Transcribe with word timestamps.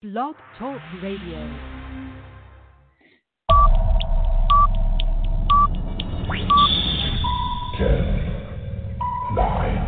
Blog 0.00 0.36
Talk 0.56 0.80
Radio. 1.02 1.38
Ten, 7.76 8.04
nine, 9.34 9.87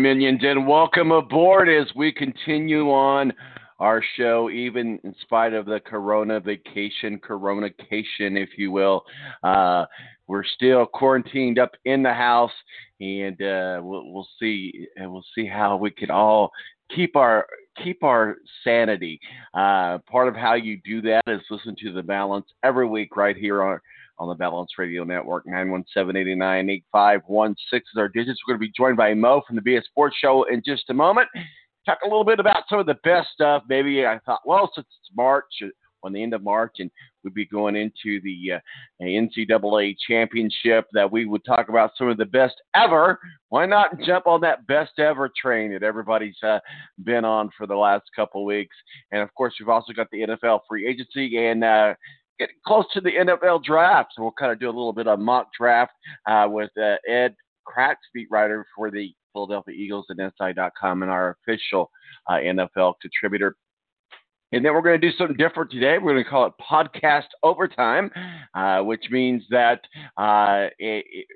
Minions, 0.00 0.40
and 0.42 0.66
welcome 0.66 1.12
aboard 1.12 1.68
as 1.68 1.86
we 1.94 2.10
continue 2.10 2.90
on 2.90 3.34
our 3.80 4.02
show, 4.16 4.48
even 4.48 4.98
in 5.04 5.14
spite 5.20 5.52
of 5.52 5.66
the 5.66 5.78
Corona 5.78 6.40
vacation, 6.40 7.18
Coronacation, 7.18 8.42
if 8.42 8.48
you 8.56 8.72
will. 8.72 9.04
Uh, 9.42 9.84
we're 10.26 10.44
still 10.44 10.86
quarantined 10.86 11.58
up 11.58 11.72
in 11.84 12.02
the 12.02 12.14
house, 12.14 12.52
and 13.00 13.42
uh, 13.42 13.80
we'll, 13.82 14.10
we'll 14.10 14.28
see. 14.38 14.86
We'll 14.96 15.24
see 15.34 15.46
how 15.46 15.76
we 15.76 15.90
can 15.90 16.10
all 16.10 16.50
keep 16.94 17.14
our 17.14 17.46
keep 17.82 18.02
our 18.02 18.36
sanity. 18.64 19.20
Uh, 19.52 19.98
part 20.10 20.28
of 20.28 20.34
how 20.34 20.54
you 20.54 20.80
do 20.82 21.02
that 21.02 21.22
is 21.26 21.42
listen 21.50 21.76
to 21.82 21.92
the 21.92 22.02
balance 22.02 22.46
every 22.62 22.86
week 22.86 23.16
right 23.16 23.36
here 23.36 23.62
on 23.62 23.78
on 24.20 24.28
the 24.28 24.34
Balance 24.34 24.72
Radio 24.78 25.02
Network. 25.02 25.46
917-889-8516 25.46 27.54
is 27.72 27.82
our 27.96 28.08
digits. 28.08 28.38
We're 28.46 28.54
going 28.54 28.60
to 28.60 28.68
be 28.68 28.72
joined 28.76 28.98
by 28.98 29.14
Mo 29.14 29.42
from 29.46 29.56
the 29.56 29.62
BS 29.62 29.84
Sports 29.84 30.16
Show 30.20 30.44
in 30.44 30.62
just 30.64 30.90
a 30.90 30.94
moment. 30.94 31.28
Talk 31.86 31.98
a 32.04 32.06
little 32.06 32.24
bit 32.24 32.38
about 32.38 32.64
some 32.68 32.78
of 32.78 32.86
the 32.86 32.98
best 33.02 33.30
stuff. 33.32 33.62
Maybe 33.68 34.06
I 34.06 34.20
thought, 34.26 34.40
well, 34.44 34.70
since 34.74 34.86
it's 34.86 35.16
March, 35.16 35.46
uh, 35.64 35.68
on 36.02 36.12
the 36.12 36.22
end 36.22 36.34
of 36.34 36.42
March, 36.42 36.76
and 36.78 36.90
we'd 37.24 37.34
be 37.34 37.46
going 37.46 37.76
into 37.76 38.20
the 38.22 38.54
uh, 38.54 38.58
NCAA 39.02 39.96
championship, 40.06 40.86
that 40.92 41.10
we 41.10 41.26
would 41.26 41.44
talk 41.44 41.68
about 41.68 41.92
some 41.96 42.08
of 42.08 42.16
the 42.16 42.24
best 42.24 42.54
ever. 42.74 43.18
Why 43.48 43.66
not 43.66 44.00
jump 44.06 44.26
on 44.26 44.40
that 44.42 44.66
best 44.66 44.98
ever 44.98 45.30
train 45.40 45.72
that 45.72 45.82
everybody's 45.82 46.36
uh, 46.42 46.58
been 47.04 47.24
on 47.24 47.50
for 47.56 47.66
the 47.66 47.76
last 47.76 48.04
couple 48.16 48.44
weeks? 48.44 48.76
And 49.12 49.22
of 49.22 49.32
course, 49.34 49.54
we've 49.58 49.68
also 49.68 49.92
got 49.92 50.08
the 50.10 50.20
NFL 50.20 50.60
free 50.68 50.88
agency 50.88 51.36
and 51.36 51.64
uh, 51.64 51.94
getting 52.40 52.56
close 52.66 52.86
to 52.94 53.00
the 53.00 53.10
NFL 53.10 53.62
draft. 53.62 54.12
So 54.16 54.22
we'll 54.22 54.32
kind 54.32 54.50
of 54.50 54.58
do 54.58 54.66
a 54.66 54.68
little 54.68 54.92
bit 54.92 55.06
of 55.06 55.20
mock 55.20 55.48
draft 55.56 55.92
uh, 56.26 56.48
with 56.50 56.70
uh, 56.76 56.96
Ed 57.06 57.36
Kracz, 57.68 57.96
beat 58.12 58.28
writer 58.30 58.66
for 58.74 58.90
the 58.90 59.14
Philadelphia 59.32 59.74
Eagles 59.76 60.06
and 60.08 60.32
SI.com 60.38 61.02
and 61.02 61.10
our 61.10 61.36
official 61.46 61.90
uh, 62.28 62.34
NFL 62.34 62.94
contributor. 63.00 63.56
And 64.52 64.64
then 64.64 64.72
we're 64.74 64.82
going 64.82 65.00
to 65.00 65.10
do 65.10 65.16
something 65.16 65.36
different 65.36 65.70
today. 65.70 65.98
We're 65.98 66.12
going 66.12 66.24
to 66.24 66.30
call 66.30 66.46
it 66.46 66.52
podcast 66.60 67.28
overtime, 67.42 68.10
uh, 68.54 68.80
which 68.80 69.04
means 69.10 69.44
that 69.50 69.80
uh, 70.16 70.68
it, 70.78 71.04
it, 71.08 71.26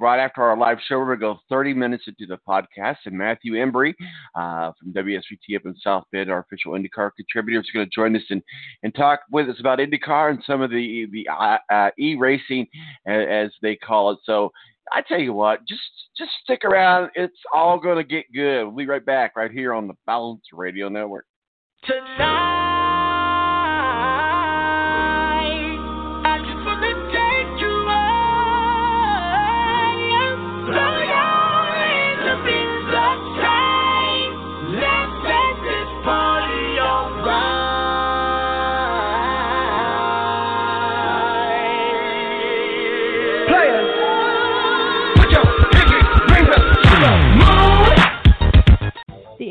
right 0.00 0.18
after 0.18 0.42
our 0.42 0.56
live 0.56 0.78
show, 0.86 0.98
we're 0.98 1.16
going 1.16 1.20
to 1.20 1.34
go 1.34 1.40
30 1.48 1.74
minutes 1.74 2.04
into 2.06 2.26
the 2.26 2.38
podcast. 2.46 2.96
And 3.06 3.16
Matthew 3.16 3.54
Embry 3.54 3.94
uh, 4.34 4.72
from 4.78 4.92
WSBT 4.92 5.56
up 5.56 5.66
in 5.66 5.74
South 5.82 6.04
Bend, 6.12 6.30
our 6.30 6.40
official 6.40 6.72
IndyCar 6.72 7.10
contributor, 7.16 7.60
is 7.60 7.70
going 7.72 7.86
to 7.86 7.94
join 7.94 8.14
us 8.16 8.22
and, 8.30 8.42
and 8.82 8.94
talk 8.94 9.20
with 9.30 9.48
us 9.48 9.60
about 9.60 9.78
IndyCar 9.78 10.30
and 10.30 10.42
some 10.46 10.60
of 10.60 10.70
the, 10.70 11.06
the 11.10 11.26
uh, 11.28 11.90
e 11.98 12.16
racing, 12.16 12.66
as 13.06 13.50
they 13.62 13.76
call 13.76 14.10
it. 14.10 14.18
So 14.24 14.52
I 14.92 15.02
tell 15.02 15.20
you 15.20 15.32
what, 15.32 15.66
just 15.66 15.80
just 16.16 16.30
stick 16.42 16.64
around. 16.64 17.10
It's 17.14 17.38
all 17.54 17.78
going 17.78 17.96
to 17.96 18.04
get 18.04 18.32
good. 18.34 18.64
We'll 18.64 18.76
be 18.76 18.86
right 18.86 19.04
back 19.04 19.36
right 19.36 19.50
here 19.50 19.72
on 19.72 19.86
the 19.86 19.94
Balance 20.06 20.42
Radio 20.52 20.88
Network. 20.88 21.26
Tonight, 21.84 22.81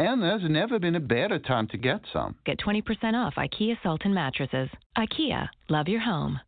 And 0.00 0.22
there's 0.22 0.40
never 0.48 0.78
been 0.78 0.94
a 0.94 1.00
better 1.00 1.38
time 1.38 1.68
to 1.68 1.76
get 1.76 2.00
some. 2.10 2.34
Get 2.46 2.58
20% 2.58 2.82
off 3.12 3.34
IKEA 3.34 3.76
salt 3.82 4.00
and 4.06 4.14
mattresses. 4.14 4.70
IKEA, 4.96 5.46
love 5.68 5.88
your 5.88 6.00
home. 6.00 6.40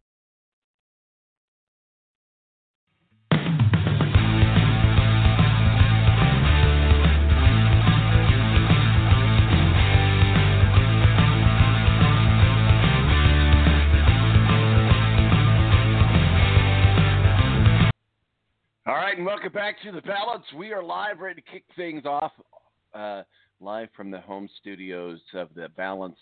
All 18.86 18.94
right, 18.94 19.14
and 19.18 19.26
welcome 19.26 19.52
back 19.52 19.76
to 19.82 19.92
the 19.92 20.00
balance. 20.00 20.44
We 20.56 20.72
are 20.72 20.82
live, 20.82 21.18
ready 21.18 21.42
to 21.42 21.52
kick 21.52 21.64
things 21.76 22.06
off. 22.06 22.32
Uh, 22.94 23.22
live 23.62 23.88
from 23.96 24.10
the 24.10 24.20
home 24.20 24.48
studios 24.60 25.20
of 25.34 25.48
the 25.54 25.68
Balance 25.76 26.18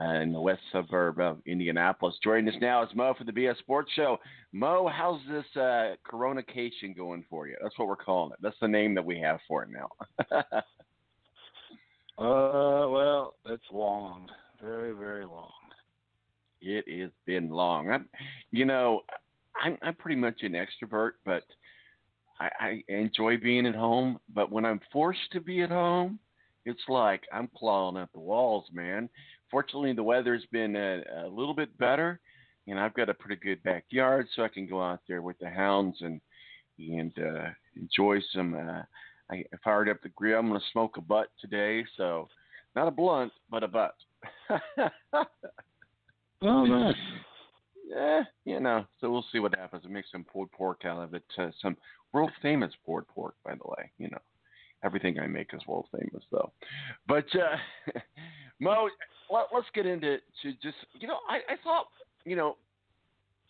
uh, 0.00 0.20
in 0.20 0.32
the 0.32 0.40
west 0.40 0.60
suburb 0.70 1.18
of 1.18 1.38
Indianapolis. 1.44 2.14
Joining 2.22 2.48
us 2.48 2.60
now 2.60 2.84
is 2.84 2.88
Mo 2.94 3.12
for 3.18 3.24
the 3.24 3.32
BS 3.32 3.58
Sports 3.58 3.90
Show. 3.96 4.18
Mo, 4.52 4.88
how's 4.92 5.20
this 5.28 5.44
uh, 5.60 5.94
coronation 6.08 6.94
going 6.96 7.24
for 7.28 7.48
you? 7.48 7.56
That's 7.60 7.76
what 7.76 7.88
we're 7.88 7.96
calling 7.96 8.30
it. 8.32 8.38
That's 8.40 8.56
the 8.60 8.68
name 8.68 8.94
that 8.94 9.04
we 9.04 9.18
have 9.18 9.40
for 9.48 9.64
it 9.64 9.70
now. 9.70 9.88
uh, 12.18 12.88
well, 12.88 13.34
it's 13.46 13.64
long, 13.72 14.28
very, 14.62 14.92
very 14.92 15.24
long. 15.24 15.50
It 16.60 16.84
has 17.00 17.10
been 17.26 17.50
long. 17.50 17.90
I'm, 17.90 18.08
you 18.52 18.64
know, 18.64 19.00
I'm, 19.60 19.76
I'm 19.82 19.94
pretty 19.96 20.20
much 20.20 20.42
an 20.42 20.52
extrovert, 20.52 21.12
but 21.24 21.42
I, 22.38 22.50
I 22.60 22.84
enjoy 22.88 23.38
being 23.38 23.66
at 23.66 23.74
home. 23.74 24.20
But 24.32 24.52
when 24.52 24.64
I'm 24.64 24.80
forced 24.92 25.32
to 25.32 25.40
be 25.40 25.62
at 25.62 25.70
home, 25.70 26.20
it's 26.66 26.82
like 26.88 27.22
I'm 27.32 27.48
clawing 27.56 27.96
at 27.96 28.12
the 28.12 28.20
walls, 28.20 28.66
man. 28.72 29.08
Fortunately, 29.50 29.92
the 29.92 30.02
weather's 30.02 30.44
been 30.50 30.74
a, 30.76 31.02
a 31.24 31.28
little 31.28 31.54
bit 31.54 31.76
better, 31.78 32.20
and 32.66 32.78
I've 32.78 32.94
got 32.94 33.08
a 33.08 33.14
pretty 33.14 33.40
good 33.40 33.62
backyard, 33.62 34.26
so 34.34 34.42
I 34.42 34.48
can 34.48 34.68
go 34.68 34.82
out 34.82 35.00
there 35.08 35.22
with 35.22 35.38
the 35.38 35.48
hounds 35.48 35.98
and 36.00 36.20
and 36.78 37.12
uh, 37.18 37.48
enjoy 37.76 38.18
some. 38.34 38.54
Uh, 38.54 38.82
I 39.30 39.44
fired 39.64 39.88
up 39.88 40.02
the 40.02 40.10
grill. 40.10 40.38
I'm 40.38 40.48
going 40.48 40.60
to 40.60 40.66
smoke 40.72 40.96
a 40.98 41.00
butt 41.00 41.28
today, 41.40 41.84
so 41.96 42.28
not 42.74 42.88
a 42.88 42.92
blunt, 42.92 43.32
but 43.50 43.62
a 43.62 43.68
butt. 43.68 43.94
oh, 46.42 46.64
nice. 46.64 46.94
Yeah, 47.88 48.22
you 48.44 48.60
know. 48.60 48.84
So 49.00 49.10
we'll 49.10 49.24
see 49.32 49.38
what 49.38 49.56
happens. 49.56 49.84
I 49.86 49.88
make 49.88 50.04
some 50.10 50.24
pulled 50.24 50.50
pork 50.50 50.82
out 50.84 51.02
of 51.02 51.14
it. 51.14 51.24
Uh, 51.38 51.50
some 51.62 51.76
world 52.12 52.32
famous 52.42 52.72
pulled 52.84 53.06
pork, 53.08 53.36
by 53.44 53.52
the 53.52 53.64
way. 53.64 53.90
You 53.98 54.10
know. 54.10 54.18
Everything 54.84 55.18
I 55.18 55.26
make 55.26 55.52
is 55.52 55.66
world 55.66 55.86
famous, 55.92 56.22
though. 56.30 56.52
But 57.08 57.26
uh, 57.34 58.00
Mo, 58.60 58.88
let, 59.30 59.44
us 59.56 59.64
get 59.74 59.86
into 59.86 60.18
to 60.42 60.52
just 60.62 60.76
you 60.98 61.08
know 61.08 61.18
I, 61.28 61.36
I 61.52 61.56
thought 61.62 61.86
you 62.24 62.36
know 62.36 62.56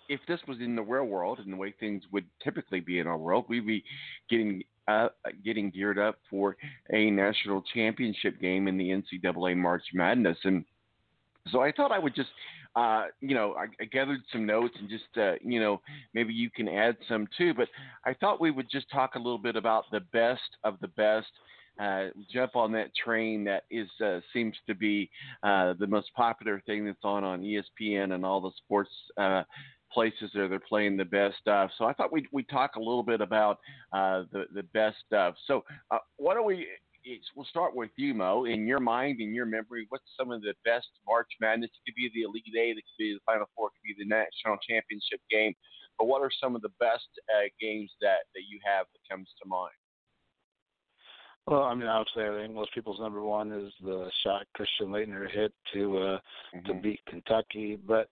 if 0.08 0.20
this 0.28 0.40
was 0.46 0.58
in 0.61 0.76
the 0.76 0.82
real 0.82 1.05
world 1.05 1.40
and 1.40 1.52
the 1.52 1.56
way 1.56 1.75
things 1.78 2.02
would 2.12 2.25
typically 2.43 2.81
be 2.81 3.00
in 3.00 3.06
our 3.06 3.19
world, 3.19 3.46
we'd 3.49 3.67
be 3.67 3.84
getting 4.31 4.62
uh, 4.88 5.08
getting 5.44 5.70
geared 5.70 5.99
up 5.99 6.19
for 6.31 6.56
a 6.93 7.11
national 7.11 7.62
championship 7.75 8.40
game 8.40 8.69
in 8.69 8.79
the 8.79 8.90
NCAA 8.90 9.56
March 9.56 9.82
Madness, 9.93 10.38
and 10.44 10.64
so 11.50 11.61
I 11.61 11.72
thought 11.72 11.93
I 11.93 11.99
would 11.99 12.14
just 12.14 12.31
uh, 12.76 13.06
you 13.20 13.34
know, 13.34 13.55
I, 13.55 13.64
I 13.81 13.87
gathered 13.87 14.20
some 14.31 14.44
notes 14.44 14.75
and 14.78 14.88
just, 14.88 15.05
uh, 15.17 15.34
you 15.43 15.58
know, 15.58 15.81
maybe 16.12 16.34
you 16.34 16.50
can 16.50 16.69
add 16.69 16.96
some 17.08 17.26
too. 17.37 17.55
But 17.55 17.69
I 18.05 18.12
thought 18.14 18.40
we 18.40 18.50
would 18.50 18.70
just 18.70 18.90
talk 18.90 19.14
a 19.14 19.19
little 19.19 19.38
bit 19.38 19.56
about 19.56 19.84
the 19.90 20.00
best 20.12 20.43
of 20.62 20.78
the 20.81 20.88
best. 20.88 21.28
Uh, 21.81 22.06
jump 22.32 22.55
on 22.55 22.73
that 22.73 22.90
train 22.94 23.44
that 23.44 23.64
is 23.70 23.88
uh, 24.05 24.20
seems 24.32 24.55
to 24.67 24.75
be 24.75 25.11
uh, 25.43 25.75
the 25.78 25.87
most 25.87 26.08
popular 26.14 26.62
thing 26.67 26.84
that's 26.87 27.05
on 27.05 27.25
on 27.25 27.43
ESPN 27.43 28.14
and 28.14 28.25
all 28.25 28.40
the 28.40 28.50
sports 28.64 28.90
places 29.93 30.31
where 30.32 30.49
they're 30.49 30.58
playing 30.58 30.96
the 30.96 31.05
best 31.05 31.37
stuff. 31.40 31.70
So 31.79 31.84
I 31.84 31.93
thought 31.93 32.12
we'd, 32.12 32.26
we 32.32 32.43
talk 32.44 32.76
a 32.76 32.81
little 32.81 33.02
bit 33.02 33.20
about 33.20 33.58
the 33.93 34.44
the 34.55 34.62
best 34.75 34.96
stuff. 35.06 35.34
So 35.46 35.64
why 36.17 36.34
don't 36.34 36.46
we 36.46 36.67
we'll 37.35 37.47
start 37.47 37.75
with 37.75 37.91
you, 37.97 38.14
Mo. 38.14 38.44
In 38.44 38.67
your 38.67 38.81
mind, 38.81 39.20
in 39.20 39.35
your 39.35 39.47
memory, 39.47 39.87
what's 39.88 40.05
some 40.19 40.31
of 40.31 40.43
the 40.43 40.55
best 40.64 40.88
March 41.06 41.29
Madness? 41.41 41.70
It 41.70 41.91
could 41.91 41.97
be 41.97 42.11
the 42.14 42.23
Elite 42.23 42.44
Eight, 42.58 42.76
it 42.76 42.85
could 42.85 42.99
be 42.99 43.14
the 43.14 43.25
Final 43.26 43.47
Four, 43.55 43.69
it 43.69 43.73
could 43.79 43.97
be 43.97 44.05
the 44.05 44.08
national 44.08 44.56
championship 44.69 45.20
game. 45.31 45.55
But 45.99 46.06
what 46.06 46.23
are 46.23 46.31
some 46.43 46.55
of 46.55 46.62
the 46.62 46.75
best 46.79 47.08
uh, 47.35 47.49
games 47.61 47.91
that, 48.00 48.29
that 48.35 48.43
you 48.49 48.61
have 48.64 48.87
that 48.93 49.14
comes 49.14 49.29
to 49.43 49.49
mind? 49.49 49.73
Well, 51.47 51.62
I 51.62 51.75
mean, 51.75 51.87
obviously, 51.87 52.25
I 52.25 52.43
think 52.43 52.55
most 52.55 52.75
people's 52.75 52.99
number 52.99 53.23
one 53.23 53.53
is 53.53 53.73
the 53.81 54.11
shot 54.25 54.47
Christian 54.55 54.88
Laettner 54.88 55.31
hit 55.31 55.53
to 55.75 55.99
uh, 55.99 56.19
mm-hmm. 56.55 56.67
to 56.67 56.75
beat 56.75 57.00
Kentucky. 57.08 57.79
But 57.87 58.08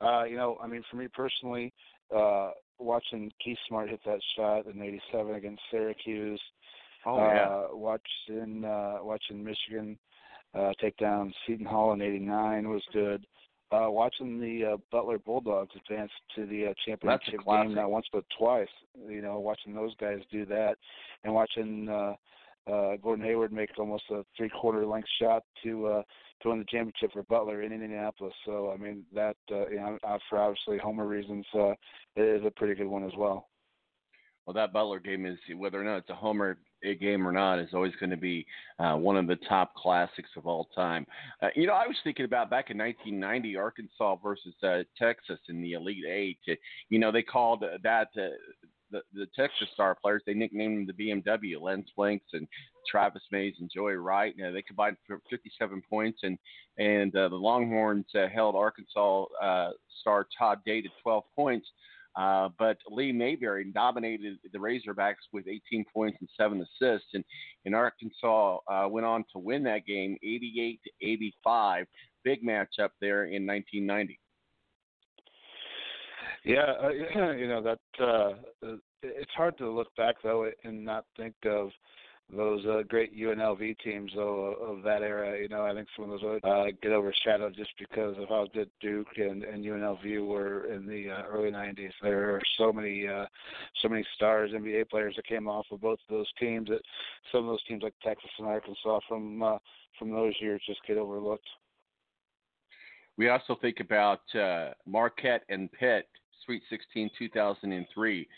uh, 0.00 0.24
you 0.24 0.36
know, 0.36 0.56
I 0.62 0.66
mean, 0.66 0.82
for 0.90 0.96
me 0.96 1.06
personally, 1.12 1.74
uh, 2.16 2.52
watching 2.78 3.30
Keith 3.44 3.58
Smart 3.68 3.90
hit 3.90 4.00
that 4.06 4.20
shot 4.36 4.66
in 4.66 4.80
'87 4.80 5.34
against 5.34 5.60
Syracuse, 5.70 6.40
Oh 7.06 7.16
yeah. 7.16 7.48
Uh, 7.48 7.66
watching 7.72 8.64
uh, 8.64 8.98
watching 9.02 9.44
Michigan 9.44 9.98
uh, 10.54 10.72
take 10.80 10.96
down 10.96 11.32
Seton 11.46 11.66
Hall 11.66 11.92
in 11.92 12.02
'89 12.02 12.68
was 12.68 12.82
good. 12.92 13.26
Uh, 13.70 13.90
watching 13.90 14.40
the 14.40 14.72
uh, 14.72 14.76
Butler 14.90 15.18
Bulldogs 15.18 15.74
advance 15.76 16.10
to 16.34 16.46
the 16.46 16.68
uh, 16.68 16.74
championship 16.86 17.44
game 17.46 17.74
not 17.74 17.90
once 17.90 18.06
but 18.12 18.24
twice. 18.38 18.68
You 19.06 19.20
know, 19.20 19.38
watching 19.40 19.74
those 19.74 19.94
guys 19.96 20.20
do 20.32 20.46
that, 20.46 20.76
and 21.22 21.34
watching 21.34 21.88
uh, 21.88 22.14
uh, 22.70 22.96
Gordon 22.96 23.24
Hayward 23.24 23.52
make 23.52 23.70
almost 23.78 24.04
a 24.10 24.24
three-quarter 24.36 24.86
length 24.86 25.08
shot 25.20 25.42
to 25.62 25.86
uh, 25.86 26.02
to 26.42 26.48
win 26.48 26.60
the 26.60 26.64
championship 26.64 27.12
for 27.12 27.22
Butler 27.24 27.62
in 27.62 27.72
Indianapolis. 27.72 28.32
So 28.46 28.72
I 28.72 28.76
mean 28.78 29.04
that 29.14 29.36
uh, 29.50 29.68
you 29.68 29.76
know, 29.76 29.98
for 30.30 30.38
obviously 30.38 30.78
Homer 30.78 31.06
reasons, 31.06 31.44
uh, 31.54 31.72
it 32.16 32.22
is 32.22 32.46
a 32.46 32.50
pretty 32.50 32.74
good 32.74 32.86
one 32.86 33.04
as 33.04 33.12
well. 33.18 33.48
Well, 34.46 34.54
that 34.54 34.72
Butler 34.72 34.98
game 34.98 35.26
is 35.26 35.38
whether 35.56 35.78
or 35.78 35.84
not 35.84 35.98
it's 35.98 36.10
a 36.10 36.14
homer 36.14 36.56
game 37.00 37.26
or 37.26 37.32
not 37.32 37.58
is 37.58 37.70
always 37.74 37.94
going 38.00 38.10
to 38.10 38.16
be 38.16 38.46
uh, 38.78 38.94
one 38.94 39.16
of 39.16 39.26
the 39.26 39.36
top 39.48 39.74
classics 39.74 40.30
of 40.36 40.46
all 40.46 40.68
time. 40.74 41.06
Uh, 41.42 41.48
you 41.54 41.66
know, 41.66 41.74
I 41.74 41.86
was 41.86 41.96
thinking 42.04 42.24
about 42.24 42.50
back 42.50 42.70
in 42.70 42.78
1990, 42.78 43.56
Arkansas 43.56 44.16
versus 44.22 44.54
uh, 44.62 44.82
Texas 44.98 45.38
in 45.48 45.62
the 45.62 45.72
Elite 45.72 46.04
Eight. 46.08 46.38
You 46.88 46.98
know, 46.98 47.12
they 47.12 47.22
called 47.22 47.64
that 47.82 48.08
uh, 48.16 48.28
the 48.90 49.02
the 49.12 49.26
Texas 49.36 49.68
star 49.74 49.96
players. 50.00 50.22
They 50.26 50.34
nicknamed 50.34 50.88
them 50.88 50.96
the 50.96 51.10
BMW. 51.10 51.60
Lance 51.60 51.90
Blanks 51.96 52.26
and 52.32 52.46
Travis 52.88 53.22
Mays 53.30 53.54
and 53.60 53.70
Joey 53.70 53.94
Wright. 53.94 54.34
You 54.36 54.44
know, 54.44 54.52
they 54.52 54.62
combined 54.62 54.96
for 55.06 55.20
57 55.30 55.82
points, 55.88 56.20
and 56.22 56.38
and 56.78 57.14
uh, 57.16 57.28
the 57.28 57.36
Longhorns 57.36 58.06
uh, 58.14 58.28
held 58.28 58.54
Arkansas 58.54 59.26
star 60.00 60.26
Todd 60.38 60.58
Day 60.64 60.80
to 60.82 60.88
12 61.02 61.24
points. 61.34 61.68
Uh, 62.18 62.48
but 62.58 62.78
Lee 62.90 63.12
Mayberry 63.12 63.64
dominated 63.72 64.38
the 64.52 64.58
Razorbacks 64.58 65.28
with 65.32 65.46
18 65.46 65.84
points 65.92 66.18
and 66.20 66.28
seven 66.36 66.60
assists, 66.60 67.08
and, 67.14 67.24
and 67.64 67.76
Arkansas 67.76 68.58
uh, 68.66 68.88
went 68.88 69.06
on 69.06 69.24
to 69.32 69.38
win 69.38 69.62
that 69.64 69.86
game 69.86 70.16
88 70.22 70.80
to 70.82 70.90
85. 71.06 71.86
Big 72.24 72.42
matchup 72.42 72.90
there 73.00 73.26
in 73.26 73.46
1990. 73.46 74.18
Yeah, 76.44 76.72
uh, 76.82 76.88
you 77.34 77.46
know 77.46 77.62
that 77.62 78.04
uh, 78.04 78.32
it's 79.02 79.30
hard 79.36 79.56
to 79.58 79.70
look 79.70 79.94
back 79.96 80.16
though 80.24 80.50
and 80.64 80.84
not 80.84 81.04
think 81.16 81.34
of 81.44 81.70
those 82.34 82.64
uh, 82.66 82.82
great 82.88 83.16
UNLV 83.16 83.78
teams 83.78 84.12
though 84.14 84.54
of 84.60 84.82
that 84.82 85.02
era. 85.02 85.40
You 85.40 85.48
know, 85.48 85.64
I 85.64 85.72
think 85.72 85.88
some 85.96 86.10
of 86.10 86.20
those 86.20 86.40
uh, 86.44 86.64
get 86.82 86.92
overshadowed 86.92 87.56
just 87.56 87.70
because 87.78 88.16
of 88.18 88.28
how 88.28 88.46
good 88.52 88.68
Duke 88.80 89.06
and, 89.16 89.44
and 89.44 89.64
UNLV 89.64 90.26
were 90.26 90.66
in 90.66 90.86
the 90.86 91.10
uh, 91.10 91.22
early 91.26 91.50
'90s. 91.50 91.92
There 92.02 92.34
are 92.34 92.42
so 92.58 92.72
many, 92.72 93.08
uh, 93.08 93.24
so 93.80 93.88
many 93.88 94.04
stars, 94.14 94.50
NBA 94.52 94.90
players 94.90 95.14
that 95.16 95.26
came 95.26 95.48
off 95.48 95.66
of 95.70 95.80
both 95.80 95.98
of 96.08 96.16
those 96.16 96.30
teams. 96.38 96.68
That 96.68 96.82
some 97.32 97.44
of 97.44 97.46
those 97.46 97.64
teams 97.64 97.82
like 97.82 97.94
Texas 98.02 98.30
and 98.38 98.46
Arkansas 98.46 99.00
from 99.08 99.42
uh, 99.42 99.58
from 99.98 100.10
those 100.10 100.34
years 100.40 100.60
just 100.66 100.80
get 100.86 100.98
overlooked. 100.98 101.48
We 103.16 103.30
also 103.30 103.56
think 103.60 103.80
about 103.80 104.20
uh, 104.34 104.70
Marquette 104.86 105.42
and 105.48 105.72
Pitt, 105.72 106.06
Sweet 106.44 106.62
16, 106.70 107.10
2003. 107.18 108.28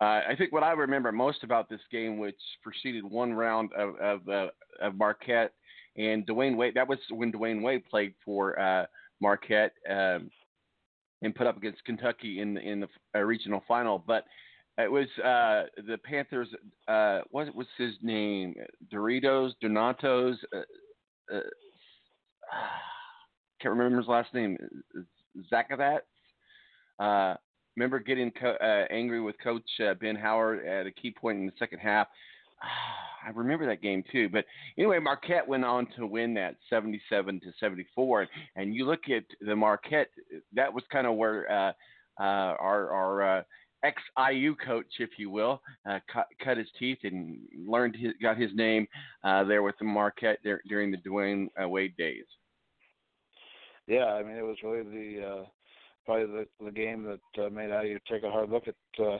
Uh, 0.00 0.20
I 0.28 0.34
think 0.36 0.52
what 0.52 0.62
I 0.62 0.72
remember 0.72 1.10
most 1.10 1.42
about 1.42 1.68
this 1.68 1.80
game, 1.90 2.18
which 2.18 2.38
preceded 2.62 3.04
one 3.04 3.32
round 3.32 3.72
of 3.72 3.96
of, 3.96 4.28
uh, 4.28 4.46
of 4.80 4.96
Marquette 4.96 5.52
and 5.96 6.24
Dwyane 6.26 6.56
Wade, 6.56 6.74
that 6.74 6.88
was 6.88 6.98
when 7.10 7.32
Dwyane 7.32 7.62
Wade 7.62 7.84
played 7.84 8.14
for 8.24 8.58
uh, 8.60 8.86
Marquette 9.20 9.72
um, 9.90 10.30
and 11.22 11.34
put 11.34 11.48
up 11.48 11.56
against 11.56 11.84
Kentucky 11.84 12.40
in 12.40 12.56
in 12.58 12.80
the 12.80 12.88
uh, 13.16 13.20
regional 13.20 13.62
final. 13.66 13.98
But 13.98 14.24
it 14.76 14.90
was 14.90 15.08
uh, 15.18 15.64
the 15.88 15.98
Panthers. 16.04 16.48
Uh, 16.86 17.22
what 17.32 17.52
was 17.54 17.66
his 17.76 17.94
name? 18.00 18.54
Doritos, 18.92 19.52
Donatos. 19.62 20.36
Can't 23.60 23.74
remember 23.74 23.98
his 23.98 24.06
last 24.06 24.32
name. 24.32 24.56
Zakavat. 25.52 26.02
Remember 27.78 28.00
getting 28.00 28.32
co- 28.32 28.56
uh, 28.60 28.92
angry 28.92 29.20
with 29.20 29.36
Coach 29.38 29.62
uh, 29.88 29.94
Ben 29.94 30.16
Howland 30.16 30.66
at 30.66 30.88
a 30.88 30.90
key 30.90 31.12
point 31.12 31.38
in 31.38 31.46
the 31.46 31.52
second 31.60 31.78
half. 31.78 32.08
I 33.24 33.30
remember 33.30 33.66
that 33.66 33.82
game 33.82 34.02
too. 34.10 34.28
But 34.28 34.46
anyway, 34.76 34.98
Marquette 34.98 35.46
went 35.46 35.64
on 35.64 35.86
to 35.96 36.04
win 36.04 36.34
that 36.34 36.56
77 36.68 37.38
to 37.38 37.46
74. 37.60 38.26
And 38.56 38.74
you 38.74 38.84
look 38.84 39.08
at 39.14 39.22
the 39.40 39.54
Marquette, 39.54 40.08
that 40.54 40.74
was 40.74 40.82
kind 40.90 41.06
of 41.06 41.14
where 41.14 41.48
uh, 41.48 41.68
uh, 42.20 42.56
our, 42.58 42.90
our 42.90 43.38
uh, 43.38 43.42
ex 43.84 44.02
IU 44.28 44.56
coach, 44.56 44.94
if 44.98 45.10
you 45.16 45.30
will, 45.30 45.62
uh, 45.88 46.00
cut, 46.12 46.26
cut 46.42 46.56
his 46.56 46.66
teeth 46.80 46.98
and 47.04 47.38
learned 47.64 47.94
his, 47.94 48.12
got 48.20 48.36
his 48.36 48.50
name 48.56 48.88
uh, 49.22 49.44
there 49.44 49.62
with 49.62 49.78
the 49.78 49.84
Marquette 49.84 50.38
there, 50.42 50.60
during 50.68 50.90
the 50.90 50.96
Dwyane 50.96 51.46
uh, 51.62 51.68
Wade 51.68 51.96
days. 51.96 52.24
Yeah, 53.86 54.06
I 54.06 54.24
mean, 54.24 54.36
it 54.36 54.42
was 54.42 54.56
really 54.64 54.82
the. 54.82 55.44
Probably 56.08 56.46
the, 56.58 56.64
the 56.64 56.70
game 56.70 57.04
that 57.04 57.44
uh, 57.44 57.50
made 57.50 57.68
IU 57.68 57.98
take 58.10 58.22
a 58.22 58.30
hard 58.30 58.48
look 58.48 58.64
at 58.66 59.04
uh, 59.04 59.18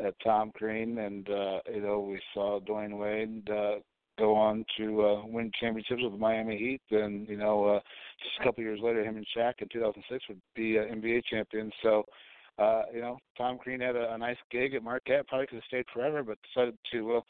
at 0.00 0.14
Tom 0.24 0.52
Crean, 0.54 0.96
and 0.96 1.28
uh, 1.28 1.58
you 1.70 1.82
know 1.82 2.00
we 2.00 2.18
saw 2.32 2.60
Dwyane 2.60 2.98
Wade 2.98 3.46
uh, 3.50 3.80
go 4.18 4.34
on 4.34 4.64
to 4.78 5.02
uh, 5.04 5.26
win 5.26 5.50
championships 5.60 6.00
with 6.02 6.12
the 6.12 6.18
Miami 6.18 6.56
Heat. 6.56 6.80
And 6.98 7.28
you 7.28 7.36
know, 7.36 7.66
uh, 7.66 7.80
just 8.22 8.40
a 8.40 8.44
couple 8.44 8.64
years 8.64 8.80
later, 8.82 9.04
him 9.04 9.18
and 9.18 9.26
Shaq 9.36 9.54
in 9.58 9.68
2006 9.70 10.24
would 10.30 10.40
be 10.56 10.78
uh, 10.78 10.82
NBA 10.82 11.24
champions. 11.30 11.74
So, 11.82 12.04
uh, 12.58 12.84
you 12.94 13.02
know, 13.02 13.18
Tom 13.36 13.58
Crean 13.58 13.80
had 13.80 13.94
a, 13.94 14.14
a 14.14 14.16
nice 14.16 14.38
gig 14.50 14.72
at 14.72 14.82
Marquette. 14.82 15.28
Probably 15.28 15.46
could 15.46 15.56
have 15.56 15.64
stayed 15.64 15.84
forever, 15.92 16.22
but 16.22 16.38
decided 16.54 16.78
to 16.92 17.16
uh, 17.16 17.20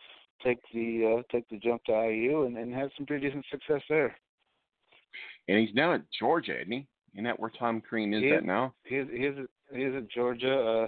take 0.44 0.58
the 0.72 1.18
uh, 1.18 1.22
take 1.32 1.48
the 1.48 1.58
jump 1.58 1.82
to 1.86 1.92
IU 1.92 2.44
and, 2.44 2.56
and 2.56 2.72
had 2.72 2.90
some 2.96 3.06
pretty 3.06 3.26
decent 3.26 3.44
success 3.50 3.82
there. 3.88 4.16
And 5.48 5.58
he's 5.58 5.74
now 5.74 5.94
at 5.94 6.02
Georgia, 6.18 6.60
isn't 6.60 6.72
he? 6.72 6.86
Isn't 7.14 7.24
that 7.24 7.38
where 7.38 7.50
Tom 7.50 7.80
Crean 7.80 8.12
is, 8.12 8.22
he 8.22 8.30
at 8.30 8.44
now? 8.44 8.74
He's 8.84 9.04
he's 9.10 9.34
he's 9.72 9.94
at 9.96 10.10
Georgia. 10.10 10.54
Uh, 10.54 10.86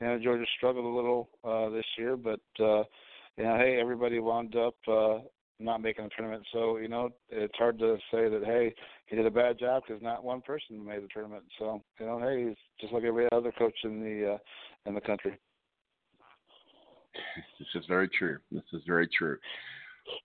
you 0.00 0.06
know, 0.06 0.18
Georgia 0.18 0.44
struggled 0.56 0.86
a 0.86 0.88
little 0.88 1.28
uh, 1.44 1.68
this 1.68 1.84
year, 1.98 2.16
but 2.16 2.40
uh, 2.58 2.82
you 3.36 3.44
know, 3.44 3.56
hey, 3.56 3.78
everybody 3.78 4.18
wound 4.18 4.56
up 4.56 4.74
uh, 4.88 5.18
not 5.58 5.82
making 5.82 6.04
the 6.04 6.10
tournament. 6.16 6.44
So 6.52 6.78
you 6.78 6.88
know, 6.88 7.10
it's 7.28 7.56
hard 7.58 7.78
to 7.80 7.96
say 8.10 8.28
that 8.30 8.42
hey, 8.44 8.74
he 9.06 9.16
did 9.16 9.26
a 9.26 9.30
bad 9.30 9.58
job 9.58 9.82
because 9.86 10.02
not 10.02 10.24
one 10.24 10.40
person 10.40 10.84
made 10.84 11.02
the 11.02 11.08
tournament. 11.12 11.44
So 11.58 11.82
you 11.98 12.06
know, 12.06 12.18
hey, 12.18 12.46
he's 12.48 12.56
just 12.80 12.92
like 12.92 13.04
every 13.04 13.28
other 13.32 13.52
coach 13.52 13.76
in 13.84 14.00
the 14.00 14.34
uh, 14.34 14.38
in 14.86 14.94
the 14.94 15.00
country. 15.00 15.38
This 17.58 17.68
is 17.74 17.84
very 17.86 18.08
true. 18.08 18.38
This 18.50 18.62
is 18.72 18.82
very 18.86 19.08
true. 19.08 19.36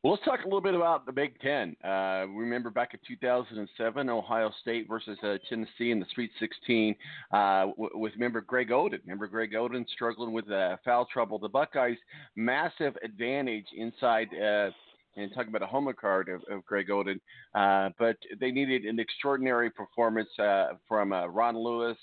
Well, 0.03 0.13
let's 0.13 0.23
talk 0.23 0.41
a 0.41 0.43
little 0.43 0.61
bit 0.61 0.75
about 0.75 1.05
the 1.05 1.11
Big 1.11 1.39
Ten. 1.39 1.75
Uh, 1.83 2.25
remember 2.29 2.69
back 2.69 2.93
in 2.93 2.99
2007, 3.07 4.09
Ohio 4.09 4.51
State 4.61 4.87
versus 4.87 5.17
uh, 5.23 5.37
Tennessee 5.49 5.91
in 5.91 5.99
the 5.99 6.05
Sweet 6.13 6.31
16 6.39 6.95
uh, 7.31 7.65
w- 7.65 7.89
with 7.95 8.13
member 8.17 8.41
Greg 8.41 8.69
Oden. 8.69 8.99
Remember 9.03 9.27
Greg 9.27 9.53
Oden 9.53 9.85
struggling 9.89 10.31
with 10.31 10.49
uh, 10.49 10.77
foul 10.85 11.07
trouble. 11.11 11.39
The 11.39 11.49
Buckeyes' 11.49 11.97
massive 12.35 12.95
advantage 13.03 13.65
inside. 13.75 14.27
Uh, 14.33 14.71
and 15.17 15.31
talking 15.33 15.47
about 15.47 15.63
a 15.63 15.67
home 15.67 15.89
card 15.99 16.27
of, 16.27 16.41
of 16.53 16.65
Greg 16.65 16.89
Oden, 16.89 17.21
uh, 17.53 17.89
but 17.97 18.17
they 18.39 18.51
needed 18.51 18.83
an 18.83 18.99
extraordinary 18.99 19.69
performance 19.69 20.27
uh, 20.39 20.73
from 20.89 21.13
uh, 21.13 21.25
Ron 21.27 21.57
Lewis 21.57 21.97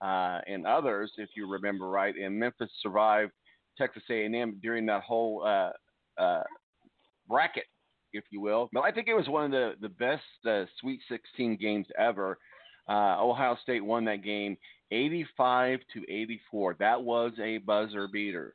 uh, 0.00 0.40
and 0.46 0.66
others, 0.66 1.12
if 1.18 1.28
you 1.36 1.46
remember 1.46 1.90
right. 1.90 2.14
And 2.16 2.38
Memphis 2.38 2.70
survived 2.80 3.32
Texas 3.76 4.02
A&M 4.10 4.60
during 4.62 4.86
that 4.86 5.02
whole 5.02 5.44
bracket, 7.28 7.66
if 8.12 8.24
you 8.30 8.40
will. 8.40 8.68
But 8.72 8.82
I 8.82 8.92
think 8.92 9.08
it 9.08 9.14
was 9.14 9.28
one 9.28 9.46
of 9.46 9.50
the 9.50 9.74
the 9.80 9.88
best 9.88 10.22
uh, 10.46 10.64
Sweet 10.80 11.00
16 11.08 11.56
games 11.56 11.86
ever. 11.98 12.38
Uh, 12.88 13.16
Ohio 13.22 13.56
State 13.62 13.84
won 13.84 14.04
that 14.04 14.22
game 14.22 14.56
85 14.90 15.80
to 15.94 16.02
84. 16.12 16.76
That 16.78 17.02
was 17.02 17.32
a 17.42 17.58
buzzer 17.58 18.08
beater. 18.08 18.54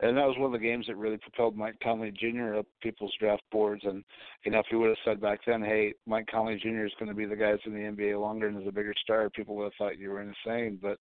And 0.00 0.16
that 0.16 0.26
was 0.26 0.36
one 0.38 0.46
of 0.46 0.60
the 0.60 0.64
games 0.64 0.86
that 0.86 0.96
really 0.96 1.16
propelled 1.16 1.56
Mike 1.56 1.74
Conley 1.82 2.12
Jr. 2.12 2.54
up 2.54 2.66
people's 2.80 3.12
draft 3.18 3.42
boards. 3.50 3.82
And 3.84 4.04
you 4.44 4.52
know, 4.52 4.60
if 4.60 4.66
you 4.70 4.78
would 4.78 4.90
have 4.90 4.98
said 5.04 5.20
back 5.20 5.40
then, 5.44 5.60
"Hey, 5.60 5.92
Mike 6.06 6.28
Conley 6.30 6.56
Jr. 6.56 6.84
is 6.84 6.92
going 7.00 7.08
to 7.08 7.16
be 7.16 7.24
the 7.24 7.34
guy 7.34 7.50
that's 7.50 7.66
in 7.66 7.74
the 7.74 7.80
NBA 7.80 8.20
longer 8.20 8.46
and 8.46 8.62
is 8.62 8.68
a 8.68 8.72
bigger 8.72 8.94
star," 9.02 9.28
people 9.28 9.56
would 9.56 9.64
have 9.64 9.72
thought 9.76 9.98
you 9.98 10.10
were 10.10 10.22
insane. 10.22 10.78
But 10.80 10.98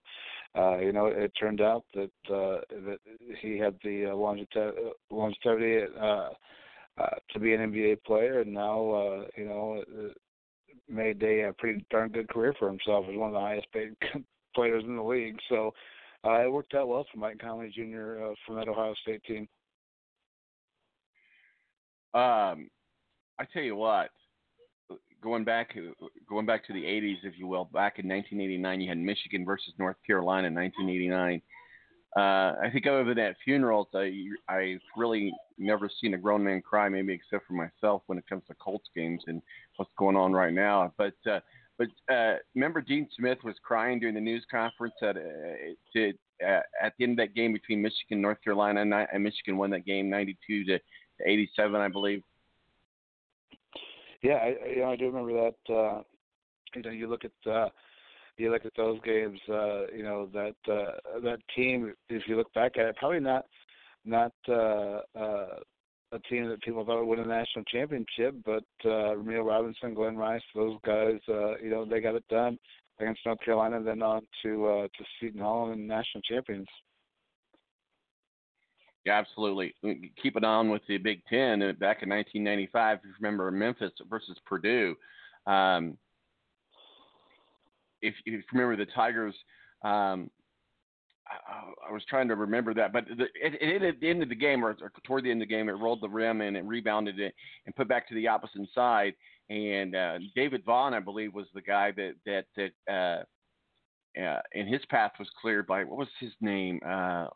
uh, 0.60 0.80
you 0.80 0.92
know, 0.94 1.08
it 1.08 1.32
turned 1.40 1.62
out 1.62 1.86
that 1.94 2.12
uh, 2.34 2.62
that 2.72 2.98
he 3.40 3.60
had 3.60 3.76
the 3.84 4.08
uh, 4.08 4.16
longevity, 4.16 4.90
longevity 5.12 5.86
uh, 6.00 6.30
uh, 6.98 7.10
to 7.32 7.40
be 7.40 7.54
an 7.54 7.72
NBA 7.72 8.04
player, 8.04 8.42
and 8.42 8.52
now 8.52 8.90
uh, 8.92 9.26
you 9.36 9.46
know 9.46 9.84
uh, 9.88 10.08
made 10.90 11.22
a, 11.22 11.50
a 11.50 11.54
pretty 11.54 11.86
darn 11.92 12.10
good 12.10 12.30
career 12.30 12.56
for 12.58 12.68
himself 12.68 13.06
as 13.08 13.16
one 13.16 13.30
of 13.30 13.34
the 13.34 13.40
highest 13.40 13.72
paid 13.72 13.96
players 14.56 14.84
in 14.84 14.96
the 14.96 15.04
league. 15.04 15.38
So 15.50 15.72
uh, 16.26 16.44
it 16.44 16.52
worked 16.52 16.74
out 16.74 16.88
well 16.88 17.06
for 17.12 17.20
Mike 17.20 17.40
Conley 17.40 17.72
Jr. 17.74 18.24
Uh, 18.24 18.34
from 18.46 18.56
that 18.56 18.68
Ohio 18.68 18.94
State 19.02 19.24
team. 19.24 19.48
Um, 22.14 22.70
I 23.40 23.46
tell 23.54 23.62
you 23.62 23.76
what, 23.76 24.10
going 25.22 25.44
back 25.44 25.76
going 26.30 26.46
back 26.46 26.66
to 26.68 26.74
the 26.74 26.84
80s, 26.84 27.18
if 27.24 27.38
you 27.38 27.48
will, 27.48 27.66
back 27.66 28.00
in 28.00 28.08
1989, 28.08 28.82
you 28.82 28.90
had 28.90 28.98
Michigan 28.98 29.46
versus 29.46 29.74
North 29.78 29.98
Carolina 30.06 30.48
in 30.48 30.56
1989. 30.56 31.42
Uh, 32.16 32.56
I 32.66 32.70
think 32.72 32.88
other 32.88 33.04
than 33.04 33.18
that 33.18 33.36
funeral, 33.44 33.88
I 33.94 34.12
I've 34.50 34.82
really 34.96 35.32
never 35.58 35.90
seen 36.02 36.14
a 36.14 36.18
grown 36.18 36.44
man 36.44 36.62
cry, 36.62 36.90
maybe 36.90 37.14
except 37.14 37.46
for 37.46 37.54
myself 37.54 38.02
when 38.08 38.18
it 38.18 38.28
comes 38.28 38.44
to 38.48 38.56
Colts 38.56 38.90
games 38.96 39.22
and 39.28 39.42
what's 39.76 39.92
going 39.98 40.16
on 40.16 40.34
right 40.34 40.54
now. 40.54 40.92
But 40.98 41.14
uh, 41.30 41.42
but 41.78 41.88
uh, 42.14 42.36
remember, 42.56 42.82
Dean 42.82 43.08
Smith 43.16 43.38
was 43.44 43.56
crying 43.64 44.00
during 44.00 44.16
the 44.16 44.22
news 44.22 44.46
conference 44.50 44.96
at 45.02 45.18
uh, 45.18 45.22
to, 45.94 46.14
uh, 46.46 46.62
at 46.82 46.94
the 46.98 47.04
end 47.04 47.20
of 47.20 47.28
that 47.28 47.36
game 47.36 47.54
between 47.54 47.82
Michigan 47.82 48.14
and 48.14 48.22
North 48.22 48.42
Carolina, 48.44 48.82
and, 48.82 48.94
and 48.94 49.24
Michigan 49.24 49.58
won 49.58 49.70
that 49.72 49.86
game 49.86 50.10
92 50.10 50.66
to, 50.66 50.78
to 50.78 50.84
87, 51.26 51.76
I 51.80 51.88
believe. 51.88 52.24
Yeah, 54.24 54.36
I, 54.36 54.56
you 54.70 54.78
know, 54.78 54.92
I 54.92 54.96
do 54.96 55.06
remember 55.06 55.34
that. 55.34 55.74
Uh, 55.74 56.02
you 56.76 56.82
know, 56.82 56.90
you 56.90 57.08
look 57.08 57.24
at 57.24 57.52
uh, 57.52 57.70
you 58.38 58.52
look 58.52 58.66
at 58.66 58.74
those 58.76 59.00
games. 59.04 59.40
Uh, 59.48 59.88
you 59.96 60.04
know 60.04 60.30
that 60.34 60.56
uh, 60.72 61.20
that 61.24 61.40
team. 61.56 61.94
If 62.10 62.24
you 62.28 62.36
look 62.36 62.52
back 62.54 62.78
at 62.78 62.86
it, 62.86 62.96
probably 62.98 63.20
not 63.20 63.46
not 64.06 64.34
uh, 64.50 65.02
uh, 65.16 65.60
a 66.12 66.20
team 66.20 66.48
that 66.48 66.62
people 66.62 66.86
thought 66.86 67.06
would 67.06 67.18
win 67.18 67.20
a 67.20 67.28
national 67.28 67.66
championship, 67.66 68.36
but 68.46 68.64
uh, 68.86 69.16
Robinson, 69.18 69.94
Glenn 69.94 70.16
Rice, 70.16 70.42
those 70.56 70.78
guys, 70.86 71.20
uh, 71.30 71.58
you 71.58 71.70
know, 71.70 71.86
they 71.86 72.00
got 72.00 72.16
it 72.16 72.24
done 72.30 72.58
against 73.00 73.26
North 73.26 73.40
Carolina, 73.44 73.82
then 73.84 74.02
on 74.02 74.22
to 74.44 74.66
uh, 74.68 74.84
to 74.84 75.06
Seton 75.20 75.42
Hall 75.42 75.72
and 75.72 75.88
national 75.88 76.22
champions. 76.22 76.68
Yeah, 79.06 79.20
absolutely. 79.20 79.74
Keep 80.22 80.36
it 80.36 80.44
on 80.44 80.70
with 80.70 80.82
the 80.88 80.98
Big 80.98 81.22
Ten. 81.30 81.62
Uh, 81.62 81.72
back 81.72 82.04
in 82.04 82.10
1995, 82.10 82.98
if 82.98 83.04
you 83.06 83.12
remember 83.22 83.50
Memphis 83.52 83.94
versus 84.10 84.38
Purdue. 84.46 84.96
Um, 85.46 85.98
if, 88.02 88.14
if 88.26 88.34
you 88.34 88.44
remember 88.52 88.76
the 88.76 88.92
Tigers, 88.92 89.34
um, 89.84 90.30
I, 91.30 91.90
I 91.90 91.92
was 91.92 92.04
trying 92.10 92.28
to 92.30 92.36
remember 92.36 92.74
that, 92.74 92.94
but 92.94 93.06
the, 93.08 93.26
it, 93.42 93.62
it, 93.62 93.84
at 93.84 94.00
the 94.00 94.10
end 94.10 94.24
of 94.24 94.30
the 94.30 94.36
game, 94.36 94.64
or, 94.64 94.78
or 94.82 94.92
toward 95.04 95.24
the 95.24 95.32
end 95.32 95.42
of 95.42 95.48
the 95.48 95.54
game, 95.54 95.70
it 95.70 95.74
rolled 95.74 96.02
the 96.02 96.10
rim 96.10 96.42
and 96.42 96.56
it 96.56 96.64
rebounded 96.66 97.20
it 97.20 97.34
and 97.66 97.76
put 97.76 97.88
back 97.88 98.08
to 98.08 98.16
the 98.16 98.28
opposite 98.28 98.62
side. 98.74 99.14
And 99.50 99.96
uh, 99.96 100.20
David 100.36 100.64
Vaughn, 100.66 100.94
I 100.94 101.00
believe, 101.00 101.34
was 101.34 101.48
the 101.54 101.62
guy 101.62 101.92
that 101.92 102.14
that 102.26 102.46
that 102.58 102.94
uh, 102.94 104.20
uh, 104.22 104.42
and 104.54 104.68
his 104.68 104.82
path 104.90 105.12
was 105.20 105.30
cleared 105.40 105.68
by 105.68 105.84
what 105.84 105.98
was 105.98 106.10
his 106.20 106.34
name? 106.42 106.80
Uh, 106.86 107.28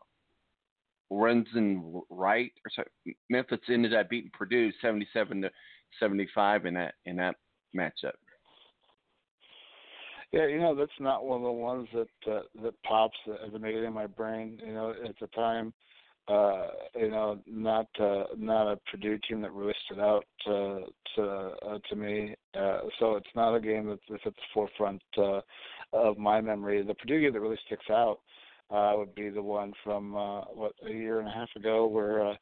Lorenzen 1.10 2.02
Wright 2.10 2.52
or 2.64 2.70
so. 2.74 3.12
Memphis 3.28 3.60
ended 3.68 3.94
up 3.94 4.10
beating 4.10 4.30
Purdue 4.32 4.72
seventy-seven 4.80 5.42
to 5.42 5.50
seventy-five 6.00 6.66
in 6.66 6.74
that 6.74 6.94
in 7.04 7.16
that 7.16 7.36
matchup. 7.76 8.12
Yeah, 10.32 10.46
you 10.46 10.58
know 10.58 10.74
that's 10.74 10.90
not 10.98 11.24
one 11.26 11.38
of 11.38 11.44
the 11.44 11.52
ones 11.52 11.88
that 11.92 12.32
uh, 12.32 12.42
that 12.62 12.82
pops 12.84 13.18
negative 13.52 13.84
in 13.84 13.92
my 13.92 14.06
brain. 14.06 14.58
You 14.64 14.72
know, 14.72 14.94
at 15.04 15.14
the 15.20 15.26
time, 15.28 15.74
uh, 16.26 16.68
you 16.96 17.10
know, 17.10 17.38
not 17.46 17.86
uh, 18.00 18.24
not 18.38 18.72
a 18.72 18.78
Purdue 18.90 19.18
team 19.28 19.42
that 19.42 19.52
really 19.52 19.74
stood 19.84 20.00
out 20.00 20.24
to 20.46 20.84
to 21.16 21.22
uh, 21.22 21.78
to 21.88 21.96
me. 21.96 22.34
Uh, 22.54 22.80
so 22.98 23.16
it's 23.16 23.28
not 23.34 23.54
a 23.54 23.60
game 23.60 23.88
that's, 23.88 24.00
that's 24.08 24.22
at 24.24 24.34
the 24.34 24.42
forefront 24.54 25.02
uh, 25.18 25.40
of 25.92 26.16
my 26.16 26.40
memory. 26.40 26.82
The 26.82 26.94
Purdue 26.94 27.20
game 27.20 27.34
that 27.34 27.40
really 27.40 27.58
sticks 27.66 27.90
out 27.90 28.20
uh, 28.70 28.94
would 28.96 29.14
be 29.14 29.28
the 29.28 29.42
one 29.42 29.72
from 29.84 30.16
uh, 30.16 30.42
what 30.46 30.72
a 30.86 30.90
year 30.90 31.18
and 31.20 31.28
a 31.28 31.32
half 31.32 31.50
ago, 31.56 31.86
where 31.86 32.26
uh, 32.26 32.34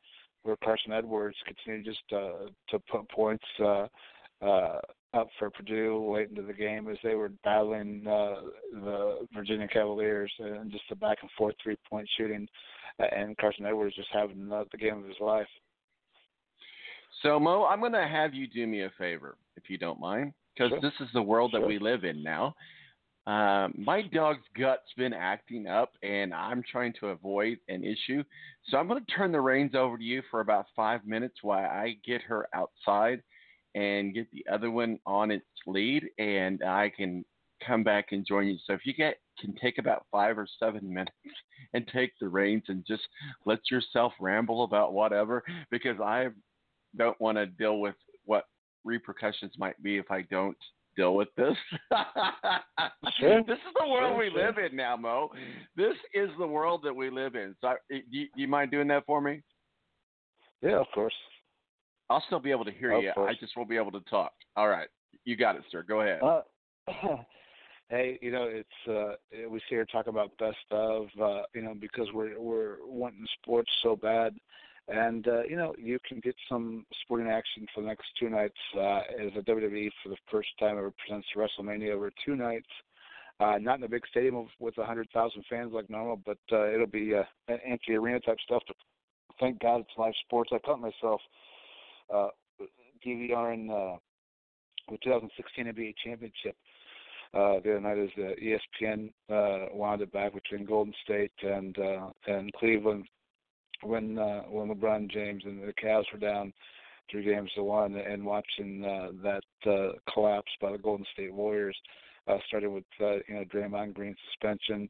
where 0.43 0.57
Carson 0.63 0.93
Edwards 0.93 1.37
continued 1.45 1.87
just 1.87 2.13
uh, 2.13 2.47
to 2.69 2.79
put 2.91 3.09
points. 3.11 3.45
Uh, 3.59 3.87
uh, 4.43 4.81
up 5.13 5.29
for 5.39 5.51
Purdue 5.51 6.15
late 6.15 6.31
into 6.31 6.43
the 6.43 6.53
game 6.53 6.89
as 6.89 6.97
they 7.03 7.15
were 7.15 7.33
battling 7.43 8.05
uh, 8.07 8.35
the 8.73 9.27
Virginia 9.35 9.67
Cavaliers 9.67 10.33
and 10.39 10.71
just 10.71 10.85
a 10.91 10.97
back 10.97 11.19
and 11.23 11.31
forth 11.37 11.55
three 11.63 11.77
point 11.89 12.09
shooting, 12.17 12.47
and 12.99 13.37
Carson 13.39 13.67
Edwards 13.67 13.97
just 13.97 14.09
having 14.13 14.49
the, 14.49 14.65
the 14.71 14.79
game 14.79 14.99
of 14.99 15.05
his 15.05 15.21
life. 15.21 15.49
So 17.23 17.41
Mo, 17.41 17.65
I'm 17.65 17.81
going 17.81 17.93
to 17.93 18.07
have 18.07 18.35
you 18.35 18.47
do 18.47 18.67
me 18.67 18.85
a 18.85 18.93
favor, 18.99 19.37
if 19.57 19.69
you 19.69 19.79
don't 19.79 20.01
mind, 20.01 20.33
because 20.55 20.71
sure. 20.71 20.81
this 20.81 20.95
is 21.01 21.09
the 21.13 21.23
world 21.23 21.51
sure. 21.51 21.61
that 21.61 21.67
we 21.67 21.79
live 21.79 22.05
in 22.05 22.23
now. 22.23 22.55
Um, 23.27 23.75
my 23.77 24.03
dog's 24.03 24.47
gut's 24.59 24.93
been 24.97 25.13
acting 25.13 25.67
up, 25.67 25.93
and 26.03 26.33
I'm 26.33 26.63
trying 26.71 26.95
to 27.01 27.09
avoid 27.09 27.59
an 27.69 27.85
issue. 27.85 28.25
So 28.69 28.79
I'm 28.79 28.89
going 28.89 29.05
to 29.05 29.13
turn 29.13 29.31
the 29.31 29.41
reins 29.41 29.75
over 29.75 29.99
to 29.99 30.03
you 30.03 30.23
for 30.31 30.41
about 30.41 30.67
five 30.75 31.05
minutes 31.05 31.37
while 31.43 31.65
I 31.65 31.97
get 32.05 32.23
her 32.23 32.49
outside 32.55 33.23
and 33.75 34.15
get 34.15 34.31
the 34.33 34.45
other 34.53 34.71
one 34.71 34.99
on 35.07 35.31
its 35.31 35.47
lead, 35.67 36.05
and 36.19 36.63
I 36.63 36.91
can 36.95 37.25
come 37.65 37.85
back 37.85 38.07
and 38.13 38.27
join 38.27 38.47
you. 38.47 38.57
So 38.67 38.73
if 38.73 38.81
you 38.85 38.95
get 38.95 39.17
can 39.39 39.55
take 39.57 39.79
about 39.79 40.07
five 40.11 40.39
or 40.39 40.47
seven 40.59 40.93
minutes 40.95 41.13
and 41.73 41.87
take 41.93 42.13
the 42.21 42.29
reins 42.29 42.65
and 42.69 42.85
just 42.87 43.03
let 43.47 43.59
yourself 43.71 44.13
ramble 44.21 44.65
about 44.65 44.93
whatever, 44.93 45.43
because 45.71 46.01
I 46.01 46.29
don't 46.97 47.21
want 47.21 47.39
to 47.39 47.47
deal 47.47 47.79
with 47.81 47.95
what 48.25 48.45
repercussions 48.85 49.53
might 49.59 49.81
be 49.83 49.97
if 49.99 50.11
I 50.11 50.23
don't 50.23 50.57
deal 50.97 51.15
with 51.15 51.29
this. 51.37 51.57
Sure. 53.19 53.43
This 53.43 53.59
is 53.59 53.75
the 53.79 53.89
world 53.89 54.19
we 54.19 54.31
live 54.31 54.57
in 54.57 54.75
now, 54.75 54.97
Mo. 54.97 55.31
This 55.77 55.95
is 56.15 56.31
the 56.39 56.47
world 56.47 56.81
that 56.85 56.95
we 56.95 57.11
live 57.11 57.35
in. 57.35 57.55
So, 57.61 57.69
I- 57.69 57.77
do 57.91 58.01
you, 58.11 58.27
do 58.35 58.41
you 58.41 58.49
mind 58.49 58.71
doing 58.71 58.89
that 58.89 59.05
for 59.05 59.21
me? 59.21 59.43
Yeah, 60.63 60.81
of 60.81 60.87
course. 60.95 61.13
I'll 62.11 62.23
still 62.27 62.41
be 62.41 62.51
able 62.51 62.65
to 62.65 62.73
hear 62.73 62.93
Of 62.93 63.05
you. 63.05 63.13
I 63.17 63.35
just 63.39 63.57
won't 63.57 63.71
be 63.71 63.77
able 63.77 63.93
to 63.93 64.01
talk. 64.11 64.33
All 64.57 64.69
right, 64.69 64.89
you 65.25 65.37
got 65.37 65.55
it, 65.55 65.63
sir. 65.71 65.85
Go 65.87 66.01
ahead. 66.01 66.21
Uh, 66.23 66.43
hey, 67.89 68.19
you 68.21 68.33
know, 68.33 68.49
it's 68.51 68.89
uh 68.89 69.15
we 69.49 69.61
sit 69.61 69.71
here 69.71 69.87
talking 69.87 70.11
about 70.11 70.37
best 70.39 70.57
of 70.73 71.07
uh, 71.23 71.43
you 71.55 71.63
know, 71.63 71.75
because 71.81 72.09
we're 72.13 72.39
we're 72.39 72.77
wanting 72.85 73.25
sports 73.41 73.71
so 73.83 73.95
bad. 73.97 74.35
And 74.89 75.29
uh, 75.29 75.45
you 75.45 75.57
know, 75.57 75.73
you 75.79 76.01
can 76.07 76.19
get 76.19 76.35
some 76.49 76.85
sporting 77.03 77.29
action 77.29 77.65
for 77.73 77.81
the 77.81 77.87
next 77.87 78.07
two 78.19 78.29
nights 78.29 78.59
uh 78.77 79.03
as 79.21 79.31
a 79.39 79.43
WWE 79.43 79.91
for 80.03 80.09
the 80.09 80.17
first 80.31 80.49
time 80.59 80.79
ever 80.79 80.93
presents 81.07 81.29
WrestleMania 81.37 81.93
over 81.93 82.11
two 82.27 82.35
nights. 82.35 82.69
Uh 83.39 83.59
not 83.61 83.79
in 83.79 83.85
a 83.85 83.89
big 83.89 84.03
stadium 84.11 84.35
of, 84.35 84.47
with 84.59 84.77
a 84.79 84.85
hundred 84.85 85.09
thousand 85.15 85.45
fans 85.49 85.73
like 85.73 85.89
normal, 85.89 86.21
but 86.27 86.39
uh 86.51 86.73
it'll 86.73 86.89
be 86.89 87.15
uh 87.15 87.23
an 87.47 87.61
empty 87.65 87.95
arena 87.95 88.19
type 88.19 88.39
stuff 88.45 88.65
to 88.67 88.75
thank 89.39 89.61
God 89.61 89.81
it's 89.81 89.91
live 89.97 90.15
sports. 90.25 90.51
I 90.53 90.59
caught 90.59 90.81
myself 90.81 91.21
uh 92.13 92.29
DVRing 93.07 93.71
uh 93.71 93.99
the 94.91 94.99
2016 95.05 95.67
NBA 95.67 95.95
championship 96.05 96.57
uh, 97.33 97.61
the 97.63 97.77
other 97.77 97.81
night 97.81 97.99
as 97.99 98.09
uh, 98.19 98.33
ESPN 98.43 99.11
uh, 99.31 99.67
wound 99.73 100.03
it 100.03 100.13
back 100.13 100.35
between 100.35 100.65
Golden 100.65 100.93
State 101.05 101.33
and 101.43 101.79
uh, 101.79 102.11
and 102.27 102.53
Cleveland 102.55 103.07
when 103.83 104.19
uh, 104.19 104.43
when 104.43 104.69
LeBron 104.69 105.11
James 105.11 105.43
and 105.45 105.63
the 105.63 105.73
Cavs 105.73 106.05
were 106.13 106.19
down 106.19 106.53
three 107.11 107.25
games 107.25 107.51
to 107.55 107.63
one, 107.63 107.97
and 107.97 108.25
watching 108.25 108.85
uh, 108.85 109.11
that 109.23 109.71
uh, 109.71 109.93
collapse 110.13 110.51
by 110.61 110.73
the 110.73 110.79
Golden 110.79 111.07
State 111.13 111.33
Warriors, 111.33 111.77
uh, 112.29 112.39
starting 112.49 112.75
with 112.75 112.85
uh, 113.01 113.15
you 113.29 113.35
know 113.35 113.45
Draymond 113.45 113.95
Green 113.95 114.17
suspension 114.31 114.89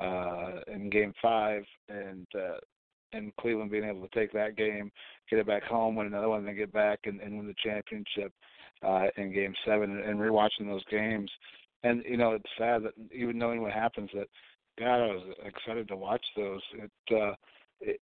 uh, 0.00 0.60
in 0.68 0.90
Game 0.90 1.12
Five, 1.20 1.64
and 1.88 2.26
uh, 2.34 2.56
and 3.12 3.34
Cleveland 3.36 3.70
being 3.70 3.84
able 3.84 4.06
to 4.06 4.18
take 4.18 4.32
that 4.32 4.56
game, 4.56 4.90
get 5.28 5.38
it 5.38 5.46
back 5.46 5.64
home, 5.64 5.96
win 5.96 6.06
another 6.06 6.28
one, 6.28 6.44
then 6.44 6.56
get 6.56 6.72
back 6.72 7.00
and, 7.04 7.20
and 7.20 7.36
win 7.36 7.46
the 7.46 7.54
championship 7.62 8.32
uh, 8.82 9.06
in 9.16 9.32
Game 9.32 9.54
Seven, 9.66 9.90
and, 9.90 10.04
and 10.04 10.18
rewatching 10.18 10.66
those 10.66 10.84
games. 10.90 11.30
And 11.84 12.02
you 12.08 12.16
know, 12.16 12.32
it's 12.32 12.44
sad 12.58 12.82
that 12.84 12.94
even 13.12 13.38
knowing 13.38 13.62
what 13.62 13.72
happens, 13.72 14.10
that 14.14 14.28
God, 14.78 15.02
I 15.02 15.06
was 15.06 15.34
excited 15.44 15.88
to 15.88 15.96
watch 15.96 16.24
those. 16.36 16.60
It, 16.74 17.14
uh, 17.14 17.34
it 17.80 18.00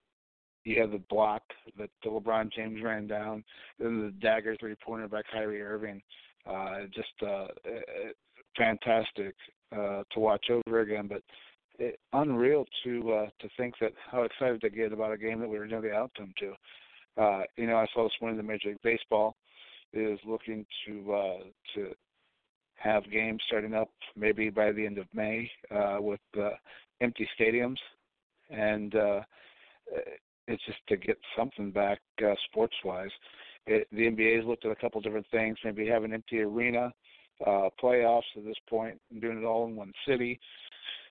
you 0.64 0.80
have 0.80 0.90
the 0.90 1.02
block 1.08 1.42
that 1.78 1.90
the 2.04 2.10
LeBron 2.10 2.52
James 2.52 2.82
ran 2.82 3.06
down, 3.06 3.42
then 3.78 4.00
the 4.00 4.26
dagger 4.26 4.56
three 4.60 4.74
pointer 4.84 5.08
by 5.08 5.22
Kyrie 5.32 5.62
Irving. 5.62 6.02
Uh, 6.46 6.80
just 6.94 7.08
uh, 7.26 7.46
fantastic 8.56 9.34
uh, 9.72 10.02
to 10.12 10.20
watch 10.20 10.46
over 10.50 10.80
again, 10.80 11.06
but 11.06 11.22
it, 11.80 11.98
unreal 12.12 12.66
to 12.84 13.12
uh, 13.12 13.26
to 13.40 13.48
think 13.56 13.74
that 13.80 13.92
how 14.10 14.22
excited 14.22 14.60
to 14.60 14.70
get 14.70 14.92
about 14.92 15.12
a 15.12 15.18
game 15.18 15.40
that 15.40 15.48
we 15.48 15.58
were 15.58 15.66
nearly 15.66 15.88
the 15.88 15.94
outcome 15.94 16.32
to. 16.38 16.52
Uh, 17.20 17.42
you 17.56 17.66
know, 17.66 17.76
I 17.76 17.86
saw 17.92 18.04
this 18.04 18.12
morning 18.20 18.36
the 18.36 18.42
Major 18.42 18.68
League 18.68 18.82
Baseball 18.82 19.34
is 19.92 20.18
looking 20.24 20.64
to 20.86 21.12
uh, 21.12 21.38
to 21.74 21.94
have 22.76 23.10
games 23.10 23.40
starting 23.46 23.74
up 23.74 23.90
maybe 24.16 24.50
by 24.50 24.72
the 24.72 24.86
end 24.86 24.98
of 24.98 25.06
May 25.12 25.50
uh, 25.74 25.96
with 26.00 26.20
uh, 26.38 26.50
empty 27.00 27.28
stadiums, 27.38 27.76
and 28.50 28.94
uh, 28.94 29.20
it's 30.46 30.64
just 30.66 30.78
to 30.88 30.96
get 30.96 31.18
something 31.36 31.70
back 31.70 31.98
uh, 32.24 32.34
sports 32.50 32.76
wise. 32.84 33.10
The 33.66 33.84
NBA 33.92 34.36
has 34.36 34.44
looked 34.46 34.64
at 34.64 34.72
a 34.72 34.76
couple 34.76 35.00
different 35.00 35.26
things, 35.30 35.56
maybe 35.64 35.86
have 35.86 36.02
an 36.02 36.14
empty 36.14 36.40
arena, 36.40 36.92
uh, 37.46 37.68
playoffs 37.82 38.22
at 38.36 38.44
this 38.44 38.56
point, 38.68 38.98
and 39.10 39.20
doing 39.20 39.38
it 39.38 39.44
all 39.44 39.66
in 39.66 39.76
one 39.76 39.92
city. 40.08 40.40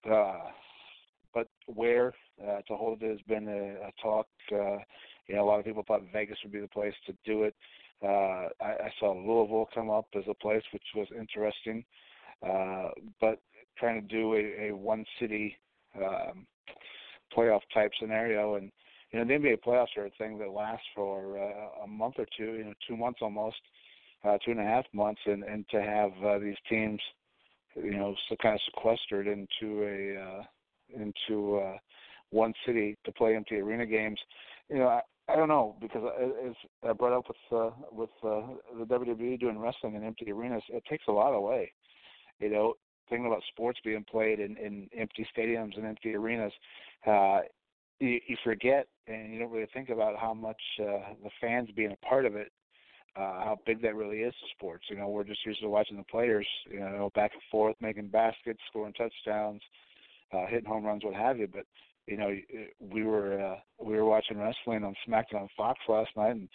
Uh, 0.09 0.49
but 1.33 1.47
where 1.67 2.13
uh, 2.41 2.61
to 2.67 2.75
hold 2.75 3.01
it 3.01 3.09
has 3.09 3.21
been 3.27 3.47
a, 3.47 3.87
a 3.87 3.91
talk. 4.01 4.27
Uh, 4.51 4.77
you 5.27 5.35
know, 5.35 5.43
a 5.43 5.47
lot 5.47 5.59
of 5.59 5.65
people 5.65 5.83
thought 5.87 6.01
Vegas 6.11 6.37
would 6.43 6.53
be 6.53 6.59
the 6.59 6.67
place 6.67 6.93
to 7.05 7.13
do 7.25 7.43
it. 7.43 7.55
Uh, 8.03 8.47
I, 8.61 8.85
I 8.85 8.93
saw 8.99 9.11
Louisville 9.11 9.69
come 9.73 9.89
up 9.89 10.07
as 10.15 10.23
a 10.29 10.33
place, 10.33 10.63
which 10.71 10.83
was 10.95 11.07
interesting. 11.17 11.83
Uh, 12.41 12.89
but 13.19 13.39
trying 13.77 14.01
to 14.01 14.07
do 14.07 14.33
a, 14.33 14.69
a 14.69 14.75
one 14.75 15.05
city 15.19 15.55
um, 15.95 16.47
playoff 17.35 17.61
type 17.73 17.91
scenario, 17.99 18.55
and 18.55 18.71
you 19.11 19.19
know, 19.19 19.25
the 19.25 19.33
NBA 19.33 19.61
playoffs 19.65 19.97
are 19.97 20.05
a 20.05 20.11
thing 20.17 20.37
that 20.39 20.49
lasts 20.49 20.85
for 20.95 21.37
uh, 21.37 21.83
a 21.83 21.87
month 21.87 22.15
or 22.17 22.25
two, 22.37 22.53
you 22.53 22.63
know, 22.63 22.73
two 22.87 22.95
months 22.95 23.19
almost, 23.21 23.57
uh, 24.23 24.37
two 24.45 24.51
and 24.51 24.59
a 24.59 24.63
half 24.63 24.85
months, 24.93 25.21
and 25.25 25.43
and 25.43 25.65
to 25.69 25.81
have 25.81 26.11
uh, 26.25 26.39
these 26.39 26.57
teams, 26.69 27.01
you 27.83 27.91
know, 27.91 28.15
kind 28.41 28.55
of 28.55 28.61
sequestered 28.65 29.27
into 29.27 29.83
a 29.83 30.21
uh, 30.21 30.43
into 31.01 31.57
uh, 31.57 31.77
one 32.31 32.53
city 32.65 32.97
to 33.05 33.11
play 33.11 33.35
empty 33.35 33.55
arena 33.57 33.85
games, 33.85 34.19
you 34.69 34.77
know, 34.77 34.87
I, 34.87 35.01
I 35.27 35.35
don't 35.35 35.47
know 35.47 35.75
because 35.79 36.03
as 36.47 36.55
I 36.87 36.93
brought 36.93 37.17
up 37.17 37.25
with 37.27 37.59
uh, 37.59 37.71
with 37.91 38.09
uh, 38.23 38.41
the 38.77 38.85
WWE 38.85 39.39
doing 39.39 39.59
wrestling 39.59 39.95
in 39.95 40.03
empty 40.03 40.31
arenas, 40.31 40.63
it 40.69 40.83
takes 40.89 41.05
a 41.07 41.11
lot 41.11 41.33
away. 41.33 41.71
You 42.39 42.49
know, 42.49 42.73
thinking 43.09 43.27
about 43.27 43.43
sports 43.49 43.79
being 43.83 44.05
played 44.09 44.39
in, 44.39 44.57
in 44.57 44.89
empty 44.97 45.27
stadiums 45.35 45.75
and 45.77 45.85
empty 45.85 46.15
arenas, 46.15 46.53
uh, 47.05 47.39
you, 47.99 48.19
you 48.27 48.37
forget 48.43 48.87
and 49.07 49.33
you 49.33 49.39
don't 49.39 49.51
really 49.51 49.67
think 49.73 49.89
about 49.89 50.17
how 50.17 50.33
much 50.33 50.61
uh, 50.79 51.13
the 51.23 51.29
fans 51.41 51.69
being 51.75 51.91
a 51.91 52.05
part 52.05 52.25
of 52.25 52.35
it, 52.35 52.51
uh, 53.15 53.43
how 53.43 53.59
big 53.65 53.81
that 53.81 53.95
really 53.95 54.19
is 54.19 54.33
to 54.33 54.47
sports. 54.55 54.85
You 54.89 54.97
know, 54.97 55.09
we're 55.09 55.23
just 55.23 55.45
used 55.45 55.61
to 55.61 55.69
watching 55.69 55.97
the 55.97 56.03
players, 56.03 56.47
you 56.69 56.79
know, 56.79 57.09
back 57.15 57.31
and 57.33 57.41
forth, 57.51 57.75
making 57.81 58.07
baskets, 58.07 58.59
scoring 58.69 58.93
touchdowns, 58.93 59.61
uh, 60.33 60.45
hitting 60.47 60.69
home 60.69 60.85
runs, 60.85 61.03
what 61.03 61.15
have 61.15 61.37
you. 61.37 61.47
But 61.47 61.65
you 62.07 62.17
know, 62.17 62.35
we 62.79 63.03
were 63.03 63.39
uh, 63.39 63.59
we 63.83 63.95
were 63.95 64.05
watching 64.05 64.39
wrestling 64.39 64.83
on 64.83 64.95
SmackDown 65.07 65.47
Fox 65.55 65.79
last 65.87 66.09
night, 66.17 66.31
and 66.31 66.49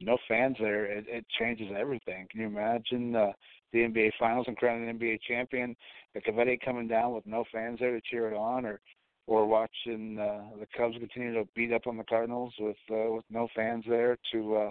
no 0.00 0.16
fans 0.28 0.56
there. 0.60 0.86
It, 0.86 1.04
it 1.08 1.26
changes 1.38 1.68
everything. 1.76 2.26
Can 2.30 2.40
you 2.40 2.46
imagine 2.46 3.14
uh, 3.14 3.32
the 3.72 3.80
NBA 3.80 4.12
Finals 4.18 4.46
and 4.48 4.56
crowning 4.56 4.88
an 4.88 4.98
NBA 4.98 5.20
champion, 5.26 5.76
the 6.14 6.20
Cavite 6.20 6.60
coming 6.64 6.88
down 6.88 7.14
with 7.14 7.26
no 7.26 7.44
fans 7.52 7.78
there 7.80 7.92
to 7.92 8.00
cheer 8.10 8.28
it 8.28 8.36
on, 8.36 8.64
or 8.64 8.80
or 9.26 9.46
watching 9.46 10.18
uh, 10.18 10.56
the 10.58 10.66
Cubs 10.76 10.96
continue 10.98 11.34
to 11.34 11.48
beat 11.54 11.72
up 11.72 11.86
on 11.86 11.96
the 11.96 12.04
Cardinals 12.04 12.52
with 12.58 12.76
uh, 12.90 13.10
with 13.12 13.24
no 13.30 13.48
fans 13.54 13.84
there 13.88 14.18
to 14.32 14.56
uh, 14.56 14.70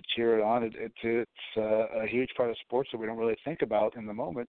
to 0.00 0.14
cheer 0.14 0.38
it 0.38 0.42
on. 0.42 0.62
It, 0.62 0.74
it, 0.76 0.92
it's 1.02 1.30
uh, 1.56 2.00
a 2.00 2.06
huge 2.06 2.30
part 2.36 2.50
of 2.50 2.56
sports 2.64 2.90
that 2.92 2.98
we 2.98 3.06
don't 3.06 3.18
really 3.18 3.36
think 3.44 3.62
about 3.62 3.96
in 3.96 4.06
the 4.06 4.14
moment. 4.14 4.48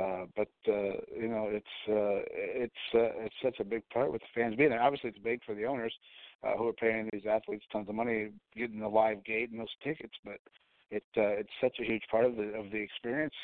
Uh, 0.00 0.24
but 0.36 0.48
uh, 0.68 0.94
you 1.20 1.28
know, 1.28 1.48
it's 1.50 1.66
uh, 1.88 2.22
it's 2.32 2.72
uh, 2.94 3.24
it's 3.24 3.34
such 3.42 3.58
a 3.58 3.64
big 3.64 3.82
part 3.92 4.12
with 4.12 4.22
the 4.22 4.40
fans 4.40 4.54
being 4.54 4.70
there. 4.70 4.82
Obviously, 4.82 5.10
it's 5.10 5.18
big 5.18 5.40
for 5.44 5.54
the 5.54 5.64
owners 5.64 5.92
uh, 6.44 6.56
who 6.56 6.68
are 6.68 6.72
paying 6.72 7.08
these 7.12 7.26
athletes 7.28 7.64
tons 7.72 7.88
of 7.88 7.94
money, 7.94 8.28
getting 8.56 8.78
the 8.78 8.88
live 8.88 9.24
gate 9.24 9.50
and 9.50 9.58
those 9.58 9.66
tickets. 9.82 10.14
But 10.24 10.38
it 10.90 11.02
uh, 11.16 11.40
it's 11.40 11.50
such 11.60 11.76
a 11.80 11.84
huge 11.84 12.04
part 12.08 12.24
of 12.24 12.36
the 12.36 12.54
of 12.54 12.70
the 12.70 12.78
experience 12.78 13.34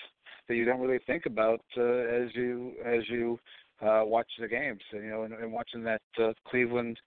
that 0.48 0.54
you 0.54 0.64
don't 0.64 0.80
really 0.80 1.00
think 1.04 1.26
about 1.26 1.62
uh, 1.76 1.82
as 1.82 2.28
you 2.34 2.74
as 2.84 3.02
you 3.08 3.40
uh, 3.82 4.02
watch 4.04 4.30
the 4.38 4.46
games. 4.48 4.82
And, 4.92 5.04
you 5.04 5.10
know, 5.10 5.22
and, 5.24 5.34
and 5.34 5.52
watching 5.52 5.82
that 5.82 6.02
uh, 6.22 6.32
Cleveland 6.48 6.98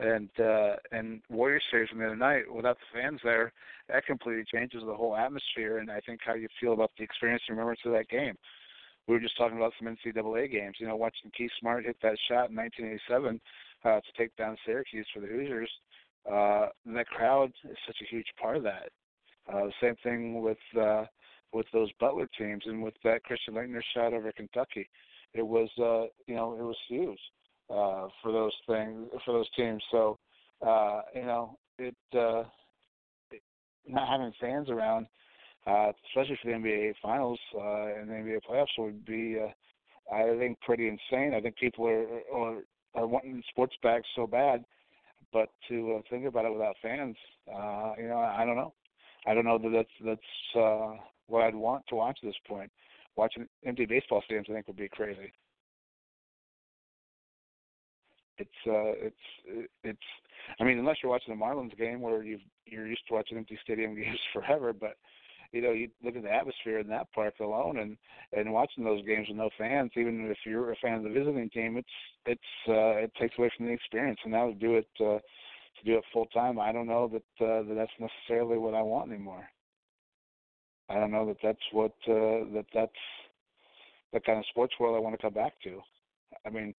and 0.00 0.28
uh, 0.40 0.76
and 0.92 1.22
Warriors 1.30 1.62
series 1.70 1.88
from 1.88 2.00
the 2.00 2.06
other 2.06 2.16
night 2.16 2.52
without 2.52 2.78
the 2.78 2.98
fans 3.00 3.20
there, 3.22 3.52
that 3.88 4.06
completely 4.06 4.44
changes 4.52 4.82
the 4.84 4.94
whole 4.94 5.16
atmosphere. 5.16 5.78
And 5.78 5.90
I 5.90 6.00
think 6.00 6.20
how 6.24 6.34
you 6.34 6.48
feel 6.60 6.72
about 6.72 6.90
the 6.98 7.04
experience 7.04 7.42
and 7.48 7.56
remembrance 7.56 7.80
of 7.84 7.92
that 7.92 8.08
game 8.08 8.36
we 9.06 9.14
were 9.14 9.20
just 9.20 9.36
talking 9.36 9.56
about 9.56 9.72
some 9.78 9.94
NCAA 9.94 10.50
games. 10.50 10.76
You 10.78 10.88
know, 10.88 10.96
watching 10.96 11.30
Keith 11.36 11.50
Smart 11.60 11.84
hit 11.84 11.96
that 12.02 12.16
shot 12.28 12.50
in 12.50 12.56
1987 12.56 13.40
uh, 13.84 13.88
to 13.88 14.00
take 14.16 14.34
down 14.36 14.56
Syracuse 14.64 15.06
for 15.12 15.20
the 15.20 15.26
Hoosiers. 15.26 15.70
Uh, 16.30 16.68
and 16.86 16.96
that 16.96 17.06
crowd 17.06 17.52
is 17.70 17.76
such 17.86 17.96
a 18.00 18.08
huge 18.08 18.26
part 18.40 18.56
of 18.56 18.62
that. 18.62 18.88
Uh, 19.52 19.66
the 19.66 19.72
same 19.80 19.96
thing 20.02 20.40
with 20.40 20.56
uh, 20.80 21.04
with 21.52 21.66
those 21.72 21.90
Butler 22.00 22.28
teams 22.38 22.62
and 22.66 22.82
with 22.82 22.94
that 23.04 23.22
Christian 23.24 23.54
Laettner 23.54 23.82
shot 23.94 24.14
over 24.14 24.32
Kentucky. 24.32 24.88
It 25.34 25.46
was 25.46 25.68
uh, 25.78 26.08
you 26.26 26.34
know 26.34 26.54
it 26.54 26.62
was 26.62 26.76
huge 26.88 27.20
uh, 27.70 28.08
for 28.22 28.32
those 28.32 28.54
things 28.66 29.08
for 29.24 29.32
those 29.32 29.50
teams. 29.56 29.82
So 29.90 30.18
uh, 30.66 31.02
you 31.14 31.22
know 31.22 31.58
it, 31.78 31.96
uh, 32.14 32.44
it 33.30 33.42
not 33.86 34.08
having 34.08 34.32
fans 34.40 34.70
around 34.70 35.06
uh, 35.66 35.92
especially 36.08 36.38
for 36.42 36.50
the 36.50 36.56
NBA 36.58 36.94
Finals 37.02 37.38
uh, 37.54 38.00
and 38.00 38.08
the 38.08 38.14
NBA 38.14 38.40
playoffs, 38.48 38.66
would 38.78 39.04
be, 39.04 39.38
uh, 39.40 40.14
I 40.14 40.36
think, 40.38 40.60
pretty 40.60 40.88
insane. 40.88 41.34
I 41.34 41.40
think 41.40 41.56
people 41.56 41.86
are 41.86 42.20
are, 42.34 42.58
are 42.94 43.06
wanting 43.06 43.42
sports 43.48 43.74
back 43.82 44.02
so 44.14 44.26
bad, 44.26 44.64
but 45.32 45.48
to 45.68 45.96
uh, 45.98 46.02
think 46.10 46.26
about 46.26 46.44
it 46.44 46.52
without 46.52 46.76
fans, 46.82 47.16
uh, 47.48 47.92
you 47.98 48.08
know, 48.08 48.18
I 48.18 48.44
don't 48.44 48.56
know. 48.56 48.74
I 49.26 49.32
don't 49.32 49.46
know 49.46 49.58
that 49.58 49.70
that's 49.70 49.88
that's 50.04 50.62
uh, 50.62 50.96
what 51.28 51.42
I'd 51.42 51.54
want 51.54 51.84
to 51.88 51.94
watch 51.94 52.18
at 52.22 52.26
this 52.26 52.36
point. 52.46 52.70
Watching 53.16 53.46
empty 53.64 53.86
baseball 53.86 54.22
stadiums, 54.30 54.50
I 54.50 54.54
think, 54.54 54.66
would 54.66 54.76
be 54.76 54.88
crazy. 54.88 55.32
It's 58.38 58.50
uh, 58.66 59.06
it's 59.06 59.68
it's. 59.84 59.98
I 60.58 60.64
mean, 60.64 60.78
unless 60.78 60.96
you're 61.02 61.12
watching 61.12 61.36
the 61.36 61.42
Marlins 61.42 61.76
game 61.78 62.00
where 62.00 62.22
you 62.22 62.38
you're 62.66 62.86
used 62.86 63.06
to 63.08 63.14
watching 63.14 63.38
empty 63.38 63.58
stadium 63.62 63.94
games 64.00 64.18
forever, 64.32 64.72
but 64.72 64.96
you 65.52 65.62
know, 65.62 65.70
you 65.70 65.88
look 66.02 66.16
at 66.16 66.24
the 66.24 66.32
atmosphere 66.32 66.80
in 66.80 66.88
that 66.88 67.12
park 67.12 67.34
alone, 67.40 67.78
and 67.78 67.96
and 68.32 68.52
watching 68.52 68.82
those 68.82 69.04
games 69.06 69.28
with 69.28 69.36
no 69.36 69.50
fans, 69.56 69.92
even 69.96 70.28
if 70.28 70.38
you're 70.44 70.72
a 70.72 70.76
fan 70.76 70.94
of 70.98 71.04
the 71.04 71.10
visiting 71.10 71.48
team, 71.50 71.76
it's 71.76 71.88
it's 72.26 72.68
uh, 72.68 72.98
it 73.04 73.12
takes 73.20 73.38
away 73.38 73.50
from 73.56 73.66
the 73.66 73.72
experience. 73.72 74.18
And 74.24 74.32
now 74.32 74.48
to 74.48 74.54
do 74.54 74.74
it 74.76 74.88
uh, 75.00 75.18
to 75.18 75.84
do 75.84 75.96
it 75.96 76.04
full 76.12 76.26
time, 76.26 76.58
I 76.58 76.72
don't 76.72 76.88
know 76.88 77.08
that 77.08 77.44
uh, 77.44 77.62
that 77.62 77.74
that's 77.76 77.92
necessarily 78.00 78.58
what 78.58 78.74
I 78.74 78.82
want 78.82 79.12
anymore. 79.12 79.48
I 80.90 80.94
don't 80.94 81.12
know 81.12 81.26
that 81.26 81.38
that's 81.42 81.66
what 81.70 81.92
uh, 82.08 82.50
that 82.52 82.66
that's 82.74 82.92
the 84.12 84.20
kind 84.20 84.38
of 84.38 84.46
sports 84.46 84.74
world 84.80 84.96
I 84.96 85.00
want 85.00 85.14
to 85.14 85.22
come 85.22 85.34
back 85.34 85.54
to. 85.64 85.80
I 86.44 86.50
mean, 86.50 86.74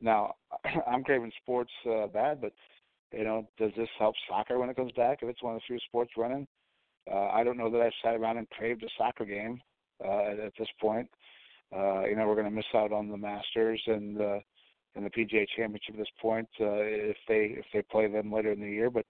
now 0.00 0.34
I'm 0.86 1.04
craving 1.04 1.32
sports 1.42 1.72
uh, 1.88 2.06
bad, 2.06 2.40
but 2.40 2.52
you 3.12 3.24
know, 3.24 3.48
does 3.58 3.70
this 3.76 3.88
help 3.98 4.14
soccer 4.28 4.58
when 4.58 4.70
it 4.70 4.76
comes 4.76 4.92
back? 4.92 5.18
If 5.22 5.28
it's 5.28 5.42
one 5.42 5.54
of 5.54 5.60
the 5.60 5.64
few 5.66 5.78
sports 5.86 6.12
running, 6.16 6.46
uh, 7.10 7.28
I 7.28 7.44
don't 7.44 7.58
know 7.58 7.70
that 7.70 7.80
I 7.80 7.90
sat 8.02 8.16
around 8.16 8.38
and 8.38 8.50
craved 8.50 8.82
a 8.82 8.88
soccer 8.98 9.24
game 9.24 9.60
uh, 10.04 10.24
at, 10.24 10.40
at 10.40 10.52
this 10.58 10.68
point. 10.80 11.08
Uh, 11.74 12.04
you 12.04 12.16
know, 12.16 12.26
we're 12.26 12.34
going 12.34 12.48
to 12.48 12.50
miss 12.50 12.64
out 12.74 12.92
on 12.92 13.08
the 13.08 13.16
Masters 13.16 13.82
and 13.86 14.20
uh, 14.20 14.38
and 14.96 15.04
the 15.04 15.10
PGA 15.10 15.44
Championship 15.56 15.94
at 15.94 15.98
this 15.98 16.06
point 16.20 16.48
uh, 16.60 16.78
if 16.82 17.16
they 17.28 17.56
if 17.58 17.64
they 17.72 17.82
play 17.82 18.06
them 18.06 18.32
later 18.32 18.52
in 18.52 18.60
the 18.60 18.70
year. 18.70 18.90
But 18.90 19.06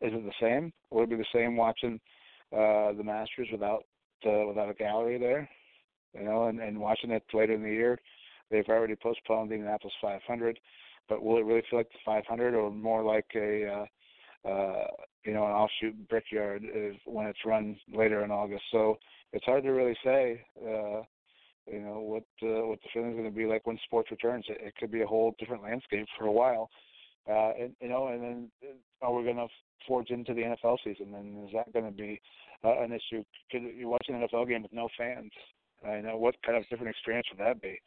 is 0.00 0.12
it 0.12 0.24
the 0.24 0.32
same? 0.40 0.72
Would 0.90 1.04
it 1.04 1.10
be 1.10 1.16
the 1.16 1.24
same 1.32 1.56
watching 1.56 2.00
uh, 2.52 2.92
the 2.92 3.02
Masters 3.04 3.48
without 3.50 3.84
uh, 4.26 4.46
without 4.46 4.70
a 4.70 4.74
gallery 4.74 5.18
there? 5.18 5.48
You 6.14 6.24
know, 6.24 6.46
and, 6.46 6.60
and 6.60 6.78
watching 6.78 7.10
it 7.10 7.24
later 7.32 7.54
in 7.54 7.62
the 7.62 7.70
year. 7.70 7.98
They've 8.50 8.68
already 8.68 8.96
postponed 8.96 9.50
the 9.50 9.54
Indianapolis 9.54 9.94
500, 10.00 10.58
but 11.08 11.22
will 11.22 11.38
it 11.38 11.44
really 11.44 11.62
feel 11.70 11.80
like 11.80 11.90
the 11.90 11.98
500 12.04 12.54
or 12.54 12.70
more 12.70 13.02
like 13.02 13.26
a 13.34 13.66
uh, 13.66 14.48
uh, 14.48 14.86
you 15.24 15.32
know 15.32 15.46
an 15.46 15.52
offshoot 15.52 16.08
brickyard 16.08 16.62
is 16.62 16.96
when 17.06 17.26
it's 17.26 17.38
run 17.44 17.76
later 17.92 18.24
in 18.24 18.30
August? 18.30 18.62
So 18.70 18.98
it's 19.32 19.44
hard 19.44 19.64
to 19.64 19.70
really 19.70 19.96
say. 20.04 20.44
Uh, 20.60 21.02
you 21.66 21.80
know 21.80 22.00
what 22.00 22.24
uh, 22.42 22.66
what 22.66 22.78
the 22.82 22.88
feeling's 22.92 23.16
going 23.16 23.30
to 23.30 23.36
be 23.36 23.46
like 23.46 23.66
when 23.66 23.78
sports 23.84 24.10
returns. 24.10 24.44
It, 24.48 24.58
it 24.60 24.74
could 24.76 24.90
be 24.90 25.00
a 25.00 25.06
whole 25.06 25.34
different 25.38 25.62
landscape 25.62 26.06
for 26.18 26.26
a 26.26 26.32
while, 26.32 26.68
uh, 27.28 27.52
and 27.58 27.74
you 27.80 27.88
know, 27.88 28.08
and 28.08 28.22
then 28.22 28.50
are 29.00 29.14
we 29.14 29.24
going 29.24 29.36
to 29.36 29.46
forge 29.88 30.10
into 30.10 30.34
the 30.34 30.42
NFL 30.42 30.76
season? 30.84 31.14
And 31.14 31.48
is 31.48 31.54
that 31.54 31.72
going 31.72 31.86
to 31.86 31.90
be 31.90 32.20
uh, 32.64 32.82
an 32.82 32.92
issue? 32.92 33.24
Could 33.50 33.62
you 33.76 33.88
watch 33.88 34.04
an 34.08 34.16
NFL 34.16 34.48
game 34.48 34.62
with 34.62 34.74
no 34.74 34.88
fans? 34.98 35.30
I 35.86 36.00
know 36.00 36.16
what 36.16 36.34
kind 36.44 36.58
of 36.58 36.68
different 36.68 36.90
experience 36.90 37.26
would 37.30 37.40
that 37.40 37.62
be 37.62 37.78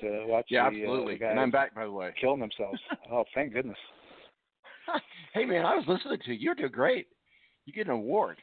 to 0.00 0.24
watch 0.26 0.46
yeah, 0.50 0.68
the, 0.70 0.82
absolutely. 0.82 1.14
Uh, 1.14 1.18
the 1.20 1.30
and 1.30 1.40
I'm 1.40 1.50
back, 1.50 1.74
by 1.74 1.84
the 1.84 1.92
way. 1.92 2.12
killing 2.20 2.40
themselves. 2.40 2.80
oh, 3.12 3.24
thank 3.34 3.52
goodness. 3.52 3.78
hey 5.34 5.44
man, 5.44 5.64
I 5.64 5.74
was 5.76 5.84
listening 5.86 6.18
to 6.24 6.32
you. 6.32 6.38
You're 6.38 6.54
doing 6.54 6.72
great. 6.72 7.06
You 7.66 7.72
get 7.72 7.86
an 7.86 7.92
award. 7.92 8.38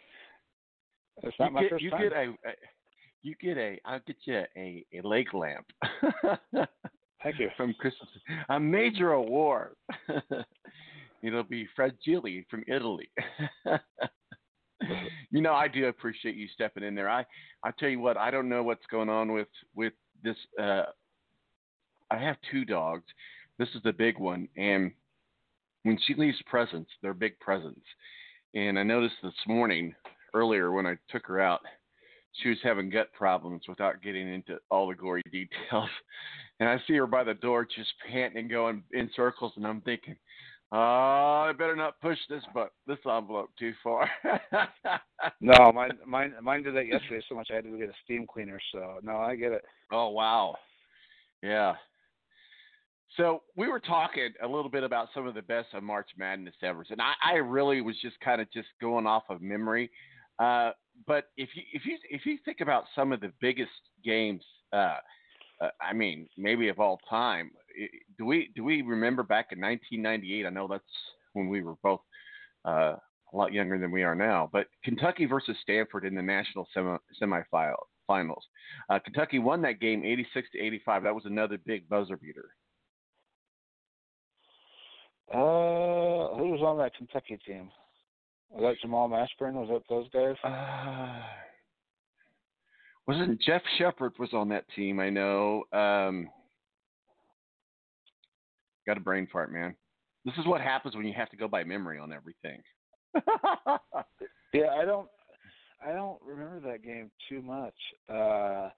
It's 1.23 1.35
not 1.39 1.49
you 1.49 1.53
my 1.53 1.61
get, 1.61 1.71
first 1.71 1.83
you 1.83 1.89
time. 1.89 2.01
get 2.01 2.13
a, 2.13 2.23
a 2.29 2.53
you 3.23 3.35
get 3.41 3.57
a 3.57 3.79
I'll 3.85 3.99
get 4.05 4.17
you 4.25 4.43
a, 4.55 4.85
a 4.93 5.01
leg 5.07 5.33
lamp. 5.33 5.65
Thank 7.23 7.39
you. 7.39 7.49
From 7.57 7.73
Christmas. 7.79 8.09
A 8.49 8.59
major 8.59 9.13
award. 9.13 9.75
It'll 11.23 11.43
be 11.43 11.67
Fred 11.75 11.95
Fragile 12.05 12.43
from 12.51 12.63
Italy. 12.67 13.09
you 15.31 15.41
know, 15.41 15.53
I 15.53 15.67
do 15.67 15.87
appreciate 15.87 16.35
you 16.35 16.47
stepping 16.49 16.83
in 16.83 16.93
there. 16.93 17.09
I 17.09 17.25
I 17.63 17.71
tell 17.79 17.89
you 17.89 17.99
what, 17.99 18.17
I 18.17 18.29
don't 18.29 18.47
know 18.49 18.61
what's 18.61 18.85
going 18.91 19.09
on 19.09 19.31
with 19.31 19.47
with 19.73 19.93
this 20.23 20.37
uh 20.61 20.83
I 22.15 22.19
have 22.23 22.37
two 22.51 22.65
dogs. 22.65 23.03
This 23.59 23.69
is 23.75 23.83
the 23.83 23.93
big 23.93 24.17
one 24.19 24.47
and 24.55 24.91
when 25.83 25.99
she 26.07 26.15
leaves 26.15 26.41
presents, 26.47 26.89
they're 27.01 27.13
big 27.13 27.39
presents. 27.39 27.85
And 28.55 28.79
I 28.79 28.83
noticed 28.83 29.15
this 29.21 29.33
morning 29.47 29.93
earlier 30.33 30.71
when 30.71 30.87
I 30.87 30.95
took 31.11 31.27
her 31.27 31.39
out, 31.39 31.61
she 32.41 32.49
was 32.49 32.57
having 32.63 32.89
gut 32.89 33.13
problems 33.13 33.61
without 33.67 34.01
getting 34.01 34.33
into 34.33 34.57
all 34.71 34.87
the 34.87 34.95
gory 34.95 35.21
details. 35.31 35.89
And 36.59 36.67
I 36.67 36.81
see 36.87 36.95
her 36.95 37.05
by 37.05 37.23
the 37.23 37.35
door 37.35 37.65
just 37.65 37.93
panting 38.11 38.39
and 38.39 38.49
going 38.49 38.83
in 38.93 39.11
circles, 39.15 39.53
and 39.57 39.67
I'm 39.67 39.81
thinking, 39.81 40.15
oh, 40.71 41.45
I 41.47 41.53
better 41.55 41.75
not 41.75 42.01
push 42.01 42.17
this 42.29 42.43
but 42.53 42.71
this 42.87 42.97
envelope 43.05 43.51
too 43.59 43.73
far. 43.83 44.09
No, 45.41 45.71
mine 45.71 45.97
mine 46.05 46.33
mine 46.41 46.63
did 46.63 46.75
that 46.75 46.87
yesterday 46.87 47.23
so 47.27 47.35
much 47.35 47.49
I 47.51 47.55
had 47.55 47.63
to 47.63 47.71
go 47.71 47.77
get 47.77 47.89
a 47.89 47.93
steam 48.03 48.25
cleaner. 48.27 48.59
So 48.71 48.99
no, 49.01 49.17
I 49.17 49.35
get 49.35 49.51
it. 49.51 49.63
Oh 49.91 50.09
wow, 50.09 50.55
yeah. 51.41 51.73
So 53.17 53.43
we 53.55 53.67
were 53.67 53.79
talking 53.79 54.33
a 54.43 54.47
little 54.47 54.69
bit 54.69 54.83
about 54.83 55.07
some 55.13 55.25
of 55.25 55.35
the 55.35 55.41
best 55.41 55.67
of 55.73 55.83
March 55.83 56.09
Madness 56.17 56.55
ever, 56.61 56.85
and 56.89 57.01
I, 57.01 57.13
I 57.23 57.33
really 57.35 57.81
was 57.81 57.95
just 58.01 58.19
kind 58.19 58.41
of 58.41 58.51
just 58.51 58.67
going 58.81 59.07
off 59.07 59.23
of 59.29 59.41
memory. 59.41 59.89
Uh, 60.39 60.71
but 61.07 61.25
if 61.37 61.49
you 61.55 61.63
if 61.73 61.85
you 61.85 61.97
if 62.09 62.25
you 62.25 62.37
think 62.43 62.61
about 62.61 62.85
some 62.93 63.11
of 63.11 63.21
the 63.21 63.31
biggest 63.39 63.71
games, 64.03 64.43
uh, 64.73 64.97
uh, 65.61 65.69
I 65.81 65.93
mean, 65.93 66.27
maybe 66.37 66.67
of 66.67 66.79
all 66.79 66.99
time, 67.09 67.51
do 68.17 68.25
we 68.25 68.51
do 68.55 68.63
we 68.63 68.81
remember 68.81 69.23
back 69.23 69.47
in 69.51 69.61
1998? 69.61 70.45
I 70.45 70.49
know 70.49 70.67
that's 70.67 70.83
when 71.33 71.47
we 71.47 71.63
were 71.63 71.75
both 71.83 72.01
uh, 72.65 72.95
a 73.33 73.37
lot 73.37 73.53
younger 73.53 73.77
than 73.77 73.91
we 73.91 74.03
are 74.03 74.15
now. 74.15 74.49
But 74.51 74.67
Kentucky 74.83 75.25
versus 75.25 75.55
Stanford 75.61 76.05
in 76.05 76.15
the 76.15 76.21
national 76.21 76.67
semi 76.73 76.97
semifinal 77.21 77.75
finals. 78.07 78.43
Uh, 78.89 78.99
Kentucky 78.99 79.39
won 79.39 79.61
that 79.61 79.79
game 79.79 80.03
86 80.05 80.49
to 80.51 80.59
85. 80.59 81.03
That 81.03 81.15
was 81.15 81.25
another 81.25 81.57
big 81.57 81.87
buzzer 81.89 82.17
beater. 82.17 82.49
Uh, 85.31 86.35
who 86.37 86.49
was 86.51 86.61
on 86.61 86.77
that 86.77 86.95
Kentucky 86.95 87.39
team? 87.45 87.69
Was 88.51 88.61
that 88.61 88.81
Jamal 88.81 89.09
Mashburn? 89.09 89.53
Was 89.53 89.69
that 89.69 89.81
those 89.89 90.07
guys? 90.09 90.35
Uh, 90.43 91.21
wasn't 93.07 93.41
Jeff 93.41 93.61
Sheppard 93.77 94.13
was 94.19 94.33
on 94.33 94.49
that 94.49 94.65
team? 94.75 94.99
I 94.99 95.09
know. 95.09 95.63
Um, 95.73 96.29
got 98.85 98.97
a 98.97 99.01
brain 99.01 99.27
fart, 99.31 99.51
man. 99.51 99.75
This 100.25 100.35
is 100.37 100.45
what 100.45 100.61
happens 100.61 100.95
when 100.95 101.05
you 101.05 101.13
have 101.13 101.29
to 101.29 101.37
go 101.37 101.47
by 101.47 101.63
memory 101.63 101.99
on 101.99 102.13
everything. 102.13 102.61
Yeah, 104.55 104.69
I 104.79 104.85
don't, 104.85 105.09
I 105.85 105.91
don't 105.91 106.17
remember 106.25 106.61
that 106.71 106.81
game 106.81 107.11
too 107.27 107.41
much. 107.41 107.73
Uh, 108.09 108.69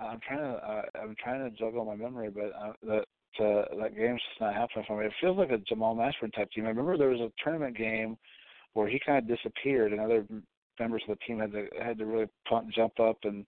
I'm 0.00 0.18
trying 0.26 0.38
to, 0.38 0.66
uh, 0.66 0.82
I'm 1.02 1.14
trying 1.22 1.44
to 1.44 1.54
juggle 1.58 1.84
my 1.84 1.94
memory, 1.94 2.30
but 2.30 2.52
uh, 2.58 2.72
that 2.84 3.04
uh, 3.40 3.76
that 3.80 3.96
game's 3.96 4.20
just 4.28 4.40
not 4.40 4.54
happening 4.54 4.84
for 4.86 4.98
me. 4.98 5.06
It 5.06 5.12
feels 5.20 5.38
like 5.38 5.50
a 5.50 5.58
Jamal 5.58 5.96
Mashburn 5.96 6.32
type 6.34 6.50
team. 6.50 6.64
I 6.64 6.68
remember 6.68 6.96
there 6.96 7.10
was 7.10 7.20
a 7.20 7.32
tournament 7.42 7.76
game 7.76 8.16
where 8.74 8.88
he 8.88 9.00
kind 9.04 9.18
of 9.18 9.28
disappeared, 9.36 9.92
and 9.92 10.00
other 10.00 10.24
members 10.78 11.02
of 11.08 11.16
the 11.16 11.24
team 11.24 11.40
had 11.40 11.52
to 11.52 11.66
had 11.82 11.98
to 11.98 12.06
really 12.06 12.26
punt, 12.48 12.72
jump 12.74 12.98
up, 13.00 13.18
and 13.24 13.46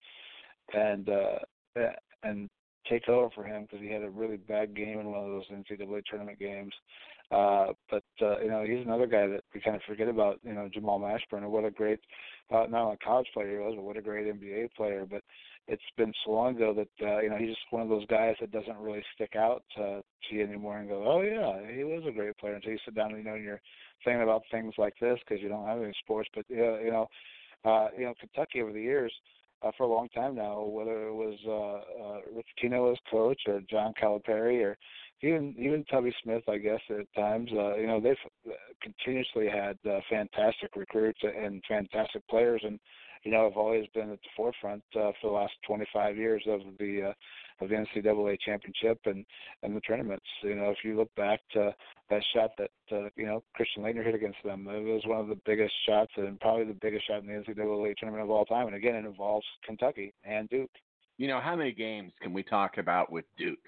and 0.74 1.09
uh, 1.09 1.38
and 2.22 2.48
take 2.88 3.09
over 3.09 3.29
for 3.35 3.44
him 3.44 3.62
because 3.62 3.81
he 3.81 3.92
had 3.92 4.03
a 4.03 4.11
really 4.11 4.37
bad 4.37 4.74
game 4.74 4.98
in 5.01 5.11
one 5.11 5.24
of 5.24 5.31
those 5.31 5.44
NCAA 5.51 6.03
tournament 6.09 6.38
games. 6.38 6.72
Uh, 7.31 7.66
but 7.90 8.05
uh, 8.22 8.40
you 8.40 8.48
know, 8.48 8.64
he's 8.66 8.85
another 8.85 9.07
guy 9.07 9.27
that 9.27 9.44
we 9.55 9.61
kind 9.61 9.77
of 9.77 9.83
forget 9.83 10.09
about. 10.09 10.40
You 10.42 10.55
know, 10.55 10.68
Jamal 10.72 10.98
Mashburn, 10.98 11.42
and 11.42 11.53
what 11.53 11.64
a 11.64 11.70
great 11.70 12.01
uh, 12.51 12.64
not 12.68 12.85
only 12.85 12.96
college 13.05 13.29
player 13.35 13.51
he 13.51 13.59
was, 13.59 13.74
but 13.77 13.85
what 13.85 13.98
a 13.98 14.03
great 14.03 14.27
NBA 14.27 14.72
player. 14.74 15.07
But 15.09 15.22
it's 15.68 15.83
been 15.96 16.12
so 16.24 16.33
long 16.33 16.57
ago 16.57 16.74
that 16.74 17.07
uh, 17.07 17.20
you 17.20 17.28
know 17.28 17.37
he's 17.37 17.50
just 17.50 17.61
one 17.70 17.83
of 17.83 17.88
those 17.88 18.07
guys 18.07 18.35
that 18.40 18.50
doesn't 18.50 18.78
really 18.78 19.02
stick 19.14 19.37
out 19.37 19.62
uh, 19.76 20.00
to 20.00 20.31
you 20.31 20.42
anymore 20.42 20.78
and 20.78 20.88
go, 20.88 21.04
oh 21.07 21.20
yeah, 21.20 21.70
he 21.74 21.85
was 21.85 22.02
a 22.09 22.12
great 22.12 22.37
player 22.38 22.54
until 22.54 22.72
you 22.72 22.78
sit 22.85 22.94
down 22.94 23.11
and 23.11 23.18
you 23.18 23.24
know 23.24 23.35
and 23.35 23.44
you're 23.44 23.61
thinking 24.04 24.22
about 24.22 24.42
things 24.50 24.72
like 24.78 24.94
this 25.00 25.18
because 25.20 25.42
you 25.42 25.48
don't 25.48 25.66
have 25.66 25.83
any 25.83 25.92
sports. 26.02 26.28
But 26.35 26.46
yeah, 26.48 26.81
you 26.81 26.90
know, 26.90 27.07
uh, 27.64 27.88
you 27.96 28.07
know 28.07 28.14
Kentucky 28.18 28.62
over 28.62 28.72
the 28.72 28.83
years. 28.83 29.12
Uh, 29.61 29.72
for 29.76 29.83
a 29.83 29.92
long 29.92 30.09
time 30.11 30.37
now, 30.37 30.62
whether 30.62 31.09
it 31.09 31.12
was 31.12 31.37
uh, 31.44 32.04
uh, 32.04 32.20
Rick 32.33 32.46
Pitino 32.62 32.92
as 32.92 32.98
coach 33.11 33.40
or 33.48 33.61
John 33.68 33.92
Calipari 34.00 34.62
or 34.62 34.78
even 35.20 35.52
even 35.59 35.85
Tubby 35.90 36.14
Smith, 36.22 36.44
I 36.48 36.59
guess 36.59 36.81
at 36.90 37.12
times, 37.12 37.50
uh, 37.52 37.74
you 37.74 37.88
know, 37.88 38.00
they've 38.00 38.54
continuously 38.81 39.48
had 39.48 39.76
uh, 39.85 39.98
fantastic 40.09 40.76
recruits 40.76 41.18
and 41.22 41.61
fantastic 41.68 42.26
players, 42.28 42.62
and 42.64 42.78
you 43.24 43.31
know, 43.31 43.44
have 43.44 43.57
always 43.57 43.87
been 43.94 44.11
at 44.11 44.20
the 44.20 44.28
forefront 44.37 44.83
uh, 44.94 45.12
for 45.20 45.31
the 45.31 45.37
last 45.37 45.52
25 45.66 46.16
years 46.16 46.42
of 46.46 46.61
the 46.78 47.11
uh, 47.11 47.12
of 47.61 47.68
the 47.68 47.74
NCAA 47.74 48.38
championship 48.44 48.98
and 49.07 49.24
and 49.62 49.76
the 49.76 49.81
tournaments. 49.81 50.26
You 50.42 50.54
know, 50.54 50.70
if 50.70 50.78
you 50.85 50.96
look 50.96 51.14
back 51.16 51.40
to 51.52 51.74
that 52.11 52.22
shot 52.35 52.50
that 52.59 52.70
uh, 52.92 53.09
you 53.16 53.26
know 53.26 53.42
Christian 53.54 53.83
Laettner 53.83 54.04
hit 54.04 54.14
against 54.14 54.38
them, 54.44 54.66
it 54.68 54.83
was 54.85 55.02
one 55.07 55.20
of 55.20 55.28
the 55.28 55.38
biggest 55.44 55.74
shots 55.87 56.12
and 56.16 56.40
probably 56.40 56.64
the 56.64 56.78
biggest 56.81 57.07
shot 57.07 57.22
in 57.22 57.26
the 57.26 57.33
NCAA 57.33 57.96
tournament 57.96 58.24
of 58.24 58.31
all 58.31 58.44
time. 58.44 58.66
And 58.66 58.76
again, 58.76 58.94
it 58.94 59.07
involves 59.07 59.46
Kentucky 59.64 60.14
and 60.24 60.48
Duke. 60.48 60.70
You 61.16 61.26
know, 61.26 61.40
how 61.40 61.57
many 61.57 61.72
games 61.72 62.12
can 62.22 62.33
we 62.33 62.42
talk 62.42 62.78
about 62.78 63.11
with 63.11 63.24
Duke? 63.37 63.59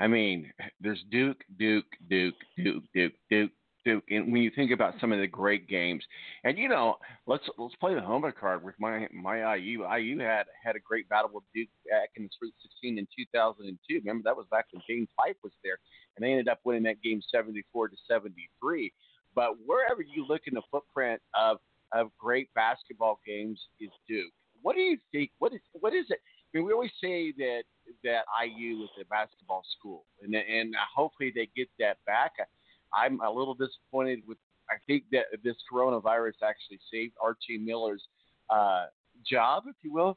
I 0.00 0.06
mean, 0.06 0.52
there's 0.80 1.04
Duke, 1.10 1.38
Duke, 1.58 1.84
Duke, 2.08 2.34
Duke, 2.56 2.84
Duke, 2.94 3.12
Duke, 3.30 3.50
Duke. 3.84 4.04
And 4.10 4.32
when 4.32 4.42
you 4.42 4.50
think 4.54 4.70
about 4.70 4.94
some 5.00 5.12
of 5.12 5.18
the 5.18 5.26
great 5.26 5.68
games, 5.68 6.04
and 6.44 6.58
you 6.58 6.68
know, 6.68 6.96
let's 7.26 7.44
let's 7.58 7.74
play 7.76 7.94
the 7.94 8.00
homer 8.00 8.32
card 8.32 8.62
with 8.62 8.74
my 8.78 9.08
my 9.12 9.56
IU. 9.56 9.84
IU 9.90 10.18
had 10.18 10.44
had 10.64 10.76
a 10.76 10.80
great 10.80 11.08
battle 11.08 11.30
with 11.32 11.44
Duke 11.54 11.68
back 11.90 12.10
in 12.16 12.24
the 12.24 12.30
Sweet 12.38 12.54
16 12.62 12.98
in 12.98 13.06
2002. 13.16 13.98
Remember 13.98 14.22
that 14.24 14.36
was 14.36 14.46
back 14.50 14.66
when 14.72 14.82
James 14.88 15.08
Pipe 15.18 15.36
was 15.42 15.52
there, 15.64 15.78
and 16.16 16.24
they 16.24 16.30
ended 16.30 16.48
up 16.48 16.60
winning 16.64 16.84
that 16.84 17.02
game 17.02 17.20
74 17.30 17.88
to 17.88 17.96
73. 18.08 18.92
But 19.34 19.52
wherever 19.64 20.02
you 20.02 20.26
look 20.26 20.42
in 20.46 20.54
the 20.54 20.62
footprint 20.70 21.20
of 21.34 21.58
of 21.92 22.10
great 22.18 22.52
basketball 22.54 23.20
games 23.26 23.60
is 23.80 23.90
Duke. 24.08 24.32
What 24.62 24.76
do 24.76 24.82
you 24.82 24.98
think? 25.10 25.30
What 25.38 25.52
is 25.52 25.60
what 25.72 25.94
is 25.94 26.06
it? 26.10 26.18
I 26.54 26.58
mean, 26.58 26.66
we 26.66 26.72
always 26.72 26.92
say 27.02 27.32
that 27.38 27.62
that 28.04 28.24
IU 28.44 28.84
is 28.84 28.90
a 29.00 29.04
basketball 29.06 29.62
school, 29.78 30.04
and 30.22 30.34
and 30.34 30.74
hopefully 30.94 31.32
they 31.34 31.48
get 31.56 31.68
that 31.78 31.96
back. 32.06 32.32
I'm 32.94 33.20
a 33.20 33.30
little 33.30 33.54
disappointed 33.54 34.20
with. 34.26 34.38
I 34.70 34.76
think 34.86 35.04
that 35.12 35.24
this 35.44 35.56
coronavirus 35.70 36.34
actually 36.42 36.78
saved 36.90 37.14
Archie 37.22 37.58
Miller's 37.58 38.02
uh, 38.48 38.86
job, 39.26 39.64
if 39.66 39.76
you 39.82 39.92
will. 39.92 40.16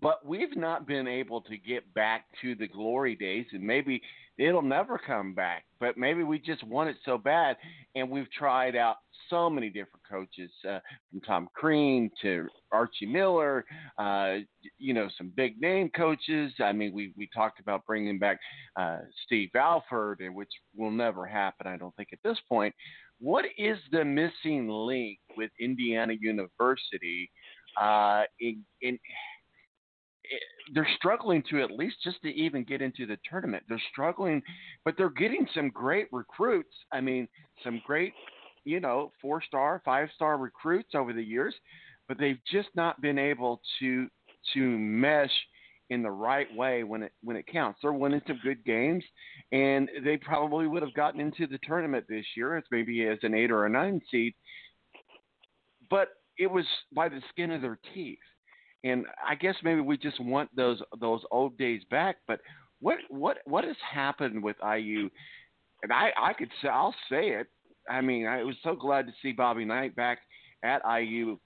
But 0.00 0.26
we've 0.26 0.56
not 0.56 0.86
been 0.86 1.06
able 1.06 1.40
to 1.42 1.56
get 1.56 1.92
back 1.94 2.24
to 2.42 2.56
the 2.56 2.66
glory 2.66 3.14
days, 3.14 3.46
and 3.52 3.62
maybe 3.62 4.02
it'll 4.36 4.60
never 4.60 4.98
come 4.98 5.32
back. 5.32 5.64
But 5.78 5.96
maybe 5.96 6.24
we 6.24 6.40
just 6.40 6.64
want 6.64 6.90
it 6.90 6.96
so 7.04 7.16
bad, 7.16 7.56
and 7.94 8.10
we've 8.10 8.30
tried 8.32 8.74
out 8.74 8.96
so 9.30 9.48
many 9.48 9.68
different 9.68 10.02
coaches, 10.08 10.50
uh, 10.68 10.80
from 11.10 11.20
Tom 11.20 11.48
Crean 11.54 12.10
to 12.22 12.48
Archie 12.72 13.06
Miller, 13.06 13.64
uh, 13.98 14.38
you 14.78 14.92
know, 14.92 15.08
some 15.16 15.32
big 15.36 15.60
name 15.60 15.88
coaches. 15.96 16.52
I 16.60 16.72
mean, 16.72 16.92
we 16.92 17.12
we 17.16 17.28
talked 17.32 17.60
about 17.60 17.86
bringing 17.86 18.18
back 18.18 18.40
uh, 18.76 18.98
Steve 19.24 19.50
Alford, 19.54 20.20
which 20.32 20.50
will 20.74 20.90
never 20.90 21.26
happen, 21.26 21.68
I 21.68 21.76
don't 21.76 21.94
think, 21.94 22.08
at 22.12 22.18
this 22.24 22.38
point. 22.48 22.74
What 23.18 23.46
is 23.56 23.78
the 23.92 24.04
missing 24.04 24.68
link 24.68 25.18
with 25.36 25.50
Indiana 25.58 26.14
University 26.20 27.30
uh, 27.80 28.24
in, 28.40 28.64
in 28.82 28.98
they're 30.74 30.88
struggling 30.96 31.42
to 31.50 31.62
at 31.62 31.70
least 31.70 31.96
just 32.02 32.20
to 32.22 32.28
even 32.28 32.64
get 32.64 32.82
into 32.82 33.06
the 33.06 33.18
tournament. 33.28 33.64
They're 33.68 33.80
struggling, 33.92 34.42
but 34.84 34.94
they're 34.96 35.10
getting 35.10 35.46
some 35.54 35.70
great 35.70 36.08
recruits. 36.12 36.74
I 36.92 37.00
mean, 37.00 37.28
some 37.62 37.80
great, 37.86 38.12
you 38.64 38.80
know, 38.80 39.12
four 39.20 39.42
star, 39.42 39.82
five 39.84 40.08
star 40.14 40.38
recruits 40.38 40.94
over 40.94 41.12
the 41.12 41.22
years, 41.22 41.54
but 42.08 42.18
they've 42.18 42.40
just 42.50 42.68
not 42.74 43.00
been 43.00 43.18
able 43.18 43.60
to 43.80 44.08
to 44.54 44.60
mesh 44.60 45.30
in 45.90 46.02
the 46.02 46.10
right 46.10 46.52
way 46.54 46.82
when 46.82 47.02
it 47.04 47.12
when 47.22 47.36
it 47.36 47.46
counts. 47.46 47.78
They're 47.82 47.92
winning 47.92 48.22
some 48.26 48.40
good 48.42 48.64
games, 48.64 49.04
and 49.52 49.88
they 50.04 50.16
probably 50.16 50.66
would 50.66 50.82
have 50.82 50.94
gotten 50.94 51.20
into 51.20 51.46
the 51.46 51.58
tournament 51.62 52.06
this 52.08 52.26
year 52.36 52.56
as 52.56 52.64
maybe 52.70 53.06
as 53.06 53.18
an 53.22 53.34
eight 53.34 53.50
or 53.50 53.66
a 53.66 53.70
nine 53.70 54.00
seed, 54.10 54.34
but 55.88 56.08
it 56.38 56.50
was 56.50 56.66
by 56.94 57.08
the 57.08 57.22
skin 57.30 57.50
of 57.52 57.62
their 57.62 57.78
teeth 57.94 58.18
and 58.86 59.04
I 59.26 59.34
guess 59.34 59.56
maybe 59.64 59.80
we 59.80 59.96
just 59.96 60.20
want 60.20 60.54
those 60.54 60.80
those 61.00 61.22
old 61.30 61.58
days 61.58 61.82
back. 61.90 62.16
But 62.28 62.40
what 62.80 62.98
what 63.08 63.38
what 63.44 63.64
has 63.64 63.76
happened 63.92 64.42
with 64.42 64.56
IU? 64.62 65.10
And 65.82 65.92
I 65.92 66.10
I 66.16 66.32
could 66.32 66.50
say 66.62 66.68
I'll 66.68 66.94
say 67.10 67.30
it. 67.30 67.48
I 67.88 68.00
mean, 68.00 68.26
I 68.26 68.42
was 68.42 68.56
so 68.62 68.74
glad 68.74 69.06
to 69.06 69.12
see 69.22 69.32
Bobby 69.32 69.64
Knight 69.64 69.94
back 69.96 70.18
at 70.64 70.82
IU 70.86 71.38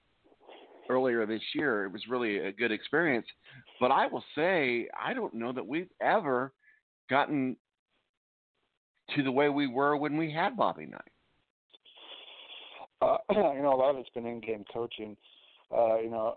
earlier 0.89 1.25
this 1.25 1.41
year. 1.53 1.85
It 1.85 1.91
was 1.91 2.01
really 2.09 2.37
a 2.39 2.51
good 2.51 2.71
experience. 2.71 3.27
But 3.79 3.91
I 3.91 4.07
will 4.07 4.23
say 4.35 4.87
I 4.99 5.13
don't 5.13 5.33
know 5.33 5.51
that 5.51 5.65
we've 5.65 5.89
ever 5.99 6.53
gotten 7.09 7.55
to 9.15 9.23
the 9.23 9.31
way 9.31 9.49
we 9.49 9.67
were 9.67 9.97
when 9.97 10.15
we 10.15 10.31
had 10.31 10.55
Bobby 10.55 10.85
Knight. 10.85 11.01
Uh, 13.01 13.17
you 13.31 13.61
know, 13.63 13.73
a 13.73 13.75
lot 13.75 13.89
of 13.91 13.97
it's 13.97 14.09
been 14.09 14.27
in-game 14.27 14.63
coaching 14.71 15.17
uh, 15.75 15.99
you 15.99 16.09
know, 16.09 16.35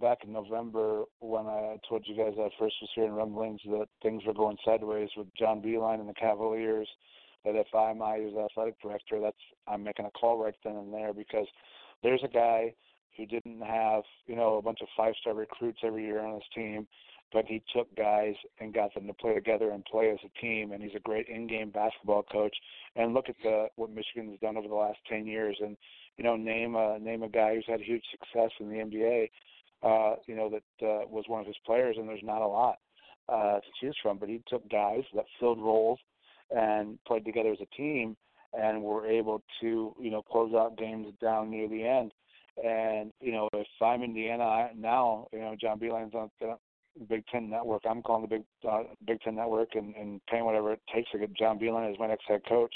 back 0.00 0.18
in 0.24 0.32
November 0.32 1.04
when 1.20 1.46
I 1.46 1.76
told 1.88 2.04
you 2.06 2.16
guys 2.16 2.34
I 2.38 2.48
first 2.58 2.76
was 2.80 2.90
hearing 2.94 3.12
rumblings 3.12 3.60
that 3.66 3.86
things 4.02 4.22
were 4.24 4.34
going 4.34 4.56
sideways 4.64 5.08
with 5.16 5.26
John 5.38 5.60
Beilein 5.60 6.00
and 6.00 6.08
the 6.08 6.14
Cavaliers, 6.14 6.88
that 7.44 7.56
if 7.56 7.66
I'm 7.74 7.98
IU's 7.98 8.36
athletic 8.36 8.80
director, 8.80 9.20
that's 9.20 9.36
I'm 9.66 9.82
making 9.82 10.06
a 10.06 10.10
call 10.10 10.42
right 10.42 10.54
then 10.64 10.76
and 10.76 10.92
there 10.92 11.12
because 11.12 11.46
there's 12.02 12.22
a 12.24 12.28
guy 12.28 12.74
who 13.16 13.26
didn't 13.26 13.62
have, 13.62 14.02
you 14.26 14.36
know, 14.36 14.56
a 14.56 14.62
bunch 14.62 14.78
of 14.82 14.88
five 14.96 15.14
star 15.20 15.34
recruits 15.34 15.78
every 15.82 16.04
year 16.04 16.20
on 16.20 16.34
his 16.34 16.42
team, 16.54 16.86
but 17.32 17.44
he 17.46 17.62
took 17.74 17.94
guys 17.96 18.34
and 18.60 18.74
got 18.74 18.94
them 18.94 19.06
to 19.06 19.14
play 19.14 19.34
together 19.34 19.70
and 19.70 19.84
play 19.84 20.10
as 20.10 20.18
a 20.24 20.40
team 20.40 20.72
and 20.72 20.82
he's 20.82 20.94
a 20.94 21.00
great 21.00 21.26
in 21.28 21.46
game 21.46 21.70
basketball 21.70 22.22
coach. 22.30 22.54
And 22.94 23.14
look 23.14 23.28
at 23.28 23.36
the 23.42 23.66
what 23.76 23.90
Michigan's 23.90 24.38
done 24.40 24.56
over 24.56 24.68
the 24.68 24.74
last 24.74 24.98
ten 25.08 25.26
years 25.26 25.56
and 25.60 25.76
you 26.16 26.24
know, 26.24 26.36
name 26.36 26.76
a 26.76 26.98
name 26.98 27.22
a 27.22 27.28
guy 27.28 27.54
who's 27.54 27.66
had 27.66 27.80
huge 27.80 28.04
success 28.10 28.50
in 28.60 28.68
the 28.68 28.76
NBA, 28.76 29.30
uh, 29.82 30.16
you 30.26 30.34
know, 30.34 30.50
that 30.50 30.86
uh, 30.86 31.06
was 31.08 31.24
one 31.28 31.40
of 31.40 31.46
his 31.46 31.56
players, 31.64 31.96
and 31.98 32.08
there's 32.08 32.20
not 32.22 32.42
a 32.42 32.46
lot 32.46 32.78
uh, 33.28 33.56
to 33.56 33.66
choose 33.80 33.96
from. 34.02 34.18
But 34.18 34.28
he 34.28 34.42
took 34.48 34.68
guys 34.70 35.02
that 35.14 35.26
filled 35.38 35.60
roles 35.60 35.98
and 36.50 36.98
played 37.06 37.24
together 37.24 37.52
as 37.52 37.58
a 37.60 37.76
team, 37.76 38.16
and 38.54 38.82
were 38.82 39.06
able 39.06 39.42
to, 39.60 39.94
you 40.00 40.10
know, 40.10 40.22
close 40.22 40.54
out 40.54 40.78
games 40.78 41.12
down 41.20 41.50
near 41.50 41.68
the 41.68 41.84
end. 41.84 42.12
And 42.64 43.12
you 43.20 43.32
know, 43.32 43.48
if 43.52 43.66
I'm 43.82 44.02
Indiana 44.02 44.44
I, 44.44 44.70
now, 44.74 45.26
you 45.32 45.40
know, 45.40 45.54
John 45.60 45.78
Beilein's 45.78 46.14
on 46.14 46.30
the 46.40 46.56
Big 47.10 47.26
Ten 47.26 47.50
Network. 47.50 47.82
I'm 47.88 48.00
calling 48.00 48.22
the 48.22 48.28
Big 48.28 48.42
uh, 48.66 48.84
Big 49.06 49.20
Ten 49.20 49.34
Network 49.34 49.74
and, 49.74 49.94
and 49.96 50.20
paying 50.30 50.46
whatever 50.46 50.72
it 50.72 50.80
takes 50.94 51.10
to 51.10 51.18
get 51.18 51.34
John 51.34 51.58
Beilein 51.58 51.92
as 51.92 51.98
my 51.98 52.06
next 52.06 52.24
head 52.26 52.40
coach. 52.48 52.74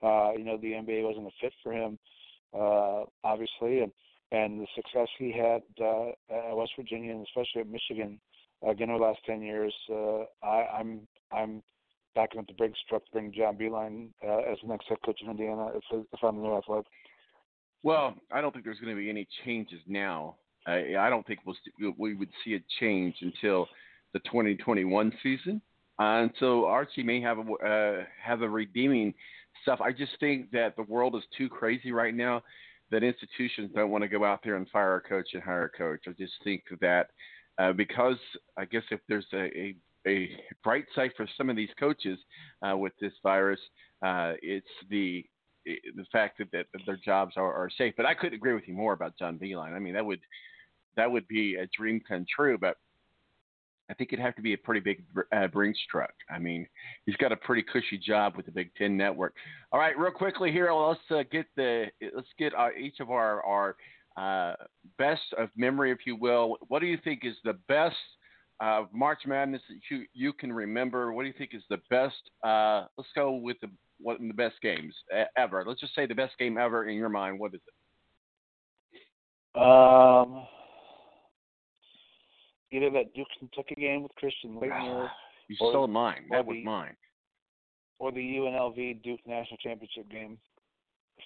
Uh, 0.00 0.30
you 0.36 0.44
know, 0.44 0.56
the 0.56 0.72
NBA 0.74 1.02
wasn't 1.02 1.26
a 1.26 1.30
fit 1.40 1.52
for 1.64 1.72
him 1.72 1.98
uh, 2.54 3.04
obviously, 3.24 3.80
and 3.80 3.92
and 4.30 4.60
the 4.60 4.66
success 4.74 5.08
he 5.18 5.32
had 5.32 5.62
uh, 5.80 6.08
at 6.30 6.56
West 6.56 6.72
Virginia 6.76 7.12
and 7.12 7.26
especially 7.26 7.62
at 7.62 7.68
Michigan, 7.68 8.20
again 8.68 8.90
over 8.90 8.98
the 8.98 9.04
last 9.04 9.20
ten 9.26 9.42
years. 9.42 9.74
Uh, 9.90 10.24
I, 10.42 10.66
I'm 10.78 11.00
I'm 11.32 11.62
backing 12.14 12.40
up 12.40 12.46
the 12.46 12.54
big 12.58 12.72
truck 12.88 13.04
to 13.04 13.10
bring 13.12 13.32
John 13.32 13.56
Beilein 13.56 14.08
uh, 14.26 14.50
as 14.50 14.58
the 14.62 14.68
next 14.68 14.88
head 14.88 14.98
coach 15.04 15.20
of 15.22 15.30
Indiana 15.30 15.68
if 15.74 16.06
if 16.12 16.22
I'm 16.22 16.36
the 16.36 16.42
new 16.42 16.56
athletic. 16.56 16.86
Well, 17.82 18.14
I 18.32 18.40
don't 18.40 18.52
think 18.52 18.64
there's 18.64 18.80
going 18.80 18.94
to 18.94 19.00
be 19.00 19.08
any 19.08 19.26
changes 19.44 19.80
now. 19.86 20.36
I, 20.66 20.96
I 20.98 21.10
don't 21.10 21.26
think 21.26 21.40
we'll 21.46 21.94
we 21.96 22.14
would 22.14 22.30
see 22.44 22.54
a 22.54 22.60
change 22.80 23.16
until 23.20 23.68
the 24.12 24.18
2021 24.20 25.12
season. 25.22 25.62
Uh, 26.00 26.22
and 26.22 26.30
so 26.38 26.66
Archie 26.66 27.02
may 27.02 27.20
have 27.20 27.38
a 27.38 27.42
uh, 27.42 28.04
have 28.22 28.42
a 28.42 28.48
redeeming 28.48 29.14
stuff. 29.62 29.80
I 29.80 29.92
just 29.92 30.12
think 30.20 30.50
that 30.52 30.76
the 30.76 30.84
world 30.84 31.16
is 31.16 31.24
too 31.36 31.48
crazy 31.48 31.92
right 31.92 32.14
now 32.14 32.42
that 32.90 33.02
institutions 33.02 33.70
don't 33.74 33.90
want 33.90 34.02
to 34.02 34.08
go 34.08 34.24
out 34.24 34.40
there 34.42 34.56
and 34.56 34.68
fire 34.70 34.96
a 34.96 35.00
coach 35.00 35.28
and 35.34 35.42
hire 35.42 35.64
a 35.64 35.76
coach. 35.76 36.00
I 36.06 36.12
just 36.12 36.32
think 36.44 36.62
that 36.80 37.08
uh, 37.58 37.72
because 37.72 38.16
I 38.56 38.64
guess 38.64 38.84
if 38.90 39.00
there's 39.08 39.26
a, 39.32 39.44
a, 39.58 39.74
a 40.06 40.30
bright 40.62 40.86
side 40.94 41.10
for 41.16 41.28
some 41.36 41.50
of 41.50 41.56
these 41.56 41.68
coaches 41.78 42.18
uh, 42.62 42.76
with 42.76 42.92
this 43.00 43.12
virus, 43.22 43.60
uh, 44.04 44.34
it's 44.42 44.66
the 44.90 45.24
the 45.66 46.04
fact 46.10 46.38
that, 46.38 46.50
that 46.52 46.66
their 46.86 46.98
jobs 47.04 47.34
are, 47.36 47.52
are 47.52 47.68
safe. 47.76 47.92
But 47.96 48.06
I 48.06 48.14
couldn't 48.14 48.36
agree 48.36 48.54
with 48.54 48.66
you 48.66 48.72
more 48.72 48.94
about 48.94 49.18
John 49.18 49.38
Beilein. 49.38 49.74
I 49.74 49.78
mean, 49.78 49.94
that 49.94 50.06
would 50.06 50.20
that 50.96 51.10
would 51.10 51.28
be 51.28 51.56
a 51.56 51.68
dream 51.76 52.00
come 52.08 52.24
true. 52.34 52.56
But 52.58 52.76
I 53.90 53.94
think 53.94 54.12
it'd 54.12 54.24
have 54.24 54.36
to 54.36 54.42
be 54.42 54.52
a 54.52 54.58
pretty 54.58 54.80
big 54.80 55.02
uh, 55.32 55.46
Brinks 55.48 55.78
truck. 55.90 56.12
I 56.30 56.38
mean, 56.38 56.66
he's 57.06 57.16
got 57.16 57.32
a 57.32 57.36
pretty 57.36 57.62
cushy 57.62 57.98
job 57.98 58.36
with 58.36 58.46
the 58.46 58.52
Big 58.52 58.70
Ten 58.76 58.96
Network. 58.96 59.34
All 59.72 59.80
right, 59.80 59.98
real 59.98 60.12
quickly 60.12 60.52
here, 60.52 60.72
let's 60.72 61.00
uh, 61.10 61.22
get 61.30 61.46
the 61.56 61.86
let's 62.14 62.28
get 62.38 62.54
uh, 62.54 62.68
each 62.78 63.00
of 63.00 63.10
our 63.10 63.42
our 63.44 63.76
uh, 64.16 64.54
best 64.98 65.22
of 65.38 65.48
memory, 65.56 65.90
if 65.90 65.98
you 66.06 66.16
will. 66.16 66.58
What 66.68 66.80
do 66.80 66.86
you 66.86 66.98
think 67.02 67.20
is 67.24 67.36
the 67.44 67.58
best 67.68 67.96
uh, 68.60 68.84
March 68.92 69.20
Madness 69.26 69.62
that 69.68 69.80
you 69.90 70.04
you 70.12 70.32
can 70.32 70.52
remember? 70.52 71.12
What 71.12 71.22
do 71.22 71.28
you 71.28 71.34
think 71.36 71.54
is 71.54 71.62
the 71.70 71.80
best? 71.88 72.30
Uh, 72.44 72.86
let's 72.96 73.10
go 73.14 73.32
with 73.32 73.56
the 73.60 73.70
what 74.00 74.18
the 74.18 74.34
best 74.34 74.56
games 74.62 74.94
ever. 75.36 75.64
Let's 75.66 75.80
just 75.80 75.94
say 75.94 76.06
the 76.06 76.14
best 76.14 76.36
game 76.38 76.58
ever 76.58 76.88
in 76.88 76.96
your 76.96 77.08
mind. 77.08 77.38
What 77.38 77.54
is 77.54 77.60
it? 77.66 77.74
Um 79.60 80.46
either 82.72 82.90
that 82.90 83.14
Duke 83.14 83.28
Kentucky 83.38 83.74
game 83.76 84.02
with 84.02 84.14
Christian 84.16 84.56
Laettner. 84.56 85.08
you 85.48 85.56
stole 85.56 85.86
mine. 85.86 86.24
That 86.30 86.44
was 86.44 86.56
the, 86.56 86.64
mine. 86.64 86.96
Or 87.98 88.12
the 88.12 88.20
UNLV 88.20 89.02
Duke 89.02 89.20
National 89.26 89.56
Championship 89.58 90.10
game 90.10 90.38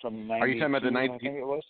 from 0.00 0.26
92. 0.26 0.42
Are 0.42 0.48
you 0.48 0.61
talking 0.61 0.74
about 0.74 0.85
the 0.85 0.90
90? 0.90 1.14
I 1.14 1.18
think 1.18 1.37
it 1.37 1.46
was. 1.46 1.62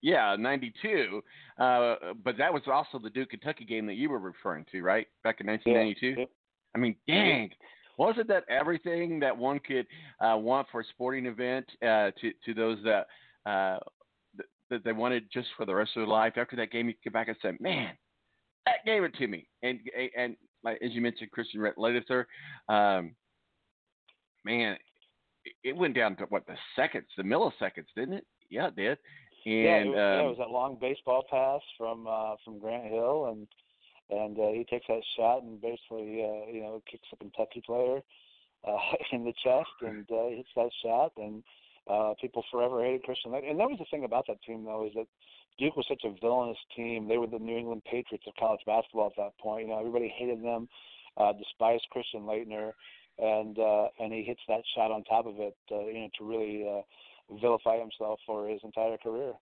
Yeah, 0.00 0.36
92. 0.38 1.22
Uh, 1.58 1.94
but 2.24 2.36
that 2.36 2.52
was 2.52 2.62
also 2.66 2.98
the 2.98 3.10
Duke 3.10 3.30
Kentucky 3.30 3.64
game 3.64 3.86
that 3.86 3.94
you 3.94 4.10
were 4.10 4.18
referring 4.18 4.66
to, 4.72 4.82
right? 4.82 5.06
Back 5.22 5.40
in 5.40 5.46
1992? 5.46 6.20
Yeah. 6.20 6.26
I 6.74 6.78
mean, 6.78 6.96
dang. 7.06 7.50
Wasn't 7.98 8.26
that 8.28 8.44
everything 8.48 9.20
that 9.20 9.36
one 9.36 9.60
could 9.60 9.86
uh, 10.20 10.36
want 10.36 10.66
for 10.72 10.80
a 10.80 10.84
sporting 10.84 11.26
event 11.26 11.66
uh, 11.82 12.10
to, 12.20 12.32
to 12.44 12.54
those 12.54 12.78
that, 12.84 13.06
uh, 13.48 13.78
that 14.70 14.82
they 14.82 14.92
wanted 14.92 15.30
just 15.32 15.48
for 15.56 15.66
the 15.66 15.74
rest 15.74 15.92
of 15.94 16.00
their 16.00 16.08
life? 16.08 16.32
After 16.36 16.56
that 16.56 16.72
game, 16.72 16.88
you 16.88 16.94
could 16.94 17.04
get 17.04 17.12
back 17.12 17.28
and 17.28 17.36
say, 17.42 17.52
man, 17.60 17.90
that 18.66 18.84
gave 18.84 19.02
it 19.02 19.14
to 19.14 19.26
me. 19.26 19.46
And 19.62 19.80
and 20.16 20.36
like 20.64 20.78
as 20.82 20.92
you 20.92 21.00
mentioned, 21.00 21.30
Christian 21.30 21.60
Laettner, 21.60 22.24
um, 22.68 23.14
man, 24.44 24.76
it 25.64 25.76
went 25.76 25.94
down 25.94 26.16
to 26.16 26.24
what 26.24 26.46
the 26.46 26.56
seconds, 26.76 27.06
the 27.16 27.22
milliseconds, 27.22 27.86
didn't 27.96 28.14
it? 28.14 28.26
Yeah, 28.50 28.68
it 28.68 28.76
did. 28.76 28.98
And 29.44 29.54
yeah, 29.54 29.80
it 29.80 29.86
was, 29.86 29.94
um, 29.94 29.96
yeah, 29.96 30.20
it 30.20 30.28
was 30.28 30.38
that 30.38 30.50
long 30.50 30.78
baseball 30.80 31.24
pass 31.28 31.60
from 31.76 32.06
uh, 32.06 32.36
from 32.44 32.58
Grant 32.58 32.90
Hill, 32.90 33.26
and 33.32 33.48
and 34.10 34.38
uh, 34.38 34.52
he 34.52 34.64
takes 34.68 34.86
that 34.88 35.02
shot 35.16 35.42
and 35.42 35.60
basically 35.60 36.22
uh, 36.22 36.50
you 36.52 36.60
know 36.60 36.82
kicks 36.90 37.08
a 37.12 37.16
Kentucky 37.16 37.62
player 37.64 38.02
uh, 38.66 38.78
in 39.12 39.24
the 39.24 39.32
chest, 39.42 39.70
and 39.80 40.06
uh, 40.10 40.28
hits 40.28 40.48
that 40.54 40.70
shot, 40.82 41.12
and 41.16 41.42
uh, 41.90 42.14
people 42.20 42.44
forever 42.50 42.84
hated 42.84 43.02
Christian. 43.02 43.34
And 43.34 43.58
that 43.58 43.68
was 43.68 43.78
the 43.78 43.86
thing 43.90 44.04
about 44.04 44.26
that 44.28 44.42
team, 44.42 44.64
though, 44.64 44.86
is 44.86 44.92
that 44.94 45.06
Duke 45.58 45.76
was 45.76 45.86
such 45.88 46.02
a 46.04 46.14
villainous 46.20 46.58
team. 46.76 47.08
They 47.08 47.18
were 47.18 47.26
the 47.26 47.38
New 47.38 47.56
England 47.56 47.82
Patriots 47.84 48.24
of 48.26 48.34
college 48.38 48.60
basketball 48.66 49.06
at 49.06 49.16
that 49.16 49.38
point. 49.38 49.66
You 49.66 49.72
know, 49.72 49.78
everybody 49.78 50.12
hated 50.16 50.42
them, 50.42 50.68
uh, 51.16 51.32
despised 51.32 51.86
Christian 51.90 52.22
Laettner, 52.22 52.72
and 53.18 53.58
uh, 53.58 53.88
and 54.00 54.12
he 54.12 54.22
hits 54.22 54.40
that 54.48 54.62
shot 54.74 54.90
on 54.90 55.04
top 55.04 55.26
of 55.26 55.38
it, 55.38 55.56
uh, 55.70 55.86
you 55.86 56.00
know, 56.00 56.08
to 56.18 56.24
really 56.24 56.66
uh, 56.68 57.36
vilify 57.40 57.78
himself 57.78 58.18
for 58.26 58.48
his 58.48 58.60
entire 58.64 58.96
career. 58.96 59.34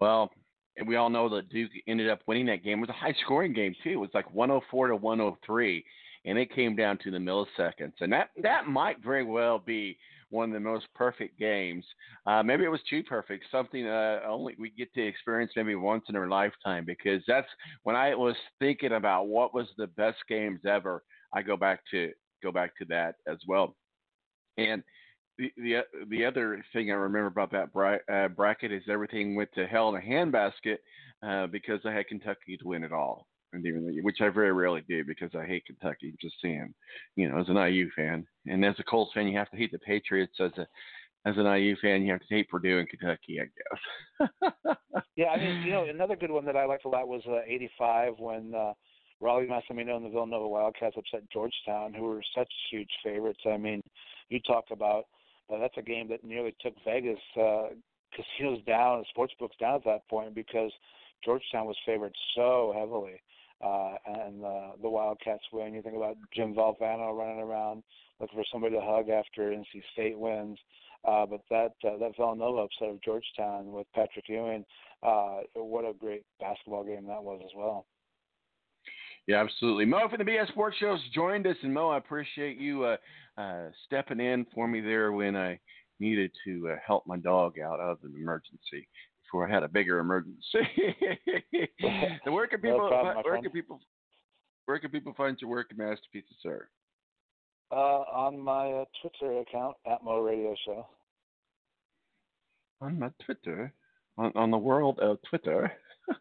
Well, 0.00 0.30
and 0.76 0.88
we 0.88 0.96
all 0.96 1.10
know 1.10 1.28
that 1.28 1.48
Duke 1.50 1.70
ended 1.86 2.10
up 2.10 2.20
winning 2.26 2.46
that 2.46 2.64
game. 2.64 2.78
It 2.78 2.82
was 2.82 2.90
a 2.90 2.92
high 2.92 3.14
scoring 3.24 3.52
game 3.52 3.74
too. 3.84 3.90
It 3.90 3.96
was 3.96 4.10
like 4.12 4.32
104 4.34 4.88
to 4.88 4.96
103, 4.96 5.84
and 6.24 6.38
it 6.38 6.54
came 6.54 6.74
down 6.76 6.98
to 6.98 7.10
the 7.10 7.18
milliseconds. 7.18 7.94
And 8.00 8.12
that 8.12 8.30
that 8.42 8.66
might 8.66 9.02
very 9.02 9.24
well 9.24 9.58
be 9.58 9.96
one 10.30 10.48
of 10.50 10.54
the 10.54 10.60
most 10.60 10.86
perfect 10.94 11.38
games. 11.38 11.84
Uh, 12.26 12.42
maybe 12.42 12.64
it 12.64 12.68
was 12.68 12.80
too 12.88 13.02
perfect, 13.02 13.44
something 13.50 13.86
uh, 13.86 14.20
only 14.26 14.54
we 14.58 14.70
get 14.70 14.92
to 14.94 15.06
experience 15.06 15.52
maybe 15.54 15.74
once 15.74 16.04
in 16.08 16.16
our 16.16 16.28
lifetime. 16.28 16.84
Because 16.84 17.22
that's 17.26 17.48
when 17.82 17.96
I 17.96 18.14
was 18.14 18.36
thinking 18.58 18.92
about 18.92 19.28
what 19.28 19.54
was 19.54 19.68
the 19.76 19.86
best 19.88 20.18
games 20.28 20.60
ever. 20.66 21.02
I 21.32 21.42
go 21.42 21.56
back 21.56 21.80
to 21.90 22.12
go 22.42 22.52
back 22.52 22.76
to 22.78 22.84
that 22.86 23.16
as 23.26 23.38
well. 23.46 23.76
And 24.58 24.82
the 25.38 25.52
the 25.56 25.80
the 26.08 26.24
other 26.24 26.64
thing 26.72 26.90
I 26.90 26.94
remember 26.94 27.26
about 27.26 27.52
that 27.52 28.04
uh, 28.12 28.28
bracket 28.28 28.72
is 28.72 28.82
everything 28.88 29.34
went 29.34 29.52
to 29.54 29.66
hell 29.66 29.88
in 29.94 29.96
a 29.96 30.04
handbasket 30.04 30.78
uh, 31.26 31.46
because 31.48 31.80
I 31.84 31.92
had 31.92 32.06
Kentucky 32.06 32.56
to 32.56 32.68
win 32.68 32.84
it 32.84 32.92
all, 32.92 33.26
which 34.02 34.20
I 34.20 34.28
very 34.28 34.52
rarely 34.52 34.82
do 34.88 35.04
because 35.04 35.30
I 35.34 35.46
hate 35.46 35.66
Kentucky. 35.66 36.14
Just 36.20 36.36
saying, 36.42 36.74
you 37.16 37.28
know, 37.28 37.38
as 37.38 37.48
an 37.48 37.56
IU 37.56 37.88
fan, 37.96 38.26
and 38.46 38.64
as 38.64 38.74
a 38.78 38.84
Colts 38.84 39.12
fan, 39.14 39.28
you 39.28 39.38
have 39.38 39.50
to 39.50 39.56
hate 39.56 39.72
the 39.72 39.78
Patriots. 39.78 40.34
As 40.40 40.52
a 40.58 40.66
as 41.26 41.36
an 41.36 41.46
IU 41.46 41.76
fan, 41.80 42.02
you 42.02 42.12
have 42.12 42.20
to 42.20 42.34
hate 42.34 42.48
Purdue 42.48 42.78
and 42.78 42.88
Kentucky, 42.88 43.40
I 43.40 44.28
guess. 44.28 44.50
yeah, 45.16 45.28
I 45.28 45.38
mean, 45.38 45.62
you 45.62 45.72
know, 45.72 45.84
another 45.84 46.16
good 46.16 46.30
one 46.30 46.44
that 46.44 46.56
I 46.56 46.66
liked 46.66 46.84
a 46.84 46.88
lot 46.88 47.08
was 47.08 47.22
uh, 47.28 47.40
'85 47.46 48.14
when. 48.18 48.54
Uh, 48.54 48.72
Rollie 49.22 49.48
Massimino 49.48 49.96
and 49.96 50.04
the 50.04 50.10
Villanova 50.10 50.46
Wildcats 50.46 50.96
upset 50.98 51.22
Georgetown, 51.32 51.94
who 51.94 52.02
were 52.02 52.22
such 52.36 52.52
huge 52.70 52.90
favorites. 53.02 53.40
I 53.46 53.56
mean, 53.56 53.80
you 54.28 54.40
talk 54.40 54.64
about 54.70 55.04
uh, 55.52 55.58
that's 55.58 55.78
a 55.78 55.82
game 55.82 56.08
that 56.08 56.24
nearly 56.24 56.54
took 56.60 56.74
Vegas 56.84 57.18
uh, 57.40 57.68
casinos 58.14 58.62
down 58.66 58.98
and 58.98 59.06
sports 59.10 59.34
books 59.38 59.56
down 59.60 59.76
at 59.76 59.84
that 59.84 60.08
point 60.08 60.34
because 60.34 60.72
Georgetown 61.24 61.66
was 61.66 61.76
favored 61.84 62.14
so 62.34 62.72
heavily. 62.76 63.20
Uh, 63.64 63.94
and 64.06 64.44
uh, 64.44 64.70
the 64.82 64.88
Wildcats 64.88 65.44
win. 65.52 65.72
You 65.72 65.82
think 65.82 65.96
about 65.96 66.16
Jim 66.34 66.54
Valvano 66.54 67.16
running 67.16 67.40
around 67.40 67.82
looking 68.20 68.38
for 68.38 68.44
somebody 68.52 68.74
to 68.74 68.80
hug 68.82 69.08
after 69.08 69.50
NC 69.50 69.82
State 69.92 70.18
wins. 70.18 70.58
Uh, 71.06 71.26
but 71.26 71.40
that 71.50 71.72
uh, 71.86 71.98
that 71.98 72.12
Villanova 72.16 72.62
upset 72.62 72.88
of 72.88 73.02
Georgetown 73.02 73.72
with 73.72 73.86
Patrick 73.94 74.26
Ewing, 74.28 74.64
uh, 75.02 75.40
what 75.54 75.84
a 75.84 75.92
great 75.92 76.22
basketball 76.40 76.84
game 76.84 77.06
that 77.06 77.22
was 77.22 77.40
as 77.44 77.50
well. 77.54 77.86
Yeah, 79.26 79.42
absolutely. 79.42 79.84
Mo 79.86 80.08
from 80.08 80.18
the 80.18 80.30
BS 80.30 80.48
Sports 80.48 80.76
Show 80.78 80.92
has 80.92 81.00
joined 81.14 81.46
us, 81.46 81.56
and 81.62 81.72
Mo, 81.72 81.88
I 81.88 81.98
appreciate 81.98 82.58
you 82.58 82.84
uh, 82.84 82.96
uh, 83.38 83.68
stepping 83.86 84.20
in 84.20 84.46
for 84.54 84.68
me 84.68 84.80
there 84.80 85.12
when 85.12 85.36
I 85.36 85.58
needed 86.00 86.30
to 86.46 86.70
uh, 86.70 86.76
help 86.86 87.06
my 87.06 87.16
dog 87.16 87.58
out 87.58 87.80
of 87.80 87.98
an 88.02 88.14
emergency 88.18 88.88
before 89.34 89.50
I 89.50 89.52
had 89.52 89.64
a 89.64 89.68
bigger 89.68 89.98
emergency. 89.98 90.38
so 92.24 92.30
where 92.30 92.46
can 92.46 92.60
people, 92.60 92.78
no 92.78 92.88
problem, 92.88 93.16
where 93.24 93.42
can 93.42 93.50
people, 93.50 93.80
where 94.66 94.78
can 94.78 94.92
people 94.92 95.12
find 95.16 95.36
your 95.40 95.50
work 95.50 95.76
Masterpiece 95.76 96.22
Sir? 96.40 96.68
Uh, 97.72 98.04
on 98.14 98.38
my 98.38 98.70
uh, 98.70 98.84
Twitter 99.02 99.40
account 99.40 99.74
at 99.90 100.04
Mo 100.04 100.20
Radio 100.20 100.54
Show. 100.64 100.86
On 102.80 102.96
my 102.96 103.10
Twitter, 103.24 103.72
on, 104.16 104.30
on 104.36 104.52
the 104.52 104.58
world 104.58 105.00
of 105.00 105.18
Twitter. 105.28 105.72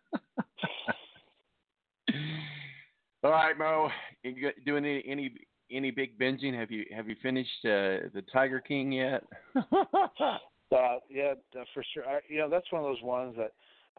All 3.24 3.30
right, 3.30 3.56
Mo. 3.56 3.90
You 4.24 4.50
doing 4.66 4.86
any 4.86 5.04
any 5.08 5.36
any 5.72 5.92
big 5.92 6.18
binging? 6.18 6.60
Have 6.60 6.72
you 6.72 6.86
have 6.96 7.08
you 7.08 7.16
finished 7.22 7.64
uh, 7.64 8.10
the 8.14 8.24
Tiger 8.34 8.60
King 8.60 8.92
yet? 8.92 9.24
Uh, 10.72 10.98
yeah, 11.10 11.34
for 11.74 11.84
sure. 11.94 12.04
I, 12.06 12.20
you 12.28 12.40
know, 12.40 12.50
that's 12.50 12.72
one 12.72 12.84
of 12.84 12.90
those 12.90 13.04
ones 13.04 13.36
that 13.38 13.52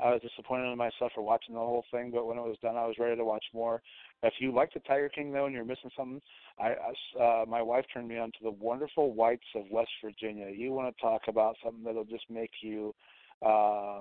I 0.03 0.11
was 0.11 0.21
disappointed 0.23 0.71
in 0.71 0.77
myself 0.79 1.13
for 1.15 1.23
watching 1.23 1.55
the 1.55 1.61
whole 1.61 1.85
thing, 1.93 2.11
but 2.11 2.27
when 2.27 2.37
it 2.37 2.43
was 2.43 2.57
done, 2.63 2.77
I 2.77 2.87
was 2.87 2.97
ready 2.99 3.17
to 3.17 3.25
watch 3.25 3.45
more. 3.55 3.81
If 4.23 4.35
you 4.41 4.53
like 4.53 4.73
the 4.73 4.81
Tiger 4.81 5.09
King 5.09 5.33
though, 5.33 5.47
and 5.47 5.55
you're 5.55 5.65
missing 5.65 5.91
something, 5.97 6.21
I, 6.59 6.75
I 6.75 7.23
uh, 7.23 7.45
my 7.47 7.63
wife 7.63 7.85
turned 7.93 8.09
me 8.09 8.19
on 8.19 8.33
to 8.33 8.39
the 8.43 8.51
wonderful 8.51 9.13
whites 9.13 9.47
of 9.55 9.65
West 9.71 9.91
Virginia. 10.03 10.49
You 10.51 10.73
want 10.73 10.95
to 10.95 11.03
talk 11.03 11.23
about 11.29 11.57
something 11.63 11.85
that'll 11.85 12.05
just 12.05 12.25
make 12.29 12.51
you 12.61 12.95
uh, 13.43 14.01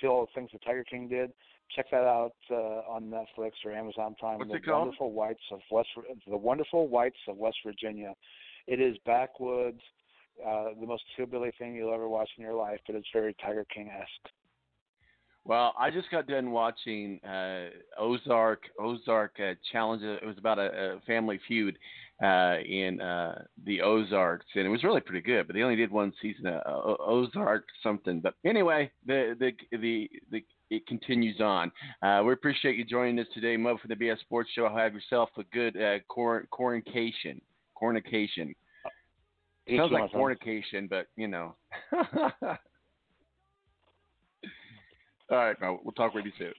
feel 0.00 0.10
all 0.10 0.26
the 0.26 0.40
things 0.40 0.50
the 0.52 0.58
Tiger 0.58 0.84
King 0.84 1.08
did? 1.08 1.32
check 1.74 1.90
that 1.90 2.04
out 2.04 2.34
uh, 2.50 2.54
on 2.88 3.04
Netflix 3.04 3.52
or 3.64 3.72
Amazon 3.72 4.14
Prime. 4.18 4.38
What's 4.38 4.50
the 4.50 4.56
it 4.56 4.64
called? 4.64 4.86
Wonderful 4.86 5.12
Whites 5.12 5.42
of 5.50 5.60
West, 5.70 5.88
the 6.28 6.36
Wonderful 6.36 6.88
Whites 6.88 7.16
of 7.28 7.36
West 7.36 7.56
Virginia. 7.64 8.12
It 8.66 8.80
is 8.80 8.96
backwoods, 9.04 9.80
uh, 10.46 10.70
the 10.80 10.86
most 10.86 11.04
hillbilly 11.16 11.52
thing 11.58 11.74
you'll 11.74 11.94
ever 11.94 12.08
watch 12.08 12.28
in 12.36 12.42
your 12.42 12.54
life, 12.54 12.80
but 12.86 12.96
it's 12.96 13.08
very 13.12 13.34
Tiger 13.42 13.66
King 13.72 13.90
esque. 13.90 14.32
Well, 15.46 15.74
I 15.78 15.90
just 15.90 16.10
got 16.10 16.26
done 16.26 16.52
watching 16.52 17.20
uh, 17.22 17.68
Ozark. 17.98 18.62
Ozark 18.80 19.36
uh, 19.38 19.52
Challenge. 19.72 20.02
It 20.02 20.26
was 20.26 20.38
about 20.38 20.58
a, 20.58 20.94
a 20.96 21.00
family 21.06 21.38
feud 21.46 21.76
uh, 22.22 22.56
in 22.66 22.98
uh, 23.00 23.42
the 23.64 23.82
Ozarks, 23.82 24.46
and 24.54 24.64
it 24.64 24.70
was 24.70 24.82
really 24.82 25.02
pretty 25.02 25.20
good. 25.20 25.46
But 25.46 25.54
they 25.54 25.62
only 25.62 25.76
did 25.76 25.90
one 25.90 26.14
season 26.22 26.46
of 26.46 26.96
Ozark 26.98 27.66
something. 27.82 28.20
But 28.20 28.34
anyway, 28.46 28.90
the 29.06 29.36
the 29.38 29.52
the 29.76 30.10
the 30.30 30.44
it 30.70 30.86
continues 30.86 31.40
on. 31.40 31.70
Uh, 32.02 32.22
we 32.24 32.32
appreciate 32.32 32.76
you 32.76 32.84
joining 32.84 33.18
us 33.18 33.26
today, 33.34 33.58
Mo, 33.58 33.76
for 33.76 33.88
the 33.88 33.96
BS 33.96 34.20
Sports 34.20 34.50
Show. 34.54 34.68
Have 34.74 34.94
yourself 34.94 35.28
a 35.36 35.44
good 35.52 35.76
uh, 35.76 35.98
cor- 36.08 36.46
coronation. 36.50 37.40
Cornication. 37.74 38.54
It 39.66 39.78
sounds 39.78 39.92
like 39.92 40.10
fornication, 40.10 40.86
but 40.88 41.06
you 41.16 41.28
know. 41.28 41.54
All 45.30 45.38
right, 45.38 45.58
Mo. 45.60 45.80
We'll 45.82 45.92
talk 45.92 46.14
with 46.14 46.26
you 46.26 46.32
soon. 46.38 46.52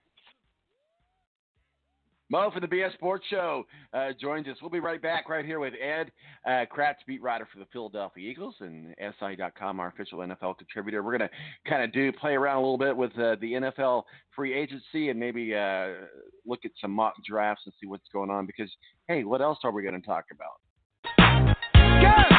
Mo 2.32 2.50
from 2.50 2.62
the 2.62 2.68
BS 2.68 2.94
Sports 2.94 3.24
Show 3.30 3.66
uh, 3.94 4.10
joins 4.20 4.48
us. 4.48 4.58
We'll 4.60 4.72
be 4.72 4.80
right 4.80 5.00
back 5.00 5.30
right 5.30 5.46
here 5.46 5.60
with 5.60 5.74
Ed 5.80 6.12
uh, 6.48 6.66
Kracz, 6.76 6.96
beat 7.06 7.22
writer 7.22 7.48
for 7.54 7.60
the 7.60 7.68
Philadelphia 7.72 8.28
Eagles 8.28 8.56
and 8.62 8.96
SI.com, 9.20 9.80
our 9.80 9.90
official 9.90 10.20
NFL 10.20 10.58
contributor. 10.58 11.04
We're 11.04 11.18
going 11.18 11.30
to 11.30 11.70
kind 11.70 11.84
of 11.84 11.94
do 11.94 12.12
play 12.12 12.34
around 12.34 12.58
a 12.58 12.62
little 12.62 12.80
bit 12.80 12.98
with 12.98 13.12
uh, 13.12 13.36
the 13.42 13.54
NFL 13.54 14.04
free 14.36 14.54
agency 14.56 15.10
and 15.10 15.20
maybe 15.20 15.54
uh, 15.54 15.90
look 16.48 16.66
at 16.66 16.72
some 16.82 16.92
mock 16.92 17.14
drafts 17.28 17.64
and 17.66 17.74
see 17.80 17.86
what's 17.86 18.08
going 18.12 18.32
on 18.32 18.48
because, 18.48 18.72
hey, 19.08 19.24
what 19.24 19.42
else 19.42 19.60
are 19.64 19.72
we 19.72 19.84
going 19.84 20.00
to 20.00 20.06
talk 20.06 20.26
about? 20.32 21.56
Girls, 21.76 22.35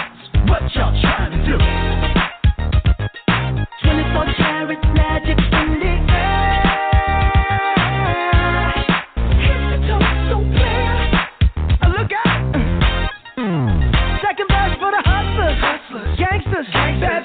what 0.48 0.62
y'all 0.74 1.00
trying 1.00 1.32
to 1.32 1.38
do? 1.44 1.58
24 3.82 4.24
karat 4.36 4.82
magic 4.94 5.38
in 5.38 5.80
the 5.80 5.92
air. 6.12 6.36
Hmm. 13.36 13.68
Gangsters, 16.16 16.66
bad 16.72 17.15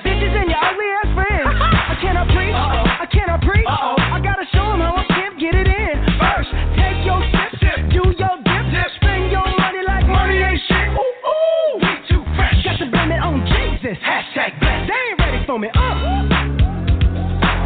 For 15.51 15.59
me. 15.59 15.67
Uh. 15.75 15.79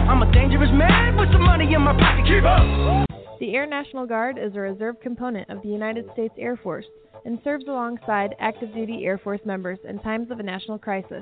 I'm 0.09 0.23
a 0.23 0.31
dangerous 0.33 0.71
man 0.73 1.17
with 1.17 1.31
some 1.31 1.43
money 1.43 1.71
in 1.71 1.81
my 1.83 1.93
pocket. 1.93 2.25
Keep 2.25 2.43
up. 2.43 3.05
The 3.39 3.53
Air 3.53 3.67
National 3.67 4.07
Guard 4.07 4.39
is 4.39 4.55
a 4.55 4.59
reserve 4.59 4.95
component 5.01 5.47
of 5.51 5.61
the 5.61 5.69
United 5.69 6.09
States 6.13 6.33
Air 6.39 6.57
Force 6.57 6.87
and 7.25 7.37
serves 7.43 7.65
alongside 7.67 8.33
active 8.39 8.73
duty 8.73 9.05
Air 9.05 9.19
Force 9.19 9.41
members 9.45 9.77
in 9.87 9.99
times 9.99 10.31
of 10.31 10.39
a 10.39 10.43
national 10.43 10.79
crisis. 10.79 11.21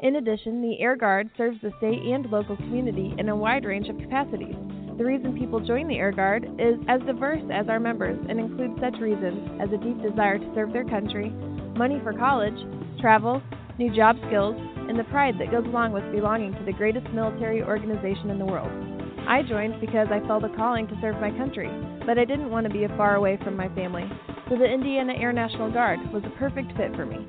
In 0.00 0.14
addition, 0.14 0.62
the 0.62 0.78
Air 0.78 0.94
Guard 0.94 1.28
serves 1.36 1.60
the 1.60 1.72
state 1.78 2.00
and 2.00 2.30
local 2.30 2.56
community 2.56 3.12
in 3.18 3.28
a 3.28 3.34
wide 3.34 3.64
range 3.64 3.88
of 3.88 3.98
capacities. 3.98 4.54
The 4.98 5.04
reason 5.04 5.36
people 5.36 5.58
join 5.58 5.88
the 5.88 5.98
Air 5.98 6.12
Guard 6.12 6.44
is 6.60 6.76
as 6.86 7.00
diverse 7.00 7.42
as 7.52 7.68
our 7.68 7.80
members 7.80 8.24
and 8.28 8.38
includes 8.38 8.78
such 8.80 9.00
reasons 9.00 9.60
as 9.60 9.70
a 9.72 9.82
deep 9.82 10.00
desire 10.02 10.38
to 10.38 10.54
serve 10.54 10.72
their 10.72 10.84
country, 10.84 11.30
money 11.76 11.98
for 12.04 12.12
college, 12.12 12.54
travel, 13.00 13.42
new 13.78 13.94
job 13.94 14.16
skills, 14.26 14.56
and 14.88 14.98
the 14.98 15.04
pride 15.04 15.34
that 15.38 15.50
goes 15.50 15.64
along 15.66 15.92
with 15.92 16.04
belonging 16.12 16.52
to 16.54 16.64
the 16.64 16.72
greatest 16.72 17.06
military 17.12 17.62
organization 17.62 18.30
in 18.30 18.38
the 18.38 18.44
world. 18.44 18.70
I 19.28 19.42
joined 19.42 19.80
because 19.80 20.08
I 20.10 20.24
felt 20.26 20.44
a 20.44 20.48
calling 20.56 20.86
to 20.86 20.98
serve 21.00 21.20
my 21.20 21.30
country, 21.30 21.68
but 22.06 22.18
I 22.18 22.24
didn't 22.24 22.50
want 22.50 22.66
to 22.66 22.72
be 22.72 22.86
far 22.96 23.16
away 23.16 23.38
from 23.42 23.56
my 23.56 23.68
family, 23.74 24.08
so 24.48 24.56
the 24.56 24.64
Indiana 24.64 25.14
Air 25.14 25.32
National 25.32 25.70
Guard 25.72 25.98
was 26.12 26.22
a 26.24 26.38
perfect 26.38 26.76
fit 26.76 26.94
for 26.94 27.04
me. 27.04 27.26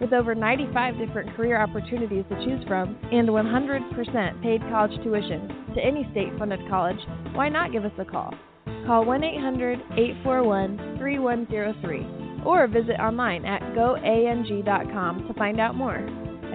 With 0.00 0.12
over 0.12 0.34
95 0.34 0.98
different 0.98 1.34
career 1.36 1.60
opportunities 1.60 2.24
to 2.28 2.44
choose 2.44 2.66
from 2.66 2.98
and 3.12 3.28
100% 3.28 4.42
paid 4.42 4.60
college 4.62 5.02
tuition 5.02 5.72
to 5.74 5.80
any 5.80 6.06
state 6.10 6.36
funded 6.38 6.60
college, 6.68 7.00
why 7.32 7.48
not 7.48 7.72
give 7.72 7.84
us 7.84 7.92
a 7.98 8.04
call? 8.04 8.34
Call 8.86 9.04
1 9.04 9.24
800 9.24 9.78
841 9.96 10.98
3103 10.98 12.25
or 12.46 12.66
visit 12.68 13.00
online 13.00 13.44
at 13.44 13.60
goang.com 13.74 15.26
to 15.26 15.34
find 15.34 15.60
out 15.60 15.74
more. 15.74 15.96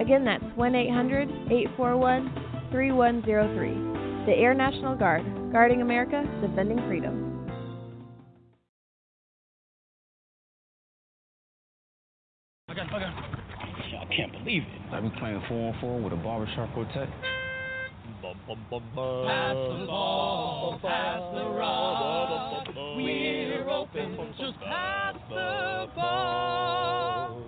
Again, 0.00 0.24
that's 0.24 0.44
1 0.56 0.74
800 0.74 1.28
841 1.50 2.68
3103. 2.70 4.26
The 4.26 4.32
Air 4.32 4.54
National 4.54 4.96
Guard, 4.96 5.22
guarding 5.52 5.82
America, 5.82 6.24
defending 6.40 6.78
freedom. 6.88 7.46
I 12.68 12.74
got, 12.74 12.86
I 12.92 13.00
got. 13.00 13.32
I 14.00 14.14
can't 14.16 14.32
believe 14.32 14.62
it. 14.62 14.94
I've 14.94 15.02
been 15.02 15.12
playing 15.12 15.42
four 15.48 15.72
on 15.74 15.80
four 15.80 16.00
with 16.00 16.12
a 16.12 16.16
barbershop 16.16 16.72
quartet. 16.74 17.08
Pass 18.52 18.68
the 18.70 19.86
ball, 19.86 20.78
pass 20.82 21.20
the 21.34 21.48
rock. 21.48 22.68
We're 22.96 23.70
open, 23.70 24.34
just 24.38 24.60
pass 24.60 25.14
the 25.30 25.88
ball. 25.96 27.40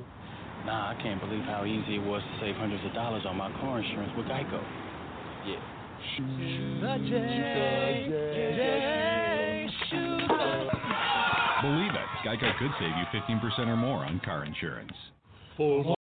Nah, 0.64 0.96
I 0.96 1.02
can't 1.02 1.20
believe 1.20 1.42
how 1.42 1.66
easy 1.66 1.96
it 1.96 2.02
was 2.02 2.22
to 2.22 2.40
save 2.40 2.56
hundreds 2.56 2.84
of 2.86 2.94
dollars 2.94 3.24
on 3.26 3.36
my 3.36 3.50
car 3.60 3.80
insurance 3.80 4.12
with 4.16 4.26
Geico. 4.26 4.62
Yeah. 5.46 5.60
The 6.18 6.98
J, 6.98 8.06
J, 8.08 9.68
shoot 9.90 10.28
Believe 11.62 11.92
it, 11.92 12.08
Geico 12.24 12.58
could 12.58 12.72
save 12.78 12.96
you 12.96 13.04
15% 13.12 13.68
or 13.68 13.76
more 13.76 14.04
on 14.04 14.20
car 14.24 14.44
insurance. 14.44 14.92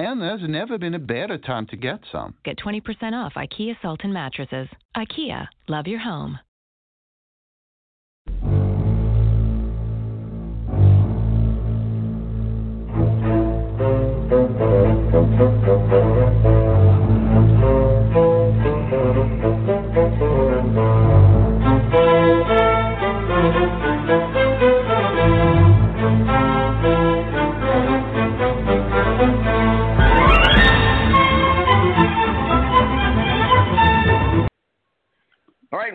And 0.00 0.18
there's 0.18 0.40
never 0.48 0.78
been 0.78 0.94
a 0.94 0.98
better 0.98 1.36
time 1.36 1.66
to 1.66 1.76
get 1.76 2.00
some. 2.10 2.32
Get 2.42 2.56
20% 2.56 3.12
off 3.12 3.34
IKEA 3.34 3.76
Sultan 3.82 4.14
mattresses. 4.14 4.66
IKEA, 4.96 5.46
love 5.68 5.86
your 5.86 6.00
home. 6.00 6.38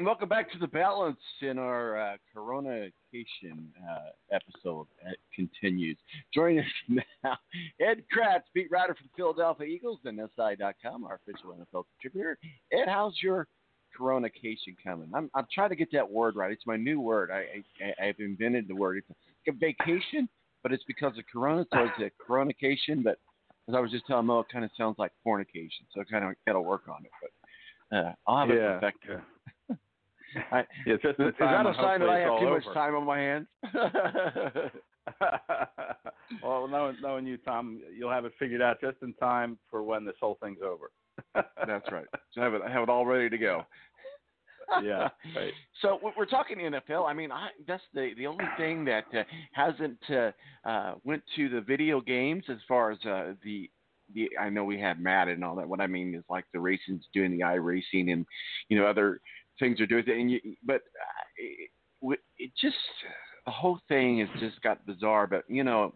and 0.06 0.10
welcome 0.12 0.30
back 0.30 0.52
to 0.52 0.60
the 0.60 0.68
balance 0.68 1.18
in 1.42 1.58
our 1.58 1.98
uh, 1.98 2.18
Coronacation 2.32 2.92
uh, 3.90 4.12
episode. 4.32 4.86
It 5.04 5.18
continues. 5.34 5.98
Joining 6.32 6.60
us 6.60 6.66
now, 7.24 7.36
Ed 7.82 8.04
Kracz, 8.16 8.44
beat 8.54 8.70
writer 8.70 8.94
for 8.94 9.02
the 9.02 9.10
Philadelphia 9.18 9.66
Eagles 9.66 9.98
and 10.06 10.20
SI.com, 10.36 11.06
our 11.06 11.20
official 11.28 11.56
NFL 11.56 11.86
contributor. 12.00 12.38
Ed, 12.72 12.88
how's 12.88 13.16
your 13.24 13.48
Coronacation 14.00 14.76
coming? 14.84 15.10
I'm, 15.16 15.32
I'm 15.34 15.48
trying 15.52 15.70
to 15.70 15.76
get 15.76 15.92
that 15.94 16.08
word 16.08 16.36
right. 16.36 16.52
It's 16.52 16.68
my 16.68 16.78
new 16.78 17.00
word. 17.02 17.32
I, 17.32 17.64
I, 17.84 18.10
I've 18.10 18.20
invented 18.20 18.68
the 18.68 18.76
word. 18.76 18.98
It's 18.98 19.10
a 19.48 19.54
vacation, 19.54 20.30
but 20.62 20.72
it's 20.72 20.84
because 20.84 21.18
of 21.18 21.24
Corona, 21.34 21.66
so 21.74 21.80
it's 21.80 22.00
a 22.00 22.24
Coronation. 22.24 23.02
But 23.02 23.18
as 23.68 23.74
I 23.74 23.80
was 23.80 23.90
just 23.90 24.06
telling 24.06 24.28
Mo, 24.28 24.42
it 24.42 24.48
kind 24.54 24.66
of 24.66 24.70
sounds 24.78 25.00
like 25.00 25.14
fornication, 25.24 25.88
so 25.92 26.02
I 26.02 26.04
kind 26.04 26.26
of 26.26 26.36
got 26.46 26.54
to 26.54 26.62
work 26.62 26.84
on 26.90 27.04
it. 27.04 27.12
But 27.90 27.98
uh, 27.98 28.14
I'll 28.28 28.42
have 28.42 28.52
it 28.52 28.62
Yeah, 28.62 28.74
perfected. 28.74 29.22
I, 30.52 30.64
Yeah, 30.86 30.94
is 30.96 31.00
that 31.04 31.20
a 31.20 31.74
sign 31.76 32.00
that 32.02 32.10
I 32.10 32.20
have 32.20 32.40
too 32.40 32.50
much 32.50 32.64
time 32.74 32.96
on 32.96 33.06
my 33.06 33.20
hands? 33.20 33.48
well, 36.44 36.68
knowing, 36.68 36.98
knowing 37.02 37.26
you, 37.28 37.38
Tom, 37.38 37.80
you'll 37.98 38.12
have 38.12 38.26
it 38.26 38.34
figured 38.40 38.62
out 38.62 38.82
just 38.82 38.98
in 39.02 39.14
time 39.14 39.58
for 39.70 39.84
when 39.84 40.06
this 40.06 40.16
whole 40.20 40.38
thing's 40.42 40.60
over. 40.64 40.92
That's 41.68 41.92
right. 41.92 42.06
So 42.34 42.42
have 42.42 42.54
it 42.54 42.62
have 42.70 42.84
it 42.84 42.90
all 42.90 43.06
ready 43.06 43.30
to 43.30 43.38
go. 43.38 43.66
Yeah, 44.84 45.10
right. 45.36 45.54
So 45.82 46.00
we- 46.04 46.12
we're 46.18 46.26
talking 46.26 46.58
NFL. 46.58 47.08
I 47.08 47.14
mean, 47.14 47.32
I, 47.32 47.50
that's 47.68 47.84
the 47.94 48.12
the 48.18 48.28
only 48.28 48.46
thing 48.58 48.84
that 48.86 49.06
uh, 49.14 49.24
hasn't 49.54 50.00
uh, 50.10 50.32
uh, 50.68 50.96
went 51.04 51.24
to 51.36 51.50
the 51.50 51.62
video 51.62 52.02
games 52.02 52.44
as 52.50 52.58
far 52.68 52.92
as 52.92 52.98
uh, 53.06 53.34
the 53.44 53.70
the. 54.14 54.30
I 54.40 54.50
know 54.50 54.64
we 54.66 54.80
have 54.82 55.00
Madden 55.00 55.36
and 55.36 55.44
all 55.46 55.56
that. 55.56 55.70
What 55.70 55.80
I 55.82 55.88
mean 55.88 56.14
is 56.16 56.24
like 56.30 56.46
the 56.54 56.60
racing's 56.60 57.06
doing 57.14 57.32
the 57.32 57.44
i 57.44 57.54
racing 57.54 58.12
and 58.12 58.26
you 58.70 58.78
know 58.78 58.88
other 58.88 59.22
things 59.60 59.80
are 59.80 59.86
doing. 59.86 60.04
And 60.08 60.32
you, 60.32 60.40
but 60.66 60.76
uh, 60.76 61.24
it, 61.38 62.20
it 62.38 62.52
just 62.60 62.76
the 63.46 63.52
whole 63.52 63.80
thing 63.88 64.20
has 64.20 64.30
just 64.40 64.62
got 64.62 64.86
bizarre. 64.86 65.28
But 65.28 65.44
you 65.48 65.64
know, 65.64 65.94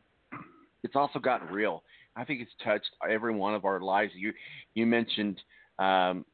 it's 0.84 0.96
also 0.96 1.20
gotten 1.20 1.48
real. 1.48 1.84
I 2.16 2.26
think 2.26 2.42
it's 2.42 2.52
touched 2.64 2.90
every 3.10 3.34
one 3.34 3.54
of 3.54 3.66
our 3.66 3.80
lives. 3.80 4.12
You 4.16 4.34
you 4.74 4.86
mentioned 4.86 5.40
um, 5.78 6.26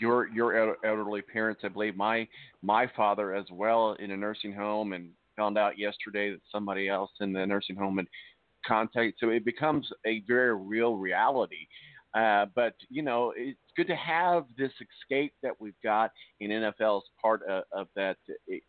your 0.00 0.28
your 0.28 0.76
elderly 0.84 1.22
parents. 1.22 1.62
I 1.64 1.68
believe 1.68 1.96
my 1.96 2.26
my 2.62 2.90
father 2.96 3.34
as 3.34 3.46
well 3.52 3.96
in 3.98 4.10
a 4.10 4.16
nursing 4.16 4.52
home, 4.52 4.92
and 4.92 5.10
found 5.36 5.56
out 5.56 5.78
yesterday 5.78 6.30
that 6.30 6.40
somebody 6.50 6.88
else 6.88 7.10
in 7.20 7.32
the 7.32 7.46
nursing 7.46 7.76
home 7.76 7.98
had 7.98 8.06
contact. 8.66 9.18
So 9.20 9.30
it 9.30 9.44
becomes 9.44 9.88
a 10.06 10.22
very 10.26 10.54
real 10.54 10.96
reality. 10.96 11.66
Uh, 12.18 12.46
but 12.56 12.74
you 12.88 13.02
know, 13.02 13.32
it's 13.36 13.58
good 13.76 13.86
to 13.86 13.94
have 13.94 14.46
this 14.56 14.72
escape 15.02 15.32
that 15.40 15.52
we've 15.60 15.80
got 15.84 16.10
in 16.40 16.50
NFL 16.50 16.98
as 16.98 17.02
part 17.22 17.42
of, 17.44 17.62
of 17.72 17.86
that 17.94 18.16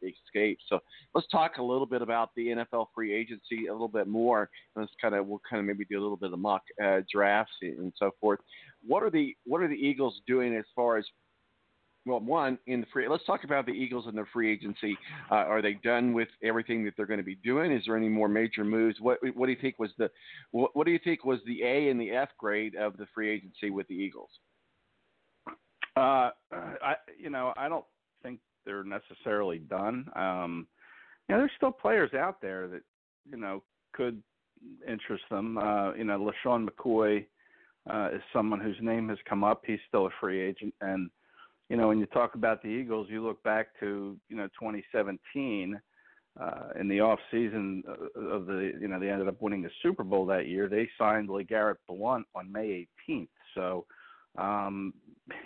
escape. 0.04 0.60
So 0.68 0.80
let's 1.16 1.28
talk 1.30 1.58
a 1.58 1.64
little 1.64 1.88
bit 1.88 2.04
about 2.04 2.30
the 2.36 2.48
NFL 2.48 2.88
free 2.94 3.12
agency 3.12 3.68
a 3.68 3.72
little 3.72 3.88
bit 3.88 4.08
more. 4.08 4.52
Let's 4.76 4.92
kind 5.02 5.16
of 5.16 5.26
we'll 5.26 5.42
kind 5.50 5.60
of 5.62 5.66
maybe 5.66 5.84
do 5.90 6.00
a 6.00 6.04
little 6.04 6.18
bit 6.18 6.32
of 6.32 6.38
mock 6.38 6.62
uh, 6.84 7.00
drafts 7.12 7.54
and 7.62 7.92
so 7.98 8.12
forth. 8.22 8.40
What 8.86 9.02
are 9.02 9.10
the 9.10 9.36
what 9.46 9.62
are 9.64 9.68
the 9.68 9.74
Eagles 9.74 10.22
doing 10.28 10.56
as 10.56 10.66
far 10.76 10.98
as 10.98 11.06
well, 12.06 12.20
one 12.20 12.58
in 12.68 12.82
the 12.82 12.88
free. 12.92 13.08
Let's 13.08 13.26
talk 13.26 13.44
about 13.44 13.66
the 13.66 13.72
Eagles 13.72 14.06
and 14.08 14.18
their 14.18 14.28
free 14.32 14.52
agency. 14.52 14.98
Uh, 15.30 15.36
are 15.36 15.62
they 15.62 15.74
done 15.74 16.14
with 16.14 16.30
everything 16.44 16.84
that 16.86 16.94
they're 16.96 17.06
going 17.06 17.20
to 17.20 17.26
be 17.26 17.36
doing? 17.36 17.72
Is 17.72 17.84
there 17.86 17.98
any 17.98 18.10
more 18.10 18.28
major 18.28 18.64
moves? 18.64 19.00
What 19.00 19.20
What 19.36 19.46
do 19.46 19.52
you 19.52 19.58
think 19.62 19.80
was 19.80 19.92
the 19.98 20.10
What, 20.52 20.76
what 20.76 20.86
do 20.86 20.92
you 20.92 21.00
think 21.04 21.26
was 21.26 21.40
the 21.46 21.64
A 21.64 21.90
and 21.90 22.00
the 22.00 22.12
F 22.12 22.30
grade 22.38 22.76
of 22.76 22.98
the 22.98 23.06
free 23.14 23.30
agency 23.30 23.70
with 23.70 23.88
the 23.88 23.96
Eagles? 23.96 24.30
Uh, 25.96 26.32
I, 26.52 26.96
you 27.18 27.30
know, 27.30 27.54
I 27.58 27.68
don't 27.68 27.86
think 28.24 28.40
they're 28.66 28.86
necessarily 28.86 29.60
done. 29.60 30.10
Um, 30.16 30.68
you 31.28 31.36
know, 31.36 31.42
there's 31.42 31.52
still 31.58 31.72
players 31.72 32.14
out 32.14 32.42
there 32.42 32.68
that 32.70 32.82
you 33.30 33.38
know 33.38 33.64
could 33.94 34.22
interest 34.88 35.24
them. 35.30 35.58
Uh, 35.58 35.94
you 35.94 36.06
know, 36.06 36.32
LeSean 36.46 36.68
McCoy 36.68 37.26
uh, 37.90 38.10
is 38.14 38.22
someone 38.32 38.60
whose 38.60 38.78
name 38.82 39.10
has 39.10 39.18
come 39.28 39.44
up. 39.44 39.64
He's 39.66 39.80
still 39.88 40.08
a 40.08 40.12
free 40.20 40.42
agent, 40.42 40.74
and 40.82 41.10
you 41.70 41.78
know, 41.78 41.88
when 41.88 42.00
you 42.00 42.06
talk 42.08 42.36
about 42.36 42.62
the 42.62 42.70
Eagles, 42.70 43.08
you 43.10 43.24
look 43.24 43.42
back 43.44 43.68
to 43.80 44.18
you 44.28 44.36
know 44.36 44.48
2017. 44.60 45.80
Uh, 46.40 46.70
in 46.80 46.88
the 46.88 47.02
off 47.02 47.20
season 47.32 47.84
of 48.16 48.46
the, 48.46 48.72
you 48.80 48.88
know, 48.88 48.98
they 48.98 49.10
ended 49.10 49.28
up 49.28 49.42
winning 49.42 49.62
the 49.62 49.70
Super 49.84 50.06
Bowl 50.06 50.26
that 50.26 50.48
year. 50.48 50.70
They 50.70 50.88
signed 50.98 51.28
LeGarrette 51.28 51.76
Blunt 51.86 52.26
on 52.34 52.50
May 52.50 52.88
18th. 53.10 53.28
So, 53.56 53.86
um, 54.38 54.94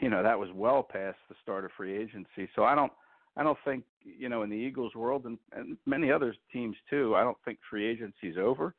you 0.02 0.10
know, 0.10 0.22
that 0.22 0.38
was 0.38 0.50
well 0.54 0.84
past 0.84 1.18
the 1.30 1.36
start 1.42 1.66
of 1.66 1.72
free 1.76 1.98
agency. 1.98 2.48
So 2.56 2.64
I 2.64 2.76
don't, 2.76 2.92
I 3.36 3.44
don't 3.44 3.58
think, 3.66 3.86
you 4.04 4.30
know, 4.30 4.44
in 4.44 4.50
the 4.50 4.56
Eagles 4.56 4.94
world 4.94 5.26
and, 5.26 5.40
and 5.54 5.78
many 5.88 6.12
other 6.12 6.36
teams 6.52 6.76
too, 6.90 7.16
I 7.16 7.24
don't 7.24 7.38
think 7.44 7.58
free 7.70 7.88
agency 7.88 8.28
is 8.28 8.38
over. 8.38 8.76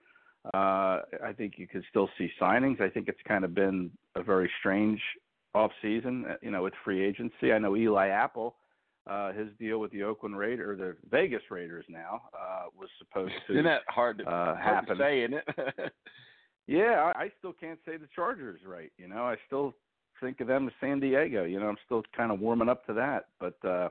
Uh, 0.52 1.00
I 1.24 1.32
think 1.36 1.54
you 1.56 1.66
could 1.66 1.82
still 1.88 2.08
see 2.18 2.30
signings. 2.40 2.80
I 2.80 2.90
think 2.90 3.08
it's 3.08 3.18
kind 3.26 3.44
of 3.44 3.54
been 3.54 3.90
a 4.14 4.22
very 4.22 4.50
strange 4.60 5.00
off 5.54 5.70
season, 5.80 6.24
uh, 6.28 6.34
you 6.42 6.50
know, 6.50 6.62
with 6.62 6.74
free 6.84 7.04
agency. 7.04 7.52
I 7.52 7.58
know 7.58 7.76
Eli 7.76 8.08
Apple, 8.08 8.56
uh, 9.06 9.32
his 9.32 9.48
deal 9.58 9.78
with 9.78 9.92
the 9.92 10.02
Oakland 10.02 10.36
Raiders, 10.36 10.68
or 10.68 10.76
the 10.76 10.96
Vegas 11.10 11.42
Raiders 11.50 11.84
now, 11.88 12.22
uh, 12.34 12.64
was 12.76 12.88
supposed 12.98 13.34
to 13.46 13.52
Isn't 13.52 13.64
that 13.64 13.82
hard 13.88 14.18
to, 14.18 14.24
uh, 14.24 14.56
hard 14.56 14.86
to 14.88 14.96
say, 14.96 15.22
isn't 15.22 15.34
it? 15.34 15.92
Yeah, 16.66 17.12
I, 17.14 17.24
I 17.24 17.30
still 17.38 17.52
can't 17.52 17.78
say 17.84 17.96
the 17.96 18.08
Chargers 18.14 18.60
right. 18.66 18.90
You 18.96 19.08
know, 19.08 19.24
I 19.24 19.36
still 19.46 19.74
think 20.20 20.40
of 20.40 20.46
them 20.46 20.66
as 20.66 20.72
San 20.80 21.00
Diego. 21.00 21.44
You 21.44 21.60
know, 21.60 21.68
I'm 21.68 21.76
still 21.84 22.02
kind 22.16 22.32
of 22.32 22.40
warming 22.40 22.68
up 22.68 22.86
to 22.86 22.94
that. 22.94 23.26
But 23.38 23.62
uh, 23.68 23.90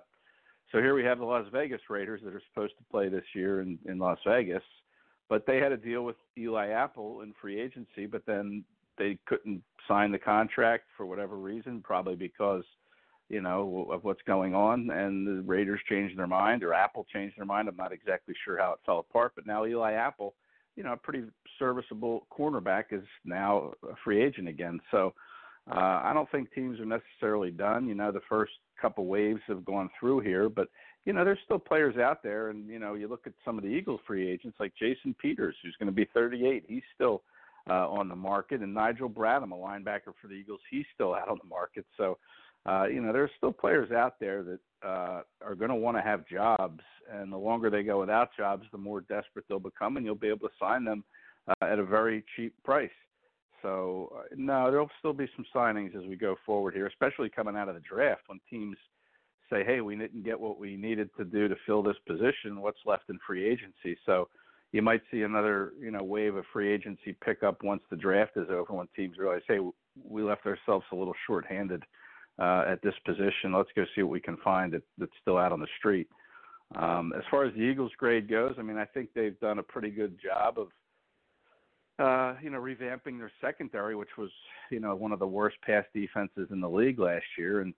so 0.72 0.80
here 0.80 0.96
we 0.96 1.04
have 1.04 1.20
the 1.20 1.26
Las 1.26 1.46
Vegas 1.52 1.82
Raiders 1.90 2.22
that 2.24 2.34
are 2.34 2.42
supposed 2.52 2.74
to 2.78 2.84
play 2.90 3.10
this 3.10 3.26
year 3.36 3.62
in, 3.62 3.78
in 3.86 4.00
Las 4.00 4.18
Vegas, 4.26 4.64
but 5.30 5.46
they 5.46 5.58
had 5.58 5.72
a 5.72 5.78
deal 5.78 6.04
with 6.04 6.16
Eli 6.38 6.70
Apple 6.70 7.22
in 7.22 7.34
free 7.40 7.60
agency, 7.60 8.08
but 8.08 8.26
then 8.26 8.64
they 8.98 9.18
couldn't 9.26 9.64
sign 9.88 10.12
the 10.12 10.20
contract 10.20 10.86
for 10.96 11.06
whatever 11.06 11.38
reason, 11.38 11.82
probably 11.84 12.16
because 12.16 12.64
you 13.30 13.42
know 13.42 13.88
of 13.92 14.04
what's 14.04 14.22
going 14.28 14.54
on, 14.54 14.90
and 14.90 15.26
the 15.26 15.42
Raiders 15.44 15.80
changed 15.90 16.18
their 16.18 16.28
mind 16.28 16.64
or 16.64 16.74
Apple 16.74 17.06
changed 17.12 17.38
their 17.38 17.46
mind. 17.46 17.68
I'm 17.68 17.76
not 17.76 17.92
exactly 17.94 18.36
sure 18.44 18.58
how 18.58 18.74
it 18.74 18.80
fell 18.86 19.00
apart, 19.00 19.34
but 19.36 19.48
now 19.48 19.66
Eli 19.66 19.94
Apple, 19.94 20.36
you 20.76 20.84
know, 20.84 20.94
a 20.94 20.98
pretty 20.98 21.24
serviceable 21.60 22.28
cornerback, 22.32 22.86
is 22.92 23.04
now 23.26 23.74
a 23.90 23.96
free 24.04 24.22
agent 24.22 24.48
again. 24.48 24.80
So 24.92 25.14
uh, 25.72 26.02
I 26.04 26.12
don't 26.14 26.30
think 26.32 26.54
teams 26.54 26.80
are 26.80 26.86
necessarily 26.86 27.52
done. 27.52 27.88
You 27.88 27.96
know, 27.96 28.12
the 28.12 28.22
first 28.28 28.52
couple 28.82 29.06
waves 29.06 29.42
have 29.48 29.64
gone 29.64 29.90
through 30.00 30.20
here, 30.20 30.50
but 30.50 30.68
you 31.06 31.12
know, 31.12 31.26
there's 31.26 31.40
still 31.44 31.60
players 31.60 31.98
out 31.98 32.24
there, 32.24 32.50
and 32.50 32.68
you 32.68 32.80
know, 32.80 32.94
you 32.94 33.08
look 33.08 33.28
at 33.28 33.34
some 33.44 33.58
of 33.58 33.64
the 33.64 33.70
Eagles 33.70 34.00
free 34.08 34.30
agents 34.30 34.58
like 34.60 34.74
Jason 34.80 35.14
Peters, 35.22 35.56
who's 35.62 35.76
going 35.78 35.88
to 35.88 35.94
be 35.94 36.08
38. 36.14 36.64
He's 36.68 36.82
still 36.96 37.24
uh, 37.70 37.90
on 37.90 38.10
the 38.10 38.16
market, 38.16 38.62
and 38.62 38.74
Nigel 38.74 39.10
Bradham, 39.10 39.52
a 39.52 39.56
linebacker 39.56 40.14
for 40.22 40.28
the 40.28 40.34
Eagles, 40.34 40.60
he's 40.70 40.86
still 40.94 41.14
out 41.14 41.30
on 41.30 41.40
the 41.42 41.48
market. 41.48 41.86
So, 41.98 42.18
uh, 42.66 42.86
you 42.86 43.02
know, 43.02 43.14
there's 43.14 43.32
still 43.38 43.52
players 43.52 43.92
out 43.92 44.20
there 44.20 44.44
that 44.44 44.60
uh, 44.86 45.22
are 45.42 45.56
going 45.56 45.70
to 45.70 45.76
want 45.76 45.98
to 45.98 46.02
have 46.02 46.28
jobs, 46.28 46.82
and 47.12 47.32
the 47.32 47.38
longer 47.38 47.70
they 47.70 47.84
go 47.84 48.00
without 48.00 48.30
jobs, 48.36 48.66
the 48.72 48.78
more 48.78 49.02
desperate 49.02 49.46
they'll 49.48 49.60
become, 49.60 49.98
and 49.98 50.06
you'll 50.06 50.16
be 50.16 50.28
able 50.28 50.48
to 50.48 50.54
sign 50.60 50.84
them 50.84 51.04
uh, 51.48 51.66
at 51.66 51.80
a 51.80 51.86
very 51.86 52.24
cheap 52.36 52.54
price. 52.64 52.90
So, 53.62 54.14
uh, 54.18 54.24
no, 54.36 54.70
there'll 54.70 54.90
still 55.00 55.14
be 55.14 55.28
some 55.36 55.46
signings 55.56 55.96
as 55.96 56.06
we 56.06 56.18
go 56.18 56.36
forward 56.46 56.74
here, 56.74 56.88
especially 56.88 57.30
coming 57.30 57.56
out 57.56 57.70
of 57.70 57.76
the 57.76 57.82
draft 57.82 58.24
when 58.28 58.40
teams 58.50 58.78
say, 59.50 59.64
"Hey, 59.64 59.80
we 59.80 59.96
didn't 59.96 60.24
get 60.24 60.40
what 60.40 60.60
we 60.60 60.76
needed 60.76 61.10
to 61.18 61.24
do 61.24 61.48
to 61.48 61.56
fill 61.66 61.82
this 61.82 61.98
position. 62.06 62.60
What's 62.60 62.86
left 62.86 63.10
in 63.10 63.18
free 63.26 63.46
agency?" 63.46 63.98
So, 64.06 64.28
you 64.74 64.82
might 64.82 65.02
see 65.10 65.22
another, 65.22 65.72
you 65.80 65.92
know, 65.92 66.04
wave 66.04 66.36
of 66.36 66.44
free 66.52 66.74
agency 66.74 67.16
pickup 67.24 67.64
once 67.64 67.82
the 67.90 67.96
draft 67.96 68.32
is 68.36 68.50
over, 68.50 68.74
when 68.74 68.88
teams 68.96 69.18
realize, 69.18 69.44
"Hey, 69.48 69.60
we 70.04 70.24
left 70.24 70.46
ourselves 70.46 70.86
a 70.92 70.96
little 70.96 71.14
short-handed 71.26 71.84
uh, 72.40 72.66
at 72.68 72.82
this 72.82 72.96
position. 73.06 73.54
Let's 73.54 73.72
go 73.76 73.86
see 73.96 74.02
what 74.02 74.12
we 74.12 74.20
can 74.20 74.38
find 74.38 74.74
that, 74.74 74.84
that's 74.98 75.12
still 75.22 75.38
out 75.38 75.54
on 75.54 75.62
the 75.62 75.68
street." 75.78 76.10
Um, 76.76 77.14
as 77.16 77.24
far 77.30 77.46
as 77.46 77.54
the 77.54 77.62
Eagles' 77.62 77.92
grade 77.98 78.28
goes, 78.28 78.56
I 78.58 78.64
mean, 78.64 78.78
I 78.78 78.86
think 78.86 79.14
they've 79.14 79.40
done 79.40 79.60
a 79.60 79.64
pretty 79.64 79.92
good 79.92 80.20
job 80.20 80.58
of 80.58 80.70
uh, 82.00 82.36
you 82.42 82.50
know, 82.50 82.60
revamping 82.60 83.20
their 83.20 83.32
secondary, 83.40 83.96
which 83.96 84.18
was, 84.18 84.32
you 84.72 84.80
know, 84.80 84.96
one 84.96 85.12
of 85.12 85.20
the 85.20 85.28
worst 85.28 85.58
pass 85.62 85.86
defenses 85.94 86.48
in 86.52 86.60
the 86.60 86.70
league 86.70 87.00
last 87.00 87.26
year. 87.38 87.62
And, 87.62 87.74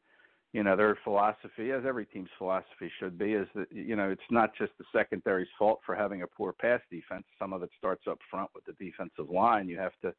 you 0.56 0.64
know, 0.64 0.78
their 0.78 0.98
philosophy, 1.04 1.74
as 1.74 1.84
every 1.86 2.06
team's 2.06 2.30
philosophy 2.38 2.90
should 2.98 3.18
be, 3.18 3.34
is 3.34 3.46
that, 3.56 3.68
you 3.74 3.98
know, 3.98 4.10
it's 4.10 4.22
not 4.32 4.52
just 4.58 4.72
the 4.78 4.86
secondary's 4.94 5.50
fault 5.60 5.82
for 5.86 5.94
having 5.94 6.22
a 6.22 6.28
poor 6.28 6.54
pass 6.54 6.80
defense. 6.90 7.26
Some 7.38 7.52
of 7.52 7.62
it 7.62 7.70
starts 7.78 8.04
up 8.10 8.20
front 8.32 8.50
with 8.56 8.64
the 8.64 8.72
defensive 8.72 9.30
line. 9.30 9.68
You 9.68 9.78
have 9.80 9.92
to, 10.02 10.14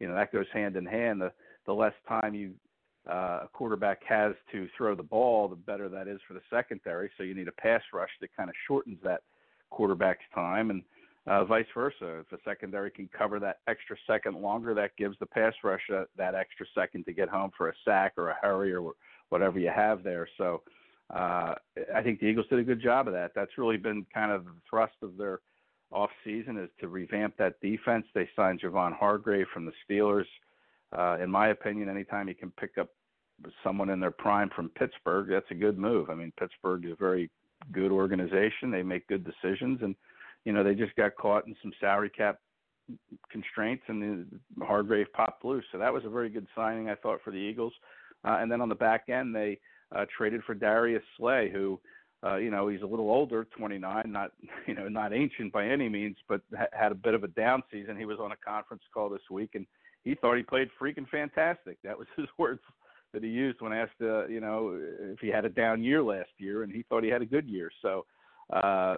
you 0.00 0.08
know, 0.08 0.14
that 0.14 0.32
goes 0.32 0.46
hand 0.50 0.76
in 0.76 0.86
hand. 0.86 1.20
The, 1.20 1.30
the 1.66 1.74
less 1.74 1.92
time 2.08 2.34
you, 2.34 2.54
uh, 3.06 3.40
a 3.42 3.48
quarterback 3.52 4.02
has 4.08 4.32
to 4.52 4.66
throw 4.78 4.94
the 4.94 5.02
ball, 5.02 5.46
the 5.46 5.56
better 5.56 5.90
that 5.90 6.08
is 6.08 6.20
for 6.26 6.32
the 6.32 6.40
secondary. 6.48 7.10
So 7.18 7.22
you 7.22 7.34
need 7.34 7.48
a 7.48 7.60
pass 7.60 7.82
rush 7.92 8.08
that 8.22 8.34
kind 8.34 8.48
of 8.48 8.56
shortens 8.66 8.96
that 9.04 9.20
quarterback's 9.68 10.24
time. 10.34 10.70
And, 10.70 10.82
uh, 11.26 11.44
vice 11.44 11.66
versa. 11.74 12.20
If 12.20 12.32
a 12.32 12.42
secondary 12.44 12.90
can 12.90 13.10
cover 13.16 13.38
that 13.40 13.58
extra 13.68 13.96
second 14.06 14.36
longer, 14.40 14.72
that 14.74 14.96
gives 14.96 15.18
the 15.20 15.26
pass 15.26 15.52
rush 15.62 15.82
uh, 15.94 16.04
that 16.16 16.34
extra 16.34 16.66
second 16.74 17.04
to 17.04 17.12
get 17.12 17.28
home 17.28 17.50
for 17.56 17.68
a 17.68 17.74
sack 17.84 18.14
or 18.16 18.30
a 18.30 18.36
hurry 18.40 18.74
or 18.74 18.94
whatever 19.32 19.58
you 19.58 19.70
have 19.74 20.04
there. 20.04 20.28
So 20.38 20.62
uh, 21.12 21.54
I 21.94 22.02
think 22.02 22.20
the 22.20 22.26
Eagles 22.26 22.46
did 22.50 22.58
a 22.58 22.64
good 22.64 22.82
job 22.82 23.08
of 23.08 23.14
that. 23.14 23.32
That's 23.34 23.58
really 23.58 23.78
been 23.78 24.06
kind 24.12 24.30
of 24.30 24.44
the 24.44 24.52
thrust 24.68 24.94
of 25.02 25.16
their 25.16 25.40
off 25.90 26.10
season 26.24 26.56
is 26.56 26.70
to 26.80 26.88
revamp 26.88 27.36
that 27.38 27.60
defense. 27.60 28.06
They 28.14 28.28
signed 28.36 28.60
Javon 28.60 28.96
Hargrave 28.96 29.46
from 29.52 29.64
the 29.64 29.72
Steelers. 29.84 30.26
Uh, 30.96 31.18
in 31.22 31.30
my 31.30 31.48
opinion, 31.48 31.88
anytime 31.88 32.28
you 32.28 32.34
can 32.34 32.50
pick 32.52 32.78
up 32.78 32.88
someone 33.64 33.90
in 33.90 34.00
their 34.00 34.10
prime 34.10 34.50
from 34.54 34.68
Pittsburgh, 34.70 35.28
that's 35.28 35.50
a 35.50 35.54
good 35.54 35.78
move. 35.78 36.10
I 36.10 36.14
mean, 36.14 36.32
Pittsburgh 36.38 36.84
is 36.84 36.92
a 36.92 36.96
very 36.96 37.30
good 37.72 37.90
organization. 37.90 38.70
They 38.70 38.82
make 38.82 39.06
good 39.06 39.24
decisions 39.24 39.80
and 39.82 39.96
you 40.44 40.52
know, 40.52 40.64
they 40.64 40.74
just 40.74 40.94
got 40.96 41.14
caught 41.16 41.46
in 41.46 41.54
some 41.62 41.72
salary 41.80 42.10
cap 42.10 42.38
constraints, 43.30 43.84
and 43.86 44.02
the 44.02 44.64
Hargrave 44.64 45.12
popped 45.12 45.44
loose. 45.44 45.64
So 45.72 45.78
that 45.78 45.92
was 45.92 46.04
a 46.04 46.10
very 46.10 46.28
good 46.28 46.46
signing, 46.54 46.88
I 46.88 46.94
thought, 46.96 47.20
for 47.24 47.30
the 47.30 47.36
Eagles. 47.36 47.72
Uh, 48.24 48.38
and 48.40 48.50
then 48.50 48.60
on 48.60 48.68
the 48.68 48.74
back 48.74 49.08
end, 49.08 49.34
they 49.34 49.58
uh, 49.94 50.04
traded 50.16 50.42
for 50.44 50.54
Darius 50.54 51.02
Slay, 51.16 51.50
who, 51.52 51.80
uh, 52.24 52.36
you 52.36 52.50
know, 52.50 52.68
he's 52.68 52.82
a 52.82 52.86
little 52.86 53.10
older, 53.10 53.46
29, 53.56 54.04
not, 54.06 54.32
you 54.66 54.74
know, 54.74 54.88
not 54.88 55.12
ancient 55.12 55.52
by 55.52 55.66
any 55.66 55.88
means, 55.88 56.16
but 56.28 56.40
ha- 56.56 56.66
had 56.72 56.92
a 56.92 56.96
bit 56.96 57.14
of 57.14 57.24
a 57.24 57.28
down 57.28 57.62
season. 57.70 57.96
He 57.96 58.06
was 58.06 58.18
on 58.20 58.32
a 58.32 58.36
conference 58.36 58.82
call 58.92 59.08
this 59.08 59.28
week, 59.30 59.50
and 59.54 59.66
he 60.04 60.14
thought 60.14 60.36
he 60.36 60.42
played 60.42 60.68
freaking 60.80 61.08
fantastic. 61.08 61.78
That 61.82 61.98
was 61.98 62.08
his 62.16 62.26
words 62.38 62.60
that 63.12 63.22
he 63.22 63.28
used 63.28 63.60
when 63.60 63.72
asked, 63.72 64.00
uh, 64.00 64.26
you 64.26 64.40
know, 64.40 64.78
if 65.00 65.20
he 65.20 65.28
had 65.28 65.44
a 65.44 65.50
down 65.50 65.82
year 65.82 66.02
last 66.02 66.30
year, 66.38 66.62
and 66.62 66.72
he 66.72 66.82
thought 66.84 67.04
he 67.04 67.10
had 67.10 67.22
a 67.22 67.26
good 67.26 67.46
year. 67.46 67.70
So 67.82 68.06
uh, 68.52 68.96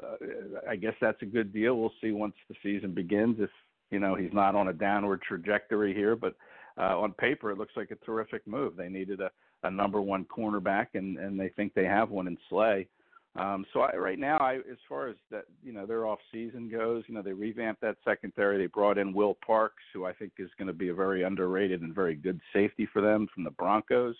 I 0.68 0.76
guess 0.76 0.94
that's 1.00 1.20
a 1.22 1.26
good 1.26 1.52
deal. 1.52 1.76
We'll 1.76 1.92
see 2.00 2.12
once 2.12 2.34
the 2.48 2.54
season 2.62 2.92
begins 2.92 3.36
if 3.38 3.50
you 3.90 3.98
know 4.00 4.14
he's 4.14 4.32
not 4.32 4.54
on 4.54 4.68
a 4.68 4.72
downward 4.72 5.22
trajectory 5.22 5.94
here, 5.94 6.16
but 6.16 6.34
uh, 6.78 6.98
on 6.98 7.12
paper 7.12 7.50
it 7.50 7.58
looks 7.58 7.76
like 7.76 7.90
a 7.90 8.06
terrific 8.06 8.46
move. 8.46 8.76
They 8.76 8.88
needed 8.88 9.20
a, 9.20 9.30
a 9.62 9.70
number 9.70 10.00
one 10.00 10.24
cornerback, 10.24 10.88
and 10.94 11.18
and 11.18 11.38
they 11.38 11.48
think 11.50 11.74
they 11.74 11.84
have 11.84 12.10
one 12.10 12.26
in 12.26 12.38
Slay. 12.48 12.88
Um, 13.36 13.66
so 13.72 13.80
I, 13.80 13.96
right 13.96 14.18
now, 14.18 14.38
I, 14.38 14.56
as 14.70 14.78
far 14.88 15.08
as 15.08 15.16
that, 15.32 15.46
you 15.64 15.72
know, 15.72 15.86
their 15.86 16.06
off 16.06 16.20
season 16.30 16.70
goes, 16.70 17.02
you 17.08 17.14
know, 17.14 17.22
they 17.22 17.32
revamped 17.32 17.80
that 17.80 17.96
secondary. 18.04 18.58
They 18.58 18.66
brought 18.66 18.96
in 18.96 19.12
Will 19.12 19.36
Parks, 19.44 19.82
who 19.92 20.04
I 20.04 20.12
think 20.12 20.32
is 20.38 20.50
going 20.56 20.68
to 20.68 20.72
be 20.72 20.90
a 20.90 20.94
very 20.94 21.24
underrated 21.24 21.82
and 21.82 21.92
very 21.92 22.14
good 22.14 22.40
safety 22.52 22.88
for 22.92 23.02
them 23.02 23.26
from 23.34 23.42
the 23.42 23.50
Broncos. 23.50 24.14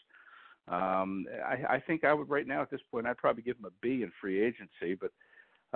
Um, 0.67 1.27
I, 1.47 1.75
I 1.75 1.81
think 1.87 2.05
I 2.05 2.15
would 2.15 2.29
right 2.29 2.47
now 2.47 2.63
at 2.63 2.71
this 2.71 2.81
point 2.91 3.07
I'd 3.07 3.19
probably 3.19 3.43
give 3.43 3.59
him 3.59 3.67
a 3.67 3.73
B 3.83 4.03
in 4.03 4.11
free 4.21 4.43
agency, 4.43 4.99
but 4.99 5.13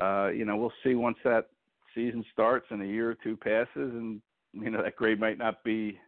uh, 0.03 0.31
you 0.31 0.45
know 0.45 0.57
we'll 0.57 0.73
see 0.83 0.95
once 0.95 1.19
that 1.25 1.49
season 1.95 2.25
starts 2.33 2.67
and 2.71 2.83
a 2.83 2.87
year 2.87 3.11
or 3.11 3.15
two 3.23 3.37
passes, 3.37 3.69
and 3.75 4.21
you 4.53 4.71
know 4.71 4.83
that 4.83 4.97
grade 4.97 5.21
might 5.21 5.39
not 5.39 5.63
be 5.63 5.99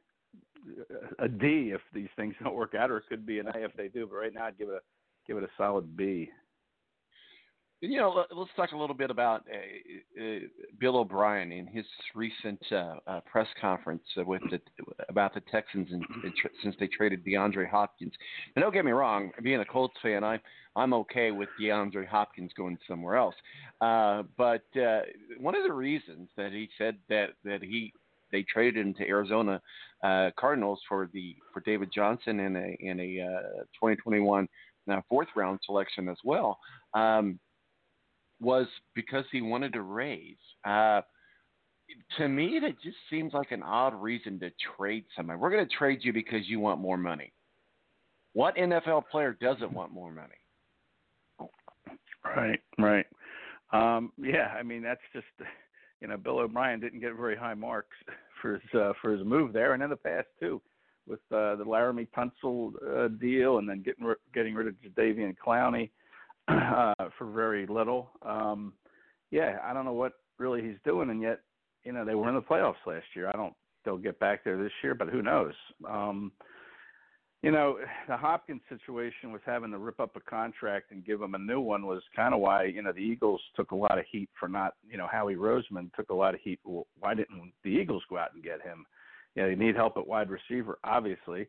a 1.19 1.29
D 1.29 1.73
if 1.75 1.81
these 1.93 2.09
things 2.17 2.35
don't 2.43 2.55
work 2.55 2.75
out, 2.75 2.91
or 2.91 2.99
it 2.99 3.05
could 3.09 3.27
be 3.27 3.39
an 3.39 3.49
A 3.49 3.65
if 3.65 3.73
they 3.77 3.89
do. 3.89 4.07
But 4.07 4.17
right 4.17 4.35
now 4.35 4.47
I'd 4.47 4.59
give 4.59 4.69
it 4.69 4.75
a 4.75 4.81
give 5.27 5.37
it 5.37 5.45
a 5.45 5.51
solid 5.57 5.97
B. 5.97 6.31
You 7.83 7.97
know, 7.97 8.27
let's 8.31 8.51
talk 8.57 8.73
a 8.73 8.77
little 8.77 8.95
bit 8.95 9.11
about 9.11 9.47
uh, 9.51 10.23
uh, 10.23 10.39
Bill 10.79 10.99
O'Brien 10.99 11.51
in 11.51 11.67
his 11.67 11.87
recent 12.15 12.61
uh, 12.71 12.97
uh 13.07 13.21
press 13.21 13.47
conference 13.59 14.03
with 14.19 14.43
the, 14.51 14.61
about 15.09 15.33
the 15.33 15.41
Texans 15.51 15.89
and, 15.91 16.05
since 16.63 16.77
they 16.79 16.89
traded 16.89 17.25
DeAndre 17.25 17.71
Hopkins. 17.71 18.13
And 18.55 18.63
don't 18.63 18.75
get 18.75 18.85
me 18.85 18.93
wrong, 18.93 19.31
being 19.43 19.61
a 19.61 19.65
Colts 19.65 19.97
fan, 20.03 20.23
I 20.23 20.39
I'm 20.77 20.93
okay 20.93 21.31
with 21.31 21.49
DeAndre 21.59 22.07
Hopkins 22.07 22.53
going 22.55 22.77
somewhere 22.87 23.17
else. 23.17 23.35
Uh, 23.81 24.25
but 24.37 24.65
uh, 24.77 25.01
one 25.39 25.57
of 25.57 25.63
the 25.63 25.73
reasons 25.73 26.29
that 26.37 26.53
he 26.53 26.69
said 26.77 26.99
that 27.09 27.31
that 27.45 27.63
he 27.63 27.95
they 28.33 28.45
traded 28.53 28.87
him 28.87 28.95
to 28.95 29.09
Arizona 29.09 29.61
Cardinals 30.39 30.81
for 30.89 31.09
the 31.13 31.37
for 31.53 31.61
David 31.61 31.91
Johnson 31.95 32.41
in 32.41 32.57
a 32.57 32.77
in 32.81 33.01
a 33.01 33.15
2021 33.75 34.47
fourth 35.09 35.29
round 35.37 35.61
selection 35.65 36.09
as 36.09 36.17
well. 36.25 36.59
Um, 36.95 37.39
was 38.41 38.67
because 38.95 39.25
he 39.31 39.43
wanted 39.43 39.73
to 39.75 39.83
raise. 39.83 40.39
Uh, 40.65 41.03
to 42.17 42.29
me, 42.29 42.59
that 42.63 42.81
just 42.83 42.97
seems 43.11 43.35
like 43.35 43.51
an 43.51 43.63
odd 43.63 43.95
reason 43.95 44.39
to 44.41 44.51
trade 44.77 45.05
somebody. 45.17 45.39
We're 45.39 45.51
going 45.51 45.67
to 45.67 45.77
trade 45.77 46.01
you 46.03 46.13
because 46.13 46.49
you 46.49 46.61
want 46.61 46.81
more 46.81 46.97
money. 46.97 47.33
What 48.33 48.57
NFL 48.57 49.05
player 49.11 49.37
doesn't 49.41 49.73
want 49.73 49.93
more 49.93 50.13
money? 50.13 50.29
Right, 52.25 52.61
right. 52.79 53.07
Um, 53.73 54.13
yeah, 54.19 54.49
I 54.59 54.63
mean 54.63 54.83
that's 54.83 55.01
just 55.13 55.27
you 56.01 56.09
know 56.09 56.17
Bill 56.17 56.39
O'Brien 56.39 56.81
didn't 56.81 57.01
get 57.01 57.15
very 57.15 57.37
high 57.37 57.55
marks 57.55 57.97
for 58.43 58.55
his 58.55 58.81
uh, 58.81 58.93
for 59.01 59.13
his 59.13 59.25
move 59.25 59.53
there, 59.53 59.75
and 59.75 59.83
in 59.83 59.91
the 59.91 59.97
past 59.97 60.29
too, 60.39 60.61
with 61.07 61.21
uh, 61.33 61.57
the 61.57 61.65
Laremy 61.65 62.09
Tunsil 62.17 62.73
uh, 62.87 63.09
deal, 63.09 63.59
and 63.59 63.69
then 63.69 63.83
getting 63.83 64.13
getting 64.35 64.55
rid 64.55 64.69
of 64.69 64.75
Jadeveon 64.75 65.35
Clowney 65.45 65.91
uh, 66.49 67.09
for 67.19 67.31
very 67.31 67.67
little. 67.67 68.11
Um, 68.23 68.73
yeah, 69.31 69.59
I 69.65 69.73
don't 69.73 69.85
know 69.85 69.93
what 69.93 70.15
really 70.39 70.63
he's 70.63 70.79
doing, 70.85 71.11
and 71.11 71.23
yet, 71.23 71.41
you 71.85 71.93
know, 71.93 72.05
they 72.05 72.15
were 72.15 72.29
in 72.29 72.35
the 72.35 72.43
playoffs 72.43 72.87
last 72.87 73.07
year. 73.15 73.29
I 73.29 73.37
don't. 73.37 73.55
They'll 73.85 73.97
get 73.97 74.21
back 74.21 74.45
there 74.45 74.63
this 74.63 74.73
year, 74.83 74.95
but 74.95 75.09
who 75.09 75.23
knows? 75.23 75.55
Um, 75.89 76.33
you 77.43 77.51
know, 77.51 77.79
the 78.07 78.17
Hopkins 78.17 78.61
situation 78.69 79.33
with 79.33 79.43
having 79.47 79.71
to 79.71 79.79
rip 79.79 79.99
up 79.99 80.15
a 80.17 80.21
contract 80.21 80.91
and 80.91 81.05
give 81.05 81.23
him 81.23 81.35
a 81.35 81.39
new 81.39 81.61
one 81.61 81.87
was 81.87 82.03
kind 82.15 82.35
of 82.35 82.41
why 82.41 82.65
you 82.65 82.83
know 82.83 82.93
the 82.93 83.01
Eagles 83.01 83.41
took 83.57 83.71
a 83.71 83.77
lot 83.77 83.99
of 83.99 84.05
heat 84.11 84.29
for 84.39 84.49
not. 84.49 84.75
You 84.89 84.99
know, 84.99 85.09
Howie 85.11 85.37
Roseman 85.37 85.93
took 85.95 86.11
a 86.11 86.15
lot 86.15 86.35
of 86.35 86.41
heat. 86.43 86.61
Well, 86.65 86.87
why 86.99 87.15
didn't 87.15 87.53
the 87.65 87.71
Eagles 87.71 88.03
go 88.11 88.19
out 88.19 88.35
and 88.35 88.43
get 88.43 88.61
him? 88.63 88.85
you 89.35 89.43
know, 89.43 89.49
they 89.49 89.55
need 89.55 89.77
help 89.77 89.97
at 89.97 90.07
wide 90.07 90.29
receiver, 90.31 90.79
obviously. 90.85 91.47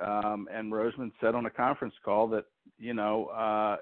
Um, 0.00 0.48
and 0.52 0.72
Roseman 0.72 1.12
said 1.20 1.34
on 1.34 1.46
a 1.46 1.50
conference 1.50 1.94
call 2.04 2.26
that 2.28 2.46
you 2.78 2.94
know 2.94 3.26
uh, 3.26 3.76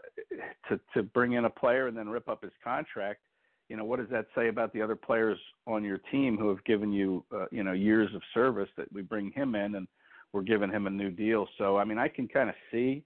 to 0.68 0.78
to 0.94 1.02
bring 1.02 1.32
in 1.32 1.46
a 1.46 1.50
player 1.50 1.86
and 1.86 1.96
then 1.96 2.08
rip 2.08 2.28
up 2.28 2.42
his 2.42 2.52
contract. 2.62 3.20
You 3.68 3.76
know 3.76 3.84
what 3.84 3.98
does 3.98 4.10
that 4.10 4.26
say 4.34 4.48
about 4.48 4.72
the 4.74 4.82
other 4.82 4.96
players 4.96 5.38
on 5.66 5.82
your 5.82 5.98
team 6.10 6.36
who 6.36 6.48
have 6.50 6.62
given 6.64 6.92
you 6.92 7.24
uh, 7.34 7.46
you 7.50 7.64
know 7.64 7.72
years 7.72 8.14
of 8.14 8.20
service 8.34 8.68
that 8.76 8.92
we 8.92 9.00
bring 9.00 9.32
him 9.32 9.54
in 9.54 9.74
and 9.76 9.88
we're 10.32 10.42
giving 10.42 10.70
him 10.70 10.86
a 10.86 10.90
new 10.90 11.10
deal. 11.10 11.46
So 11.58 11.76
I 11.76 11.84
mean 11.84 11.98
I 11.98 12.08
can 12.08 12.28
kind 12.28 12.48
of 12.48 12.54
see 12.70 13.04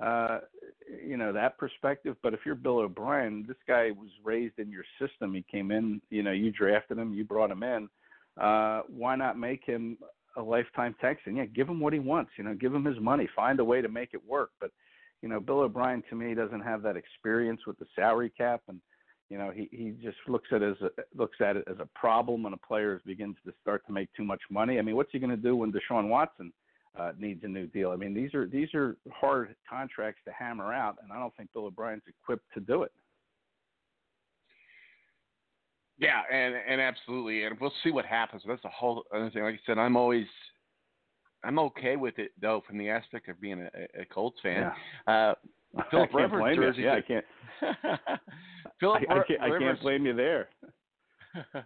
uh, 0.00 0.38
you 1.04 1.16
know 1.16 1.32
that 1.32 1.58
perspective. 1.58 2.16
But 2.22 2.34
if 2.34 2.40
you're 2.44 2.54
Bill 2.54 2.78
O'Brien, 2.78 3.44
this 3.46 3.56
guy 3.66 3.90
was 3.90 4.10
raised 4.24 4.58
in 4.58 4.70
your 4.70 4.84
system. 5.00 5.34
He 5.34 5.44
came 5.50 5.70
in, 5.70 6.00
you 6.10 6.22
know, 6.22 6.32
you 6.32 6.50
drafted 6.50 6.98
him, 6.98 7.12
you 7.12 7.24
brought 7.24 7.50
him 7.50 7.62
in. 7.62 7.88
Uh, 8.40 8.82
why 8.88 9.16
not 9.16 9.38
make 9.38 9.64
him 9.64 9.98
a 10.36 10.42
lifetime 10.42 10.94
Texan? 11.00 11.36
Yeah, 11.36 11.44
give 11.46 11.68
him 11.68 11.80
what 11.80 11.92
he 11.92 11.98
wants. 11.98 12.32
You 12.38 12.44
know, 12.44 12.54
give 12.54 12.74
him 12.74 12.84
his 12.84 12.98
money. 13.00 13.28
Find 13.36 13.60
a 13.60 13.64
way 13.64 13.82
to 13.82 13.88
make 13.88 14.10
it 14.14 14.26
work. 14.26 14.50
But 14.60 14.70
you 15.22 15.28
know, 15.28 15.40
Bill 15.40 15.60
O'Brien 15.60 16.02
to 16.08 16.16
me 16.16 16.34
doesn't 16.34 16.62
have 16.62 16.82
that 16.82 16.96
experience 16.96 17.60
with 17.66 17.78
the 17.78 17.86
salary 17.94 18.32
cap, 18.36 18.62
and 18.68 18.80
you 19.30 19.38
know, 19.38 19.50
he 19.50 19.68
he 19.70 19.94
just 20.02 20.18
looks 20.26 20.48
at 20.52 20.60
it 20.60 20.72
as 20.72 20.82
a, 20.82 20.90
looks 21.16 21.38
at 21.40 21.56
it 21.56 21.64
as 21.70 21.76
a 21.78 21.88
problem 21.94 22.42
when 22.42 22.52
a 22.52 22.58
player 22.58 23.00
begins 23.06 23.36
to 23.46 23.52
start 23.62 23.86
to 23.86 23.92
make 23.92 24.12
too 24.14 24.24
much 24.24 24.40
money. 24.50 24.78
I 24.78 24.82
mean, 24.82 24.96
what's 24.96 25.12
he 25.12 25.20
going 25.20 25.30
to 25.30 25.36
do 25.36 25.54
when 25.54 25.72
Deshaun 25.72 26.08
Watson 26.08 26.52
uh, 26.98 27.12
needs 27.16 27.44
a 27.44 27.48
new 27.48 27.68
deal? 27.68 27.92
I 27.92 27.96
mean, 27.96 28.12
these 28.12 28.34
are 28.34 28.46
these 28.46 28.74
are 28.74 28.96
hard 29.12 29.54
contracts 29.68 30.20
to 30.26 30.32
hammer 30.32 30.74
out, 30.74 30.96
and 31.02 31.12
I 31.12 31.18
don't 31.20 31.34
think 31.36 31.52
Bill 31.52 31.66
O'Brien's 31.66 32.02
equipped 32.08 32.52
to 32.54 32.60
do 32.60 32.82
it. 32.82 32.92
Yeah, 35.98 36.22
and 36.32 36.56
and 36.68 36.80
absolutely, 36.80 37.44
and 37.44 37.56
we'll 37.60 37.72
see 37.84 37.92
what 37.92 38.04
happens. 38.04 38.42
That's 38.44 38.64
a 38.64 38.68
whole 38.68 39.04
other 39.14 39.30
thing. 39.30 39.44
Like 39.44 39.54
I 39.54 39.60
said, 39.64 39.78
I'm 39.78 39.96
always 39.96 40.26
I'm 41.44 41.60
okay 41.60 41.94
with 41.94 42.18
it 42.18 42.32
though, 42.40 42.62
from 42.66 42.78
the 42.78 42.88
aspect 42.88 43.28
of 43.28 43.40
being 43.40 43.60
a, 43.60 44.00
a 44.00 44.04
Colts 44.06 44.38
fan. 44.42 44.72
Yeah. 45.06 45.30
Uh, 45.30 45.34
Philip 45.90 46.12
Rivers 46.12 46.56
jersey. 46.56 46.82
Yeah, 46.82 46.96
I 46.96 47.00
can't. 47.00 47.24
Philip 48.80 49.02
I, 49.08 49.18
I, 49.18 49.22
can't, 49.26 49.40
I 49.42 49.58
can't 49.58 49.80
blame 49.80 50.06
you 50.06 50.14
there. 50.14 50.48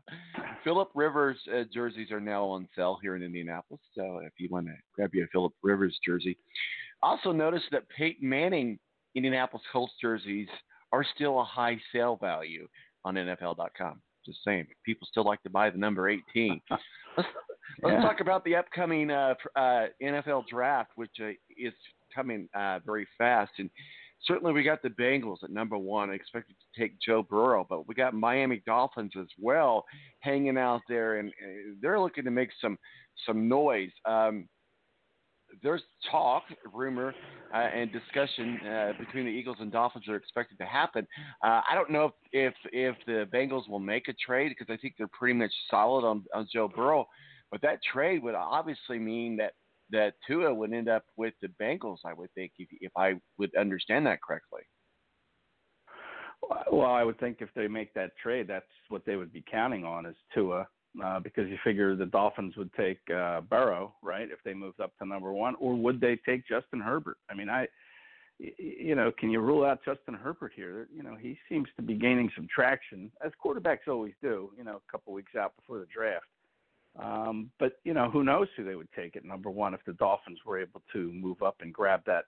Philip 0.65 0.91
Rivers 0.95 1.39
uh, 1.55 1.63
jerseys 1.73 2.11
are 2.11 2.21
now 2.21 2.45
on 2.45 2.69
sale 2.77 2.99
here 3.01 3.17
in 3.17 3.23
Indianapolis. 3.23 3.81
So 3.95 4.21
if 4.25 4.33
you 4.39 4.49
want 4.51 4.67
to 4.67 4.73
grab 4.95 5.15
you 5.15 5.25
a 5.25 5.27
Philip 5.29 5.53
Rivers 5.63 5.99
jersey, 6.05 6.37
also 7.03 7.33
notice 7.33 7.63
that 7.73 7.89
Peyton 7.89 8.29
Manning 8.29 8.79
Indianapolis 9.15 9.65
Colts 9.73 9.93
jerseys 10.01 10.49
are 10.93 11.05
still 11.15 11.41
a 11.41 11.45
high 11.45 11.79
sale 11.93 12.17
value 12.21 12.67
on 13.05 13.15
NFL.com. 13.15 14.01
Just 14.25 14.39
saying, 14.45 14.67
people 14.85 15.07
still 15.11 15.25
like 15.25 15.43
to 15.43 15.51
buy 15.51 15.71
the 15.71 15.79
number 15.79 16.09
18. 16.09 16.61
let's 16.71 16.81
let's 17.17 17.29
Yeah. 17.83 18.03
talk 18.03 18.21
about 18.21 18.45
the 18.45 18.57
upcoming 18.57 19.11
uh, 19.11 19.35
uh, 19.57 19.87
NFL 20.03 20.47
draft, 20.49 20.93
which 20.97 21.11
uh, 21.21 21.29
is 21.57 21.75
coming 22.15 22.49
uh, 22.55 22.79
very 22.87 23.07
fast. 23.19 23.53
And 23.59 23.69
certainly, 24.27 24.53
we 24.53 24.63
got 24.63 24.83
the 24.83 24.91
Bengals 24.91 25.43
at 25.43 25.51
number 25.51 25.77
one, 25.79 26.11
expected 26.11 26.57
to 26.59 26.81
take 26.81 27.01
Joe 27.01 27.23
Burrow, 27.23 27.67
but 27.69 27.87
we 27.89 27.95
got 27.95 28.15
Miami 28.15 28.63
Dolphins 28.67 29.13
as 29.19 29.29
well 29.39 29.85
hanging 30.21 30.59
out 30.59 30.83
there, 30.89 31.19
and 31.19 31.33
they're 31.81 32.01
looking 32.01 32.25
to 32.25 32.31
make 32.31 32.51
some 32.61 32.79
some 33.27 33.49
noise. 33.49 33.91
Um, 34.05 34.49
there's 35.63 35.83
talk, 36.11 36.43
rumor, 36.73 37.15
uh, 37.55 37.57
and 37.57 37.93
discussion 37.93 38.59
uh, 38.67 38.93
between 38.99 39.25
the 39.25 39.31
Eagles 39.31 39.59
and 39.61 39.71
Dolphins 39.71 40.05
that 40.07 40.13
are 40.13 40.17
expected 40.17 40.59
to 40.59 40.65
happen. 40.65 41.07
Uh, 41.45 41.61
I 41.71 41.75
don't 41.75 41.91
know 41.91 42.13
if, 42.33 42.55
if 42.73 42.97
if 42.97 42.97
the 43.07 43.29
Bengals 43.37 43.69
will 43.69 43.79
make 43.79 44.09
a 44.09 44.15
trade 44.15 44.51
because 44.57 44.73
I 44.73 44.77
think 44.77 44.95
they're 44.99 45.09
pretty 45.09 45.35
much 45.35 45.53
solid 45.71 46.05
on, 46.05 46.25
on 46.35 46.49
Joe 46.53 46.69
Burrow, 46.69 47.07
but 47.51 47.63
that 47.63 47.79
trade 47.93 48.23
would 48.23 48.35
obviously 48.35 48.99
mean 48.99 49.37
that 49.37 49.53
that 49.91 50.15
Tua 50.27 50.53
would 50.53 50.73
end 50.73 50.89
up 50.89 51.05
with 51.17 51.35
the 51.43 51.49
Bengals. 51.61 51.99
I 52.05 52.15
would 52.15 52.33
think 52.35 52.53
if 52.59 52.69
if 52.81 52.93
I 52.97 53.15
would 53.39 53.55
understand 53.57 54.07
that 54.07 54.23
correctly. 54.23 54.63
Well, 56.71 56.91
I 56.91 57.03
would 57.05 57.19
think 57.19 57.39
if 57.41 57.49
they 57.55 57.69
make 57.69 57.95
that 57.95 58.13
trade, 58.23 58.47
that's 58.49 58.67
what 58.89 59.05
they 59.07 59.17
would 59.17 59.33
be 59.33 59.45
counting 59.51 59.85
on 59.85 60.05
is 60.05 60.17
Tua, 60.35 60.67
uh, 61.03 61.21
because 61.21 61.49
you 61.49 61.57
figure 61.65 61.97
the 61.97 62.07
Dolphins 62.07 62.57
would 62.57 62.73
take 62.75 62.99
uh, 63.15 63.41
Burrow, 63.43 63.95
right, 64.03 64.29
if 64.31 64.39
they 64.45 64.55
moved 64.55 64.81
up 64.81 64.93
to 64.99 65.09
number 65.09 65.33
one, 65.33 65.55
or 65.59 65.75
would 65.75 66.01
they 66.01 66.19
take 66.27 66.47
Justin 66.47 66.81
Herbert? 66.81 67.17
I 67.31 67.35
mean, 67.35 67.49
I, 67.49 67.67
you 68.39 68.95
know, 68.95 69.13
can 69.19 69.31
you 69.31 69.41
rule 69.41 69.65
out 69.65 69.85
Justin 69.85 70.15
Herbert 70.15 70.53
here? 70.55 70.89
You 70.95 71.03
know, 71.03 71.17
he 71.19 71.39
seems 71.49 71.69
to 71.77 71.83
be 71.83 71.95
gaining 71.95 72.31
some 72.37 72.47
traction, 72.55 73.11
as 73.25 73.33
quarterbacks 73.43 73.89
always 73.89 74.15
do. 74.21 74.51
You 74.57 74.65
know, 74.65 74.77
a 74.77 74.93
couple 74.93 75.13
weeks 75.13 75.35
out 75.35 75.55
before 75.57 75.79
the 75.79 75.87
draft. 75.87 76.27
Um, 77.03 77.51
but 77.59 77.75
you 77.85 77.95
know, 77.95 78.11
who 78.11 78.23
knows 78.23 78.49
who 78.57 78.65
they 78.65 78.77
would 78.77 78.93
take 78.95 79.17
at 79.17 79.25
number 79.25 79.51
one 79.51 79.75
if 79.75 79.81
the 79.85 79.95
Dolphins 79.95 80.39
were 80.47 80.61
able 80.61 80.83
to 80.93 81.13
move 81.13 81.43
up 81.43 81.57
and 81.61 81.73
grab 81.73 82.03
that 82.07 82.25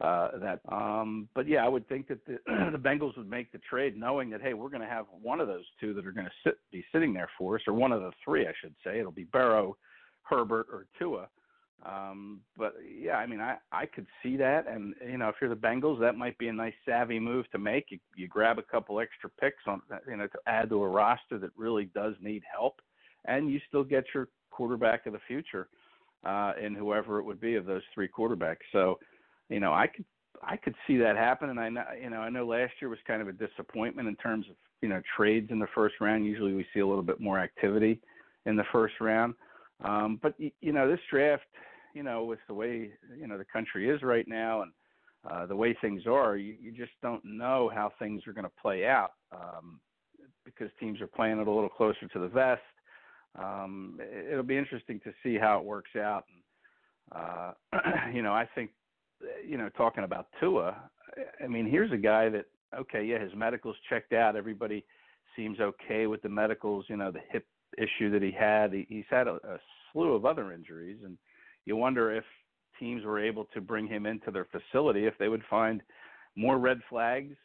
uh, 0.00 0.38
that. 0.38 0.60
Um, 0.70 1.28
but 1.34 1.48
yeah, 1.48 1.64
I 1.64 1.68
would 1.68 1.88
think 1.88 2.08
that 2.08 2.24
the, 2.26 2.38
the 2.72 2.78
Bengals 2.78 3.16
would 3.16 3.30
make 3.30 3.52
the 3.52 3.58
trade, 3.58 3.96
knowing 3.96 4.30
that 4.30 4.42
hey, 4.42 4.54
we're 4.54 4.68
going 4.68 4.82
to 4.82 4.88
have 4.88 5.06
one 5.10 5.40
of 5.40 5.46
those 5.46 5.64
two 5.80 5.94
that 5.94 6.06
are 6.06 6.12
going 6.12 6.26
to 6.26 6.32
sit, 6.44 6.58
be 6.70 6.84
sitting 6.92 7.14
there 7.14 7.30
for 7.38 7.56
us, 7.56 7.62
or 7.66 7.72
one 7.72 7.92
of 7.92 8.02
the 8.02 8.10
three, 8.24 8.46
I 8.46 8.52
should 8.60 8.74
say. 8.84 8.98
It'll 8.98 9.12
be 9.12 9.24
Burrow, 9.24 9.76
Herbert, 10.22 10.66
or 10.70 10.86
Tua. 10.98 11.28
Um, 11.84 12.40
but 12.56 12.74
yeah, 12.96 13.16
I 13.16 13.26
mean, 13.26 13.40
I 13.40 13.56
I 13.72 13.86
could 13.86 14.06
see 14.22 14.36
that, 14.36 14.68
and 14.68 14.94
you 15.04 15.18
know, 15.18 15.28
if 15.28 15.36
you're 15.40 15.50
the 15.50 15.56
Bengals, 15.56 15.98
that 16.00 16.16
might 16.16 16.38
be 16.38 16.48
a 16.48 16.52
nice 16.52 16.74
savvy 16.84 17.18
move 17.18 17.50
to 17.50 17.58
make. 17.58 17.86
You 17.88 17.98
you 18.14 18.28
grab 18.28 18.58
a 18.58 18.62
couple 18.62 19.00
extra 19.00 19.30
picks 19.40 19.64
on, 19.66 19.82
you 20.08 20.16
know, 20.16 20.28
to 20.28 20.38
add 20.46 20.68
to 20.68 20.82
a 20.82 20.88
roster 20.88 21.38
that 21.38 21.50
really 21.56 21.86
does 21.86 22.14
need 22.20 22.42
help, 22.52 22.80
and 23.24 23.50
you 23.50 23.60
still 23.68 23.84
get 23.84 24.04
your 24.14 24.28
quarterback 24.50 25.06
of 25.06 25.12
the 25.12 25.20
future, 25.26 25.68
uh, 26.24 26.52
in 26.60 26.74
whoever 26.74 27.18
it 27.18 27.24
would 27.24 27.40
be 27.40 27.56
of 27.56 27.66
those 27.66 27.82
three 27.94 28.08
quarterbacks. 28.08 28.58
So 28.72 28.98
you 29.48 29.60
know, 29.60 29.72
I 29.72 29.86
could 29.86 30.04
I 30.42 30.56
could 30.56 30.74
see 30.86 30.96
that 30.98 31.16
happen, 31.16 31.50
and 31.50 31.60
I 31.60 31.68
know 31.68 31.84
you 32.00 32.10
know 32.10 32.20
I 32.20 32.30
know 32.30 32.46
last 32.46 32.72
year 32.80 32.88
was 32.88 32.98
kind 33.06 33.22
of 33.22 33.28
a 33.28 33.32
disappointment 33.32 34.08
in 34.08 34.16
terms 34.16 34.46
of 34.48 34.56
you 34.80 34.88
know 34.88 35.02
trades 35.16 35.50
in 35.50 35.58
the 35.58 35.68
first 35.74 35.96
round. 36.00 36.24
Usually 36.24 36.54
we 36.54 36.66
see 36.72 36.80
a 36.80 36.86
little 36.86 37.02
bit 37.02 37.20
more 37.20 37.38
activity 37.38 38.00
in 38.46 38.56
the 38.56 38.64
first 38.72 38.94
round, 39.00 39.34
um, 39.84 40.18
but 40.22 40.34
you 40.38 40.72
know 40.72 40.88
this 40.88 41.00
draft, 41.10 41.44
you 41.94 42.02
know, 42.02 42.24
with 42.24 42.40
the 42.48 42.54
way 42.54 42.90
you 43.18 43.26
know 43.26 43.38
the 43.38 43.44
country 43.44 43.88
is 43.88 44.02
right 44.02 44.26
now 44.26 44.62
and 44.62 44.72
uh, 45.30 45.46
the 45.46 45.56
way 45.56 45.76
things 45.80 46.02
are, 46.06 46.36
you, 46.36 46.56
you 46.60 46.72
just 46.72 46.92
don't 47.00 47.24
know 47.24 47.70
how 47.72 47.92
things 47.98 48.26
are 48.26 48.32
going 48.32 48.44
to 48.44 48.50
play 48.60 48.86
out 48.86 49.12
um, 49.32 49.78
because 50.44 50.68
teams 50.80 51.00
are 51.00 51.06
playing 51.06 51.38
it 51.38 51.46
a 51.46 51.50
little 51.50 51.68
closer 51.68 52.08
to 52.12 52.18
the 52.18 52.28
vest. 52.28 52.62
Um, 53.34 53.98
it- 54.00 54.32
it'll 54.32 54.42
be 54.42 54.58
interesting 54.58 55.00
to 55.00 55.12
see 55.22 55.36
how 55.38 55.58
it 55.58 55.64
works 55.64 55.96
out. 55.96 56.24
And, 56.28 57.20
uh, 57.20 57.54
you 58.12 58.22
know, 58.22 58.32
I 58.32 58.46
think 58.54 58.70
you 59.46 59.56
know, 59.56 59.68
talking 59.70 60.04
about 60.04 60.26
Tua, 60.40 60.90
I 61.42 61.46
mean, 61.46 61.66
here's 61.66 61.92
a 61.92 61.96
guy 61.96 62.28
that 62.30 62.46
okay, 62.78 63.04
yeah, 63.04 63.18
his 63.18 63.34
medicals 63.34 63.76
checked 63.88 64.12
out. 64.12 64.36
Everybody 64.36 64.84
seems 65.36 65.60
okay 65.60 66.06
with 66.06 66.22
the 66.22 66.28
medicals. 66.28 66.86
You 66.88 66.96
know, 66.96 67.10
the 67.10 67.20
hip 67.30 67.46
issue 67.78 68.10
that 68.10 68.22
he 68.22 68.30
had. 68.30 68.72
He, 68.72 68.86
he's 68.88 69.04
had 69.10 69.28
a, 69.28 69.34
a 69.44 69.58
slew 69.92 70.14
of 70.14 70.24
other 70.24 70.52
injuries, 70.52 70.98
and 71.04 71.16
you 71.64 71.76
wonder 71.76 72.14
if 72.14 72.24
teams 72.80 73.04
were 73.04 73.20
able 73.20 73.44
to 73.54 73.60
bring 73.60 73.86
him 73.86 74.06
into 74.06 74.30
their 74.30 74.46
facility 74.46 75.06
if 75.06 75.14
they 75.18 75.28
would 75.28 75.42
find 75.48 75.82
more 76.36 76.58
red 76.58 76.80
flags 76.88 77.36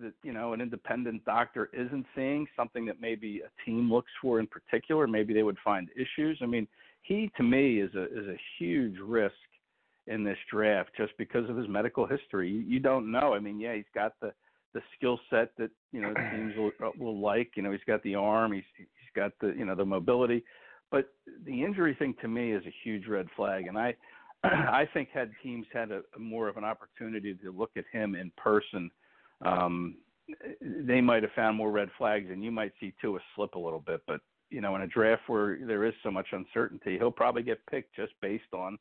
that 0.00 0.12
you 0.22 0.32
know 0.32 0.52
an 0.52 0.60
independent 0.60 1.24
doctor 1.24 1.70
isn't 1.72 2.06
seeing 2.14 2.46
something 2.56 2.86
that 2.86 3.00
maybe 3.00 3.40
a 3.40 3.64
team 3.64 3.92
looks 3.92 4.10
for 4.20 4.40
in 4.40 4.46
particular 4.46 5.06
maybe 5.06 5.32
they 5.34 5.42
would 5.42 5.58
find 5.64 5.88
issues 5.96 6.38
i 6.42 6.46
mean 6.46 6.66
he 7.02 7.30
to 7.36 7.42
me 7.42 7.80
is 7.80 7.94
a 7.94 8.04
is 8.04 8.26
a 8.26 8.36
huge 8.58 8.98
risk 8.98 9.34
in 10.06 10.24
this 10.24 10.38
draft 10.50 10.90
just 10.96 11.12
because 11.18 11.48
of 11.50 11.56
his 11.56 11.68
medical 11.68 12.06
history. 12.06 12.50
You, 12.50 12.60
you 12.60 12.80
don't 12.80 13.10
know. 13.10 13.34
I 13.34 13.40
mean, 13.40 13.60
yeah, 13.60 13.74
he's 13.74 13.84
got 13.94 14.12
the 14.20 14.32
the 14.74 14.80
skill 14.96 15.18
set 15.30 15.50
that 15.58 15.70
you 15.92 16.00
know 16.00 16.12
teams 16.14 16.54
will 16.56 16.70
uh, 16.84 16.90
will 16.98 17.20
like. 17.20 17.52
You 17.54 17.62
know, 17.62 17.72
he's 17.72 17.80
got 17.86 18.02
the 18.02 18.14
arm. 18.14 18.52
He's 18.52 18.64
he's 18.76 18.86
got 19.14 19.32
the 19.40 19.54
you 19.56 19.64
know 19.64 19.74
the 19.74 19.84
mobility. 19.84 20.44
But 20.90 21.08
the 21.44 21.64
injury 21.64 21.96
thing 21.98 22.14
to 22.20 22.28
me 22.28 22.52
is 22.52 22.64
a 22.66 22.74
huge 22.84 23.06
red 23.06 23.26
flag, 23.36 23.66
and 23.66 23.78
I 23.78 23.94
I 24.44 24.88
think 24.92 25.08
had 25.12 25.30
teams 25.42 25.66
had 25.72 25.90
a 25.90 26.02
more 26.18 26.48
of 26.48 26.56
an 26.56 26.64
opportunity 26.64 27.34
to 27.34 27.50
look 27.50 27.70
at 27.76 27.84
him 27.92 28.14
in 28.14 28.30
person, 28.36 28.90
um, 29.44 29.96
they 30.60 31.00
might 31.00 31.22
have 31.22 31.32
found 31.32 31.56
more 31.56 31.70
red 31.70 31.88
flags, 31.98 32.26
and 32.30 32.42
you 32.42 32.50
might 32.50 32.72
see 32.80 32.94
Tua 33.00 33.18
slip 33.34 33.54
a 33.54 33.58
little 33.58 33.80
bit. 33.80 34.00
But 34.06 34.20
you 34.50 34.60
know, 34.60 34.76
in 34.76 34.82
a 34.82 34.86
draft 34.86 35.22
where 35.28 35.58
there 35.66 35.84
is 35.84 35.94
so 36.02 36.10
much 36.10 36.28
uncertainty, 36.32 36.98
he'll 36.98 37.10
probably 37.10 37.42
get 37.42 37.64
picked 37.66 37.94
just 37.96 38.12
based 38.20 38.52
on 38.52 38.78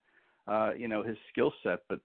uh, 0.48 0.72
you 0.78 0.88
know, 0.88 1.04
his 1.04 1.18
skill 1.32 1.54
set. 1.64 1.80
But 1.90 2.00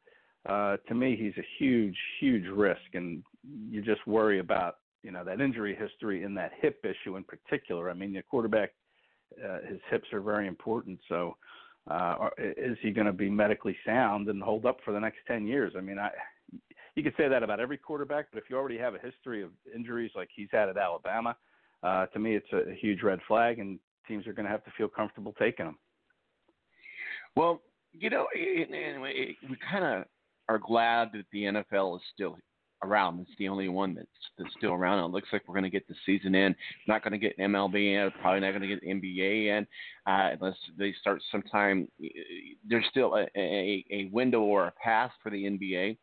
uh, 0.49 0.77
to 0.89 0.95
me, 0.95 1.17
he's 1.17 1.37
a 1.39 1.47
huge, 1.59 1.97
huge 2.21 2.47
risk, 2.47 2.81
and 2.95 3.23
you 3.69 3.83
just 3.83 4.07
worry 4.07 4.39
about 4.39 4.77
you 5.03 5.11
know 5.11 5.25
that 5.25 5.41
injury 5.41 5.75
history 5.75 6.25
and 6.25 6.37
that 6.37 6.53
hip 6.61 6.85
issue 6.85 7.17
in 7.17 7.25
particular. 7.25 7.91
I 7.91 7.95
mean, 7.95 8.13
the 8.13 8.23
quarterback, 8.23 8.71
uh, 9.45 9.59
his 9.69 9.81
hips 9.91 10.09
are 10.13 10.21
very 10.21 10.47
important. 10.47 10.99
So, 11.09 11.37
uh, 11.91 12.29
is 12.39 12.79
he 12.83 12.91
going 12.91 13.07
to 13.07 13.13
be 13.13 13.31
medically 13.31 13.77
sound 13.85 14.29
and 14.29 14.43
hold 14.43 14.67
up 14.67 14.79
for 14.85 14.93
the 14.93 15.01
next 15.01 15.19
ten 15.27 15.47
years? 15.47 15.75
I 15.77 15.81
mean, 15.81 15.99
I. 15.99 16.11
You 16.95 17.03
could 17.03 17.15
say 17.17 17.29
that 17.29 17.43
about 17.43 17.61
every 17.61 17.79
quarterback, 17.79 18.27
but 18.33 18.39
if 18.43 18.51
you 18.51 18.57
already 18.57 18.79
have 18.79 18.95
a 18.95 18.99
history 18.99 19.43
of 19.43 19.51
injuries 19.75 20.11
like 20.15 20.29
he's 20.35 20.49
had 20.53 20.69
at 20.69 20.77
Alabama, 20.77 21.37
uh, 21.83 22.07
to 22.07 22.19
me 22.19 22.35
it's 22.35 22.53
a, 22.53 22.75
huge 22.75 23.03
red 23.03 23.21
flag, 23.27 23.59
and 23.59 23.79
teams 24.07 24.27
are 24.27 24.33
going 24.33 24.45
to 24.45 24.51
have 24.51 24.65
to 24.65 24.71
feel 24.77 24.89
comfortable 24.89 25.35
taking 25.39 25.67
him. 25.67 25.79
Well, 27.37 27.63
you 27.93 28.11
know, 28.11 28.27
anyway, 28.35 29.37
we 29.49 29.57
kind 29.71 29.85
of 29.85 30.05
are 30.49 30.59
glad 30.59 31.11
that 31.13 31.27
the 31.33 31.45
NFL 31.45 31.97
is 31.97 32.03
still 32.15 32.37
around. 32.83 33.21
It's 33.21 33.31
the 33.39 33.49
only 33.49 33.69
one 33.69 33.95
that's, 33.95 34.09
that's 34.39 34.51
still 34.57 34.73
around. 34.73 35.05
It 35.05 35.13
looks 35.13 35.29
like 35.33 35.43
we're 35.47 35.55
going 35.55 35.65
to 35.65 35.71
get 35.71 35.87
the 35.87 35.95
season 36.07 36.35
in. 36.35 36.55
Not 36.89 37.03
going 37.03 37.13
to 37.13 37.19
get 37.19 37.39
MLB 37.39 37.95
in. 37.95 38.11
Probably 38.21 38.41
not 38.41 38.51
going 38.51 38.63
to 38.63 38.69
get 38.69 38.85
NBA 38.85 39.59
in 39.59 39.67
uh, 40.07 40.31
unless 40.41 40.57
they 40.79 40.95
start 41.01 41.21
sometime. 41.31 41.89
There's 42.69 42.87
still 42.91 43.15
a, 43.15 43.27
a, 43.37 43.85
a 43.91 44.11
window 44.13 44.41
or 44.41 44.67
a 44.67 44.73
path 44.83 45.13
for 45.23 45.31
the 45.31 45.45
NBA. 45.45 45.97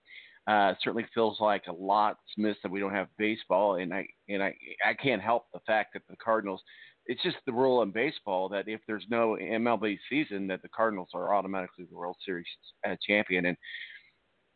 Uh, 0.47 0.73
certainly 0.81 1.05
feels 1.13 1.39
like 1.41 1.63
a 1.67 1.73
lot's 1.73 2.19
missed 2.37 2.59
that 2.63 2.71
we 2.71 2.79
don't 2.79 2.93
have 2.93 3.09
baseball, 3.17 3.75
and 3.75 3.93
I 3.93 4.07
and 4.29 4.41
I 4.41 4.55
I 4.85 4.93
can't 4.93 5.21
help 5.21 5.45
the 5.53 5.59
fact 5.67 5.93
that 5.93 6.03
the 6.09 6.15
Cardinals. 6.17 6.61
It's 7.09 7.23
just 7.23 7.37
the 7.45 7.53
rule 7.53 7.83
in 7.83 7.91
baseball 7.91 8.49
that 8.49 8.67
if 8.67 8.81
there's 8.85 9.05
no 9.09 9.37
MLB 9.41 9.97
season, 10.09 10.45
that 10.47 10.61
the 10.61 10.67
Cardinals 10.67 11.07
are 11.13 11.33
automatically 11.33 11.85
the 11.89 11.95
World 11.95 12.17
Series 12.25 12.45
uh, 12.85 12.97
champion. 13.05 13.45
And 13.45 13.55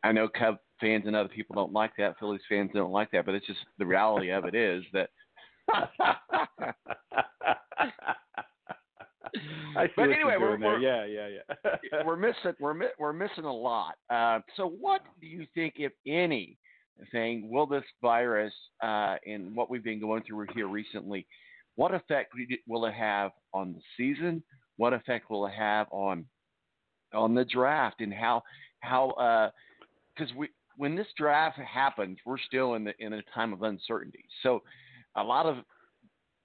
I 0.04 0.12
know 0.12 0.28
Cub 0.28 0.58
fans 0.82 1.06
and 1.08 1.16
other 1.16 1.30
people 1.30 1.56
don't 1.56 1.72
like 1.72 1.92
that. 1.98 2.20
Phillies 2.20 2.42
fans 2.50 2.72
don't 2.74 2.92
like 2.92 3.10
that, 3.12 3.26
but 3.26 3.36
it's 3.36 3.48
just 3.48 3.62
the 3.78 3.86
reality 3.86 4.32
of 4.32 4.46
it 4.46 4.56
is 4.56 4.84
that. 4.92 5.10
I 9.78 9.88
see 9.88 9.94
but 9.96 10.10
anyway, 10.12 10.36
we're, 10.40 10.58
there. 10.58 10.70
we're 10.72 10.80
yeah, 10.80 11.06
yeah, 11.06 11.28
yeah. 11.28 12.02
we're 12.06 12.18
missing 12.18 12.54
we're 12.60 12.76
we're 13.00 13.14
missing 13.14 13.46
a 13.46 13.54
lot. 13.54 13.96
Uh, 14.10 14.40
so, 14.58 14.68
what 14.68 15.02
do 15.20 15.28
you 15.28 15.46
think, 15.56 15.76
if 15.78 15.94
any, 16.06 16.58
thing 17.12 17.50
will 17.50 17.66
this 17.66 17.84
virus 18.02 18.54
uh, 18.84 19.16
and 19.26 19.56
what 19.56 19.70
we've 19.70 19.84
been 19.84 20.00
going 20.00 20.24
through 20.24 20.46
here 20.54 20.68
recently, 20.68 21.26
what 21.76 21.94
effect 21.94 22.34
will 22.68 22.86
it 22.86 22.94
have 22.94 23.32
on 23.54 23.74
the 23.74 23.82
season? 23.98 24.44
What 24.78 24.94
effect 24.94 25.30
will 25.30 25.48
it 25.48 25.54
have 25.54 25.88
on 25.92 26.26
on 27.14 27.36
the 27.36 27.46
draft 27.46 28.00
and 28.00 28.14
how 28.14 28.44
how 28.82 29.52
because 30.16 30.32
uh, 30.32 30.38
we 30.38 30.50
when 30.78 30.96
this 30.96 31.08
draft 31.18 31.60
happens, 31.60 32.18
we're 32.26 32.40
still 32.40 32.76
in 32.76 32.84
the 32.84 32.94
in 33.00 33.14
a 33.14 33.22
time 33.34 33.54
of 33.54 33.64
uncertainty. 33.64 34.26
So, 34.44 34.62
a 35.16 35.24
lot 35.24 35.46
of 35.46 35.58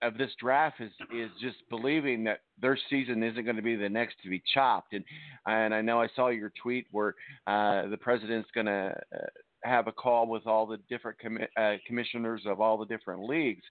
of 0.02 0.18
this 0.18 0.30
draft 0.38 0.80
is 0.80 0.92
is 1.14 1.30
just 1.40 1.56
believing 1.70 2.24
that 2.24 2.40
their 2.60 2.78
season 2.90 3.22
isn't 3.22 3.44
going 3.44 3.56
to 3.56 3.62
be 3.62 3.76
the 3.76 3.88
next 3.88 4.16
to 4.22 4.28
be 4.28 4.42
chopped. 4.52 4.92
And 4.92 5.04
and 5.46 5.74
I 5.74 5.80
know 5.80 6.00
I 6.00 6.08
saw 6.14 6.28
your 6.28 6.52
tweet 6.62 6.86
where 6.90 7.14
uh, 7.46 7.88
the 7.88 7.96
president's 7.96 8.50
going 8.54 8.66
to 8.66 8.94
uh, 9.14 9.18
have 9.64 9.86
a 9.86 9.92
call 9.92 10.28
with 10.28 10.46
all 10.46 10.66
the 10.66 10.78
different 10.88 11.18
uh, 11.56 11.74
commissioners 11.86 12.42
of 12.46 12.60
all 12.60 12.76
the 12.76 12.86
different 12.86 13.28
leagues, 13.28 13.64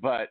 but 0.00 0.30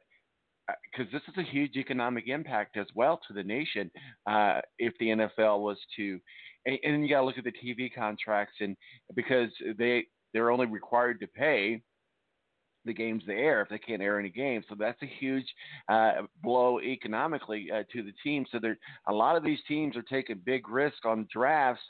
because 0.92 1.12
uh, 1.14 1.18
this 1.18 1.24
is 1.28 1.38
a 1.38 1.52
huge 1.52 1.76
economic 1.76 2.28
impact 2.28 2.78
as 2.78 2.88
well 2.96 3.20
to 3.28 3.34
the 3.34 3.44
nation 3.44 3.92
uh, 4.30 4.62
if 4.78 4.94
the 5.00 5.08
NFL 5.08 5.62
was 5.62 5.78
to, 5.98 6.20
and, 6.66 6.78
and 6.84 7.04
you 7.04 7.10
got 7.10 7.22
to 7.22 7.26
look 7.26 7.38
at 7.38 7.44
the 7.44 7.52
TV 7.52 7.94
contracts 7.94 8.56
and 8.60 8.78
because 9.16 9.50
they 9.78 10.06
they're 10.34 10.52
only 10.52 10.66
required 10.66 11.20
to 11.20 11.28
pay 11.28 11.82
the 12.86 12.94
games 12.94 13.24
they 13.26 13.34
air 13.34 13.62
if 13.62 13.70
they 13.70 13.78
can't 13.78 14.02
air 14.02 14.20
any 14.20 14.30
games. 14.30 14.66
So 14.70 14.76
that's 14.78 15.02
a 15.02 15.12
huge 15.20 15.46
uh, 15.90 16.24
blow 16.44 16.80
economically 16.80 17.70
uh, 17.74 17.84
to 17.94 18.04
the 18.04 18.14
team. 18.24 18.46
So 18.52 18.60
there, 18.60 18.78
a 19.08 19.14
lot 19.14 19.36
of 19.36 19.44
these 19.44 19.60
teams 19.68 19.96
are 19.96 20.04
taking 20.04 20.42
big 20.46 20.70
risk 20.70 21.06
on 21.06 21.28
drafts. 21.32 21.84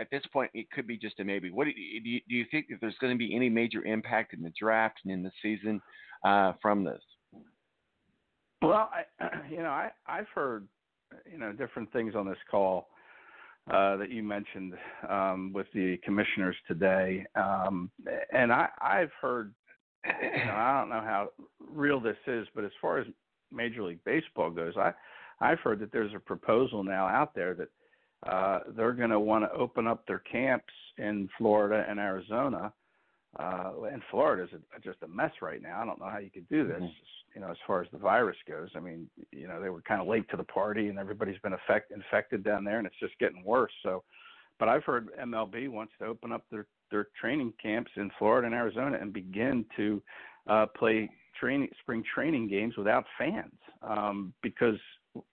At 0.00 0.08
this 0.12 0.22
point, 0.32 0.50
it 0.54 0.70
could 0.70 0.86
be 0.86 0.96
just 0.96 1.18
a 1.18 1.24
maybe. 1.24 1.50
What 1.50 1.64
do 1.64 1.70
you, 1.70 2.20
do 2.28 2.34
you, 2.34 2.44
think 2.52 2.66
that 2.70 2.76
there's 2.80 2.96
going 3.00 3.12
to 3.12 3.18
be 3.18 3.34
any 3.34 3.48
major 3.48 3.84
impact 3.84 4.32
in 4.32 4.42
the 4.42 4.52
draft 4.58 5.00
and 5.04 5.12
in 5.12 5.24
the 5.24 5.32
season 5.42 5.80
uh, 6.24 6.52
from 6.62 6.84
this? 6.84 7.02
Well, 8.62 8.88
I, 9.20 9.28
you 9.50 9.58
know, 9.58 9.70
I 9.70 9.90
I've 10.06 10.28
heard 10.32 10.68
you 11.30 11.38
know 11.38 11.52
different 11.52 11.92
things 11.92 12.14
on 12.14 12.28
this 12.28 12.38
call. 12.48 12.88
Uh, 13.70 13.96
that 13.98 14.10
you 14.10 14.22
mentioned 14.22 14.72
um, 15.10 15.52
with 15.52 15.66
the 15.74 15.98
commissioners 16.02 16.56
today, 16.66 17.26
um, 17.34 17.90
and 18.32 18.52
I, 18.52 18.68
I've 18.80 19.12
heard. 19.20 19.52
You 20.06 20.46
know, 20.46 20.54
I 20.54 20.78
don't 20.80 20.88
know 20.88 21.00
how 21.00 21.28
real 21.70 22.00
this 22.00 22.16
is, 22.26 22.46
but 22.54 22.64
as 22.64 22.70
far 22.80 22.98
as 22.98 23.06
Major 23.52 23.82
League 23.82 24.02
Baseball 24.04 24.48
goes, 24.48 24.74
I 24.76 24.92
I've 25.40 25.60
heard 25.60 25.80
that 25.80 25.92
there's 25.92 26.14
a 26.14 26.20
proposal 26.20 26.82
now 26.82 27.06
out 27.06 27.34
there 27.34 27.54
that 27.54 27.68
uh, 28.30 28.60
they're 28.76 28.92
going 28.92 29.10
to 29.10 29.20
want 29.20 29.44
to 29.44 29.52
open 29.52 29.86
up 29.86 30.06
their 30.06 30.20
camps 30.20 30.72
in 30.96 31.28
Florida 31.36 31.84
and 31.88 31.98
Arizona. 31.98 32.72
Uh, 33.38 33.72
and 33.92 34.02
Florida 34.10 34.44
is 34.44 34.60
just 34.82 35.02
a 35.02 35.08
mess 35.08 35.32
right 35.42 35.62
now. 35.62 35.80
I 35.80 35.84
don't 35.84 36.00
know 36.00 36.08
how 36.08 36.18
you 36.18 36.30
could 36.30 36.48
do 36.48 36.66
this. 36.66 36.76
Mm-hmm. 36.76 37.34
You 37.34 37.40
know, 37.42 37.50
as 37.50 37.56
far 37.66 37.82
as 37.82 37.88
the 37.92 37.98
virus 37.98 38.36
goes, 38.48 38.70
I 38.74 38.80
mean, 38.80 39.08
you 39.32 39.46
know, 39.46 39.60
they 39.60 39.68
were 39.68 39.82
kind 39.82 40.00
of 40.00 40.08
late 40.08 40.28
to 40.30 40.36
the 40.36 40.44
party, 40.44 40.88
and 40.88 40.98
everybody's 40.98 41.38
been 41.40 41.52
affect, 41.52 41.92
infected 41.92 42.42
down 42.42 42.64
there, 42.64 42.78
and 42.78 42.86
it's 42.86 42.98
just 42.98 43.18
getting 43.20 43.44
worse. 43.44 43.72
So, 43.82 44.02
but 44.58 44.68
I've 44.68 44.84
heard 44.84 45.08
MLB 45.20 45.68
wants 45.68 45.92
to 46.00 46.06
open 46.06 46.32
up 46.32 46.44
their 46.50 46.66
their 46.90 47.08
training 47.20 47.52
camps 47.62 47.90
in 47.96 48.10
Florida 48.18 48.46
and 48.46 48.54
Arizona 48.54 48.96
and 48.98 49.12
begin 49.12 49.64
to 49.76 50.02
uh, 50.48 50.66
play 50.76 51.10
training 51.38 51.68
spring 51.82 52.02
training 52.14 52.48
games 52.48 52.76
without 52.76 53.04
fans 53.18 53.52
um, 53.82 54.32
because 54.42 54.78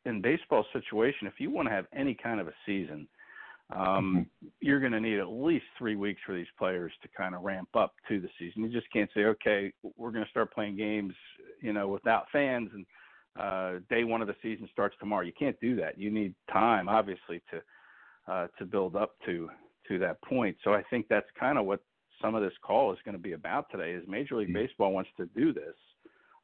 in 0.06 0.22
baseball 0.22 0.66
situation, 0.74 1.28
if 1.28 1.34
you 1.40 1.50
want 1.52 1.68
to 1.68 1.74
have 1.74 1.86
any 1.94 2.14
kind 2.14 2.40
of 2.40 2.48
a 2.48 2.54
season, 2.66 3.08
um, 3.74 3.80
mm-hmm. 3.82 4.48
you're 4.62 4.80
going 4.80 4.92
to 4.92 5.00
need 5.00 5.20
at 5.20 5.28
least 5.28 5.66
three 5.78 5.96
weeks 5.96 6.22
for 6.26 6.36
these 6.36 6.46
players 6.58 6.92
to 7.02 7.10
kind 7.18 7.34
of 7.34 7.42
ramp 7.42 7.70
up 7.76 7.94
to 8.08 8.20
the 8.20 8.30
season. 8.38 8.64
You 8.64 8.70
just 8.70 8.92
can't 8.92 9.10
say, 9.14 9.26
okay, 9.26 9.74
we're 9.98 10.12
going 10.12 10.24
to 10.24 10.30
start 10.30 10.54
playing 10.54 10.78
games, 10.78 11.14
you 11.62 11.74
know, 11.74 11.88
without 11.88 12.26
fans, 12.32 12.70
and 12.74 12.86
uh, 13.40 13.80
day 13.90 14.04
one 14.04 14.22
of 14.22 14.28
the 14.28 14.36
season 14.42 14.70
starts 14.72 14.96
tomorrow. 15.00 15.24
You 15.24 15.34
can't 15.38 15.60
do 15.60 15.76
that. 15.78 15.98
You 15.98 16.12
need 16.12 16.36
time, 16.52 16.88
obviously, 16.88 17.42
to 17.52 17.62
uh, 18.32 18.48
to 18.58 18.66
build 18.66 18.96
up 18.96 19.12
to 19.26 19.50
to 19.88 20.00
that 20.00 20.22
point. 20.24 20.58
So 20.64 20.74
I 20.74 20.84
think 20.90 21.08
that's 21.10 21.28
kind 21.40 21.58
of 21.58 21.66
what 21.66 21.82
some 22.22 22.34
of 22.34 22.42
this 22.42 22.54
call 22.66 22.92
is 22.94 23.00
going 23.04 23.14
to 23.16 23.22
be 23.22 23.34
about 23.34 23.70
today. 23.72 23.92
Is 23.92 24.04
Major 24.08 24.38
League 24.38 24.48
mm-hmm. 24.48 24.66
Baseball 24.66 24.94
wants 24.94 25.10
to 25.18 25.28
do 25.36 25.54
this 25.54 25.76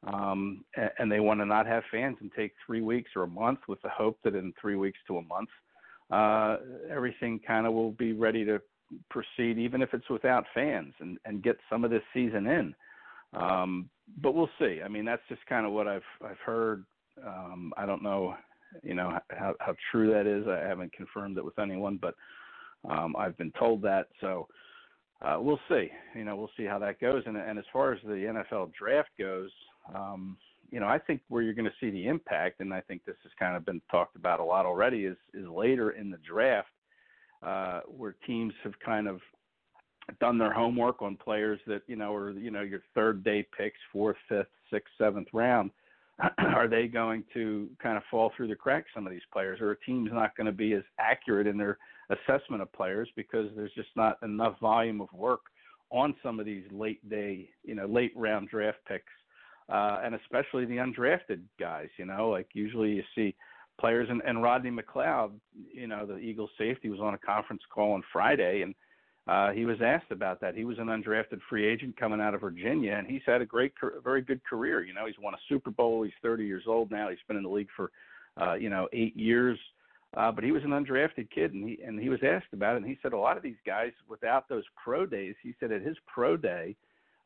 um, 0.06 0.64
and, 0.76 0.90
and 0.98 1.12
they 1.12 1.20
want 1.20 1.40
to 1.40 1.46
not 1.46 1.66
have 1.66 1.84
fans 1.90 2.16
and 2.20 2.30
take 2.36 2.52
three 2.66 2.80
weeks 2.80 3.10
or 3.14 3.22
a 3.22 3.28
month 3.28 3.60
with 3.68 3.80
the 3.82 3.88
hope 3.88 4.18
that 4.24 4.34
in 4.34 4.52
three 4.60 4.76
weeks 4.76 4.98
to 5.06 5.18
a 5.18 5.22
month, 5.22 5.48
uh, 6.12 6.58
everything 6.90 7.40
kind 7.46 7.66
of 7.66 7.72
will 7.72 7.92
be 7.92 8.12
ready 8.12 8.44
to 8.44 8.60
proceed, 9.10 9.58
even 9.58 9.80
if 9.80 9.94
it's 9.94 10.08
without 10.10 10.44
fans, 10.54 10.92
and, 11.00 11.18
and 11.24 11.42
get 11.42 11.56
some 11.70 11.84
of 11.84 11.90
this 11.90 12.02
season 12.12 12.46
in. 12.46 12.74
Um, 13.32 13.88
but 14.20 14.34
we'll 14.34 14.50
see. 14.58 14.80
I 14.84 14.88
mean, 14.88 15.06
that's 15.06 15.22
just 15.28 15.44
kind 15.46 15.64
of 15.64 15.72
what 15.72 15.88
I've 15.88 16.02
I've 16.22 16.38
heard. 16.44 16.84
Um, 17.26 17.72
I 17.76 17.86
don't 17.86 18.02
know, 18.02 18.34
you 18.82 18.94
know, 18.94 19.18
how, 19.30 19.54
how 19.60 19.74
true 19.90 20.12
that 20.12 20.26
is. 20.26 20.46
I 20.46 20.66
haven't 20.66 20.92
confirmed 20.92 21.38
it 21.38 21.44
with 21.44 21.58
anyone, 21.58 21.98
but 22.00 22.14
um, 22.88 23.14
I've 23.16 23.36
been 23.38 23.52
told 23.58 23.80
that. 23.82 24.08
So 24.20 24.48
uh, 25.22 25.36
we'll 25.38 25.60
see. 25.68 25.88
You 26.14 26.24
know, 26.24 26.36
we'll 26.36 26.50
see 26.56 26.64
how 26.64 26.78
that 26.80 27.00
goes. 27.00 27.22
And, 27.26 27.36
and 27.36 27.58
as 27.58 27.64
far 27.72 27.92
as 27.92 28.00
the 28.02 28.10
NFL 28.52 28.72
draft 28.74 29.10
goes, 29.18 29.50
um, 29.94 30.36
you 30.72 30.80
know, 30.80 30.88
I 30.88 30.98
think 30.98 31.20
where 31.28 31.42
you're 31.42 31.52
going 31.52 31.66
to 31.66 31.74
see 31.78 31.90
the 31.90 32.08
impact, 32.08 32.60
and 32.60 32.72
I 32.72 32.80
think 32.80 33.04
this 33.04 33.16
has 33.22 33.32
kind 33.38 33.56
of 33.56 33.64
been 33.64 33.82
talked 33.90 34.16
about 34.16 34.40
a 34.40 34.44
lot 34.44 34.64
already, 34.64 35.04
is 35.04 35.18
is 35.34 35.46
later 35.46 35.90
in 35.90 36.10
the 36.10 36.16
draft, 36.26 36.68
uh, 37.42 37.80
where 37.86 38.16
teams 38.26 38.54
have 38.64 38.72
kind 38.84 39.06
of 39.06 39.20
done 40.18 40.38
their 40.38 40.52
homework 40.52 41.02
on 41.02 41.16
players 41.16 41.60
that 41.66 41.82
you 41.86 41.94
know 41.94 42.14
are 42.14 42.30
you 42.30 42.50
know 42.50 42.62
your 42.62 42.80
third 42.94 43.22
day 43.22 43.46
picks, 43.56 43.78
fourth, 43.92 44.16
fifth, 44.28 44.46
sixth, 44.72 44.92
seventh 44.96 45.28
round. 45.34 45.70
are 46.38 46.68
they 46.68 46.86
going 46.86 47.24
to 47.34 47.68
kind 47.82 47.98
of 47.98 48.02
fall 48.10 48.32
through 48.34 48.48
the 48.48 48.54
cracks? 48.54 48.88
Some 48.94 49.06
of 49.06 49.12
these 49.12 49.20
players, 49.30 49.60
or 49.60 49.72
a 49.72 49.80
team's 49.80 50.10
not 50.12 50.34
going 50.36 50.46
to 50.46 50.52
be 50.52 50.72
as 50.72 50.82
accurate 50.98 51.46
in 51.46 51.58
their 51.58 51.76
assessment 52.08 52.62
of 52.62 52.72
players 52.72 53.08
because 53.14 53.48
there's 53.54 53.72
just 53.74 53.90
not 53.94 54.18
enough 54.22 54.58
volume 54.58 55.02
of 55.02 55.12
work 55.12 55.40
on 55.90 56.14
some 56.22 56.40
of 56.40 56.46
these 56.46 56.64
late 56.70 57.06
day, 57.10 57.50
you 57.62 57.74
know, 57.74 57.84
late 57.84 58.12
round 58.16 58.48
draft 58.48 58.78
picks 58.88 59.12
uh, 59.68 60.00
and 60.04 60.14
especially 60.14 60.64
the 60.64 60.76
undrafted 60.76 61.40
guys. 61.58 61.88
You 61.98 62.06
know, 62.06 62.30
like 62.30 62.48
usually 62.52 62.92
you 62.92 63.02
see 63.14 63.34
players 63.80 64.08
and, 64.10 64.22
and 64.26 64.42
Rodney 64.42 64.70
McLeod, 64.70 65.32
you 65.72 65.86
know, 65.86 66.06
the 66.06 66.18
Eagles 66.18 66.50
safety 66.58 66.88
was 66.88 67.00
on 67.00 67.14
a 67.14 67.18
conference 67.18 67.62
call 67.72 67.92
on 67.92 68.02
Friday 68.12 68.62
and 68.62 68.74
uh, 69.28 69.52
he 69.52 69.64
was 69.64 69.76
asked 69.80 70.10
about 70.10 70.40
that. 70.40 70.56
He 70.56 70.64
was 70.64 70.78
an 70.78 70.86
undrafted 70.86 71.40
free 71.48 71.66
agent 71.66 71.96
coming 71.96 72.20
out 72.20 72.34
of 72.34 72.40
Virginia, 72.40 72.94
and 72.94 73.06
he's 73.06 73.22
had 73.24 73.40
a 73.40 73.46
great, 73.46 73.72
very 74.02 74.20
good 74.20 74.40
career. 74.44 74.82
You 74.82 74.94
know, 74.94 75.06
he's 75.06 75.18
won 75.20 75.34
a 75.34 75.38
Super 75.48 75.70
Bowl. 75.70 76.02
He's 76.02 76.12
30 76.22 76.44
years 76.44 76.64
old 76.66 76.90
now. 76.90 77.08
He's 77.08 77.20
been 77.28 77.36
in 77.36 77.44
the 77.44 77.48
league 77.48 77.68
for, 77.76 77.92
uh, 78.40 78.54
you 78.54 78.68
know, 78.68 78.88
eight 78.92 79.16
years. 79.16 79.58
Uh, 80.16 80.32
but 80.32 80.42
he 80.42 80.50
was 80.50 80.64
an 80.64 80.70
undrafted 80.70 81.30
kid, 81.30 81.54
and 81.54 81.66
he 81.66 81.78
and 81.82 81.98
he 81.98 82.08
was 82.08 82.20
asked 82.22 82.52
about 82.52 82.74
it, 82.74 82.82
and 82.82 82.86
he 82.86 82.98
said 83.00 83.12
a 83.12 83.18
lot 83.18 83.36
of 83.36 83.42
these 83.42 83.56
guys, 83.64 83.92
without 84.08 84.48
those 84.48 84.64
pro 84.82 85.06
days, 85.06 85.34
he 85.42 85.54
said 85.58 85.72
at 85.72 85.80
his 85.80 85.96
pro 86.12 86.36
day, 86.36 86.76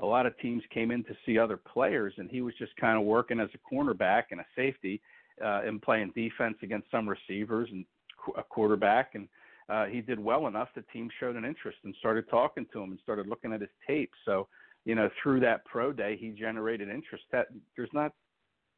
a 0.00 0.06
lot 0.06 0.26
of 0.26 0.38
teams 0.38 0.62
came 0.72 0.90
in 0.90 1.02
to 1.04 1.16
see 1.24 1.38
other 1.38 1.56
players, 1.56 2.14
and 2.18 2.30
he 2.30 2.42
was 2.42 2.54
just 2.58 2.76
kind 2.76 2.98
of 2.98 3.04
working 3.04 3.40
as 3.40 3.48
a 3.54 3.74
cornerback 3.74 4.24
and 4.30 4.40
a 4.40 4.46
safety 4.54 5.00
uh, 5.42 5.62
and 5.64 5.80
playing 5.80 6.12
defense 6.14 6.56
against 6.62 6.90
some 6.90 7.08
receivers 7.08 7.68
and 7.72 7.84
a 8.36 8.42
quarterback. 8.42 9.14
And 9.14 9.28
uh, 9.68 9.86
he 9.86 10.00
did 10.00 10.18
well 10.18 10.46
enough 10.46 10.68
that 10.74 10.88
teams 10.90 11.12
showed 11.18 11.36
an 11.36 11.44
interest 11.44 11.78
and 11.84 11.94
started 11.98 12.28
talking 12.28 12.66
to 12.72 12.82
him 12.82 12.90
and 12.90 13.00
started 13.02 13.26
looking 13.26 13.52
at 13.52 13.60
his 13.60 13.70
tape. 13.86 14.10
So, 14.24 14.48
you 14.84 14.94
know, 14.94 15.08
through 15.22 15.40
that 15.40 15.64
pro 15.64 15.92
day, 15.92 16.16
he 16.20 16.30
generated 16.30 16.88
interest. 16.88 17.24
That 17.32 17.48
there's 17.76 17.90
not 17.92 18.12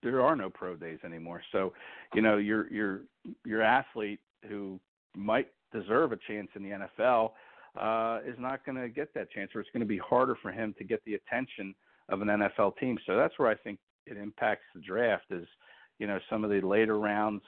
there 0.02 0.22
are 0.22 0.36
no 0.36 0.48
pro 0.48 0.76
days 0.76 0.98
anymore. 1.04 1.42
So, 1.52 1.72
you 2.14 2.22
know, 2.22 2.36
your 2.38 2.72
your 2.72 3.00
your 3.44 3.62
athlete 3.62 4.20
who 4.48 4.78
might 5.16 5.48
deserve 5.72 6.12
a 6.12 6.18
chance 6.28 6.48
in 6.54 6.62
the 6.62 6.70
NFL 6.70 7.32
uh, 7.78 8.20
is 8.26 8.36
not 8.38 8.64
going 8.64 8.76
to 8.80 8.88
get 8.88 9.12
that 9.14 9.30
chance, 9.30 9.50
or 9.54 9.60
it's 9.60 9.70
going 9.72 9.80
to 9.80 9.86
be 9.86 9.98
harder 9.98 10.36
for 10.40 10.50
him 10.50 10.74
to 10.78 10.84
get 10.84 11.02
the 11.04 11.14
attention 11.14 11.74
of 12.08 12.22
an 12.22 12.28
NFL 12.28 12.76
team. 12.78 12.98
So 13.06 13.16
that's 13.16 13.38
where 13.38 13.48
I 13.48 13.54
think 13.54 13.78
it 14.06 14.16
impacts 14.16 14.64
the 14.74 14.80
draft. 14.80 15.26
Is 15.30 15.46
you 15.98 16.06
know 16.06 16.18
some 16.30 16.44
of 16.44 16.50
the 16.50 16.60
later 16.60 16.98
rounds, 16.98 17.42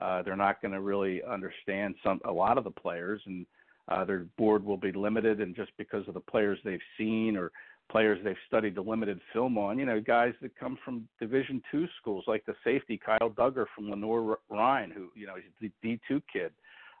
uh, 0.00 0.22
they're 0.22 0.36
not 0.36 0.62
going 0.62 0.72
to 0.72 0.80
really 0.80 1.22
understand 1.22 1.94
some 2.02 2.20
a 2.24 2.32
lot 2.32 2.58
of 2.58 2.64
the 2.64 2.70
players, 2.70 3.20
and 3.26 3.46
uh, 3.88 4.04
their 4.04 4.26
board 4.38 4.64
will 4.64 4.76
be 4.76 4.92
limited, 4.92 5.40
and 5.40 5.54
just 5.54 5.72
because 5.76 6.06
of 6.08 6.14
the 6.14 6.20
players 6.20 6.58
they've 6.64 6.78
seen 6.96 7.36
or 7.36 7.50
players 7.90 8.18
they've 8.24 8.36
studied 8.46 8.74
the 8.74 8.80
limited 8.80 9.20
film 9.32 9.58
on. 9.58 9.78
You 9.78 9.86
know, 9.86 10.00
guys 10.00 10.32
that 10.42 10.58
come 10.58 10.78
from 10.84 11.06
Division 11.20 11.62
two 11.70 11.86
schools, 12.00 12.24
like 12.26 12.44
the 12.46 12.54
safety 12.64 12.98
Kyle 13.04 13.30
Dugger 13.30 13.66
from 13.74 13.90
Lenoir-Rhyne, 13.90 14.90
who 14.90 15.10
you 15.14 15.26
know 15.26 15.34
he's 15.36 15.52
the 15.60 15.70
D 15.82 16.00
two 16.08 16.22
kid. 16.32 16.52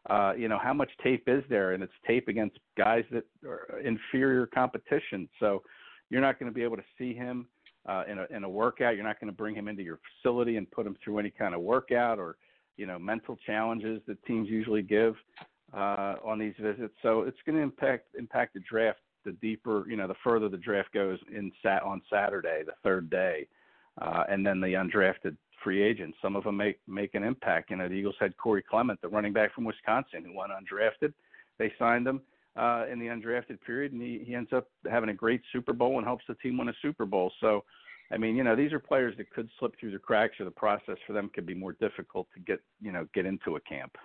Uh, 0.08 0.32
you 0.36 0.48
know, 0.48 0.58
how 0.62 0.74
much 0.74 0.90
tape 1.02 1.24
is 1.26 1.42
there? 1.48 1.72
And 1.72 1.82
it's 1.82 1.92
tape 2.06 2.28
against 2.28 2.58
guys 2.76 3.04
that 3.10 3.24
are 3.46 3.80
inferior 3.82 4.46
competition. 4.46 5.28
So 5.40 5.62
you're 6.10 6.20
not 6.20 6.38
going 6.38 6.50
to 6.50 6.54
be 6.54 6.62
able 6.62 6.76
to 6.76 6.84
see 6.98 7.14
him 7.14 7.46
uh, 7.88 8.04
in 8.08 8.18
a 8.18 8.26
in 8.30 8.44
a 8.44 8.48
workout. 8.48 8.96
You're 8.96 9.04
not 9.04 9.18
going 9.18 9.30
to 9.30 9.36
bring 9.36 9.54
him 9.54 9.68
into 9.68 9.82
your 9.82 9.98
facility 10.22 10.56
and 10.56 10.70
put 10.70 10.86
him 10.86 10.96
through 11.02 11.18
any 11.18 11.30
kind 11.30 11.54
of 11.54 11.62
workout 11.62 12.18
or 12.18 12.36
you 12.76 12.86
know 12.86 12.98
mental 12.98 13.36
challenges 13.46 14.02
that 14.06 14.22
teams 14.24 14.48
usually 14.48 14.82
give 14.82 15.14
uh, 15.72 16.16
on 16.24 16.38
these 16.38 16.54
visits. 16.60 16.94
So 17.02 17.22
it's 17.22 17.38
going 17.46 17.56
to 17.56 17.62
impact 17.62 18.08
impact 18.18 18.54
the 18.54 18.60
draft 18.60 18.98
the 19.24 19.32
deeper, 19.32 19.88
you 19.88 19.96
know, 19.96 20.06
the 20.06 20.14
further 20.22 20.48
the 20.48 20.56
draft 20.56 20.92
goes 20.92 21.18
in 21.34 21.50
sat 21.62 21.82
on 21.82 22.02
Saturday, 22.12 22.62
the 22.64 22.74
third 22.82 23.10
day, 23.10 23.46
uh, 24.00 24.24
and 24.28 24.46
then 24.46 24.60
the 24.60 24.68
undrafted 24.68 25.36
free 25.64 25.82
agents. 25.82 26.16
Some 26.22 26.36
of 26.36 26.44
them 26.44 26.56
make 26.56 26.78
make 26.86 27.14
an 27.14 27.24
impact. 27.24 27.70
You 27.70 27.76
know, 27.76 27.88
the 27.88 27.94
Eagles 27.94 28.14
had 28.20 28.36
Corey 28.36 28.62
Clement, 28.62 29.00
the 29.00 29.08
running 29.08 29.32
back 29.32 29.52
from 29.54 29.64
Wisconsin, 29.64 30.24
who 30.24 30.36
went 30.36 30.52
undrafted. 30.52 31.12
They 31.58 31.72
signed 31.78 32.06
him 32.06 32.20
uh, 32.56 32.84
in 32.90 32.98
the 33.00 33.06
undrafted 33.06 33.60
period, 33.66 33.92
and 33.92 34.02
he, 34.02 34.22
he 34.24 34.34
ends 34.34 34.52
up 34.52 34.68
having 34.88 35.08
a 35.08 35.14
great 35.14 35.40
Super 35.52 35.72
Bowl 35.72 35.96
and 35.98 36.06
helps 36.06 36.24
the 36.28 36.34
team 36.36 36.58
win 36.58 36.68
a 36.68 36.74
Super 36.82 37.06
Bowl. 37.06 37.32
So, 37.40 37.64
I 38.12 38.18
mean, 38.18 38.36
you 38.36 38.44
know, 38.44 38.54
these 38.54 38.72
are 38.72 38.78
players 38.78 39.16
that 39.16 39.30
could 39.30 39.48
slip 39.58 39.72
through 39.80 39.92
the 39.92 39.98
cracks, 39.98 40.38
or 40.38 40.44
the 40.44 40.50
process 40.50 40.96
for 41.06 41.14
them 41.14 41.30
could 41.34 41.46
be 41.46 41.54
more 41.54 41.72
difficult 41.80 42.28
to 42.34 42.40
get, 42.40 42.60
you 42.80 42.92
know, 42.92 43.08
get 43.14 43.26
into 43.26 43.56
a 43.56 43.60
camp. 43.60 43.96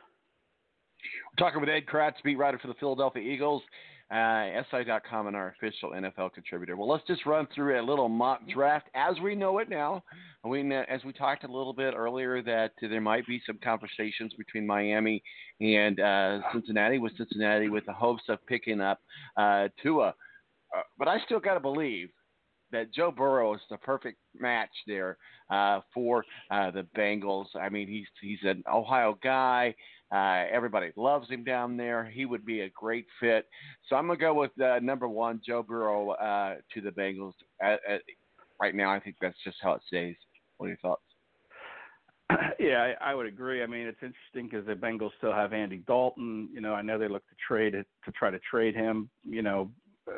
We're 1.32 1.45
talking 1.45 1.62
with 1.62 1.70
Ed 1.70 1.86
Kracz, 1.86 2.16
beat 2.24 2.38
writer 2.38 2.60
for 2.60 2.68
the 2.68 2.74
Philadelphia 2.76 3.24
Eagles 3.24 3.64
uh, 4.12 4.64
SI.com 4.72 5.28
and 5.28 5.36
our 5.36 5.55
official 5.57 5.91
NFL 5.91 6.34
contributor. 6.34 6.76
Well, 6.76 6.89
let's 6.89 7.05
just 7.05 7.26
run 7.26 7.47
through 7.53 7.80
a 7.80 7.84
little 7.84 8.10
mock 8.10 8.41
draft 8.51 8.88
as 8.95 9.16
we 9.24 9.36
know 9.36 9.60
it 9.60 9.70
now. 9.70 10.03
We, 10.43 10.74
as 10.74 11.03
we 11.03 11.14
talked 11.14 11.43
a 11.43 11.47
little 11.47 11.74
bit 11.74 11.93
earlier, 11.95 12.41
that 12.41 12.72
there 12.82 13.01
might 13.01 13.28
be 13.28 13.41
some 13.45 13.60
conversations 13.64 14.34
between 14.38 14.66
Miami 14.66 15.22
and 15.62 15.99
uh, 15.99 16.39
Cincinnati, 16.53 16.97
with 16.97 17.16
Cincinnati 17.18 17.70
with 17.70 17.86
the 17.86 17.93
hopes 17.93 18.24
of 18.30 18.39
picking 18.47 18.82
up 18.82 18.99
uh, 19.38 19.68
Tua. 19.84 20.16
Uh, 20.76 20.82
but 20.97 21.07
I 21.07 21.18
still 21.26 21.39
got 21.39 21.55
to 21.55 21.60
believe 21.60 22.10
that 22.72 22.93
Joe 22.93 23.12
Burrow 23.12 23.53
is 23.55 23.62
the 23.70 23.78
perfect 23.78 24.18
match 24.39 24.70
there 24.88 25.18
uh, 25.49 25.82
for 25.93 26.24
uh, 26.51 26.72
the 26.72 26.86
Bengals. 26.97 27.47
I 27.60 27.70
mean, 27.70 27.88
he's 27.88 28.07
he's 28.22 28.39
an 28.43 28.64
Ohio 28.72 29.18
guy. 29.24 29.76
Uh, 30.12 30.45
everybody 30.51 30.91
loves 30.95 31.30
him 31.30 31.43
down 31.43 31.78
there. 31.78 32.05
He 32.05 32.26
would 32.26 32.45
be 32.45 32.62
a 32.62 32.70
great 32.70 33.05
fit. 33.20 33.47
So 33.88 33.95
I'm 33.95 34.07
gonna 34.07 34.20
go 34.20 34.34
with 34.34 34.51
uh, 34.60 34.80
number 34.80 35.07
one, 35.07 35.41
Joe 35.45 35.64
Burrow, 35.64 36.12
uh, 36.12 36.55
to 36.74 36.82
the 36.82 36.89
Bengals. 36.89 37.34
right 38.62 38.76
now, 38.76 38.91
I 38.91 38.99
think 38.99 39.18
that's 39.22 39.38
just 39.43 39.57
how 39.62 39.74
it 39.74 39.82
stays. 39.88 40.16
What 40.57 40.68
are 40.68 40.70
your 40.70 40.78
thoughts? 40.78 41.01
Yeah, 42.60 42.93
I, 43.01 43.12
I 43.12 43.16
would 43.16 43.26
agree. 43.26 43.64
I 43.64 43.68
mean, 43.68 43.88
it's 43.88 44.03
interesting 44.03 44.49
because 44.49 44.66
the 44.66 44.74
Bengals 44.74 45.12
still 45.18 45.32
have 45.32 45.53
Andy 45.53 45.78
Dalton. 45.88 46.49
You 46.53 46.62
know, 46.62 46.74
I 46.74 46.82
know 46.82 46.99
they 46.99 47.07
look 47.07 47.26
to 47.30 47.36
trade 47.47 47.74
it 47.74 47.88
to 48.05 48.12
try 48.12 48.30
to 48.30 48.39
trade 48.39 48.76
him. 48.76 49.10
You 49.24 49.41
know, 49.41 49.72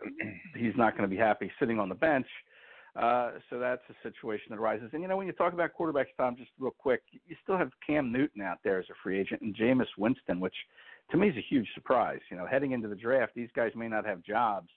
he's 0.57 0.75
not 0.75 0.97
going 0.97 1.07
to 1.09 1.15
be 1.15 1.21
happy 1.21 1.51
sitting 1.59 1.79
on 1.79 1.87
the 1.87 1.95
bench. 1.95 2.25
Uh, 2.95 3.31
so 3.49 3.57
that's 3.57 3.81
a 3.89 3.93
situation 4.03 4.47
that 4.49 4.59
arises. 4.59 4.89
And 4.91 5.01
you 5.01 5.07
know, 5.07 5.15
when 5.15 5.25
you 5.25 5.33
talk 5.33 5.53
about 5.53 5.71
quarterbacks, 5.79 6.07
Tom, 6.17 6.35
just 6.35 6.51
real 6.59 6.75
quick, 6.77 7.01
you 7.11 7.35
still 7.41 7.57
have 7.57 7.71
Cam 7.85 8.11
Newton 8.11 8.41
out 8.41 8.57
there 8.63 8.79
as 8.79 8.85
a 8.89 8.93
free 9.01 9.17
agent, 9.17 9.41
and 9.41 9.55
Jameis 9.55 9.87
Winston, 9.97 10.39
which 10.41 10.55
to 11.11 11.17
me 11.17 11.29
is 11.29 11.37
a 11.37 11.45
huge 11.49 11.67
surprise. 11.73 12.19
You 12.29 12.37
know, 12.37 12.45
heading 12.45 12.73
into 12.73 12.89
the 12.89 12.95
draft, 12.95 13.33
these 13.33 13.49
guys 13.55 13.71
may 13.75 13.87
not 13.87 14.05
have 14.05 14.21
jobs. 14.23 14.67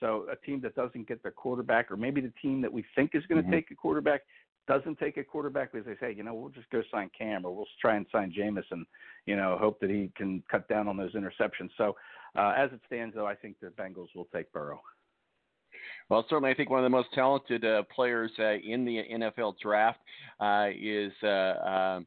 So 0.00 0.26
a 0.32 0.36
team 0.46 0.60
that 0.62 0.74
doesn't 0.74 1.06
get 1.06 1.22
their 1.22 1.30
quarterback, 1.30 1.92
or 1.92 1.96
maybe 1.96 2.20
the 2.20 2.32
team 2.42 2.60
that 2.62 2.72
we 2.72 2.84
think 2.96 3.12
is 3.14 3.24
going 3.26 3.36
to 3.36 3.42
mm-hmm. 3.42 3.52
take 3.52 3.70
a 3.70 3.74
quarterback, 3.74 4.22
doesn't 4.66 4.98
take 4.98 5.16
a 5.16 5.24
quarterback 5.24 5.72
because 5.72 5.86
they 5.86 5.96
say, 6.04 6.12
you 6.12 6.22
know, 6.22 6.34
we'll 6.34 6.50
just 6.50 6.70
go 6.70 6.82
sign 6.90 7.10
Cam, 7.16 7.44
or 7.44 7.54
we'll 7.54 7.66
try 7.80 7.96
and 7.96 8.06
sign 8.10 8.32
Jameis, 8.36 8.64
and 8.70 8.84
you 9.26 9.36
know, 9.36 9.56
hope 9.60 9.78
that 9.80 9.90
he 9.90 10.10
can 10.16 10.42
cut 10.50 10.68
down 10.68 10.88
on 10.88 10.96
those 10.96 11.14
interceptions. 11.14 11.70
So 11.76 11.94
uh, 12.36 12.54
as 12.56 12.72
it 12.72 12.80
stands, 12.86 13.14
though, 13.14 13.26
I 13.26 13.34
think 13.34 13.56
the 13.60 13.68
Bengals 13.68 14.08
will 14.14 14.28
take 14.34 14.52
Burrow. 14.52 14.80
Well, 16.08 16.24
certainly, 16.28 16.50
I 16.50 16.54
think 16.54 16.70
one 16.70 16.80
of 16.80 16.84
the 16.84 16.90
most 16.90 17.12
talented 17.14 17.64
uh, 17.64 17.82
players 17.94 18.32
uh, 18.38 18.54
in 18.64 18.84
the 18.84 19.02
NFL 19.12 19.54
draft 19.62 20.00
uh, 20.40 20.68
is 20.76 21.12
uh, 21.22 21.26
uh, 21.26 22.00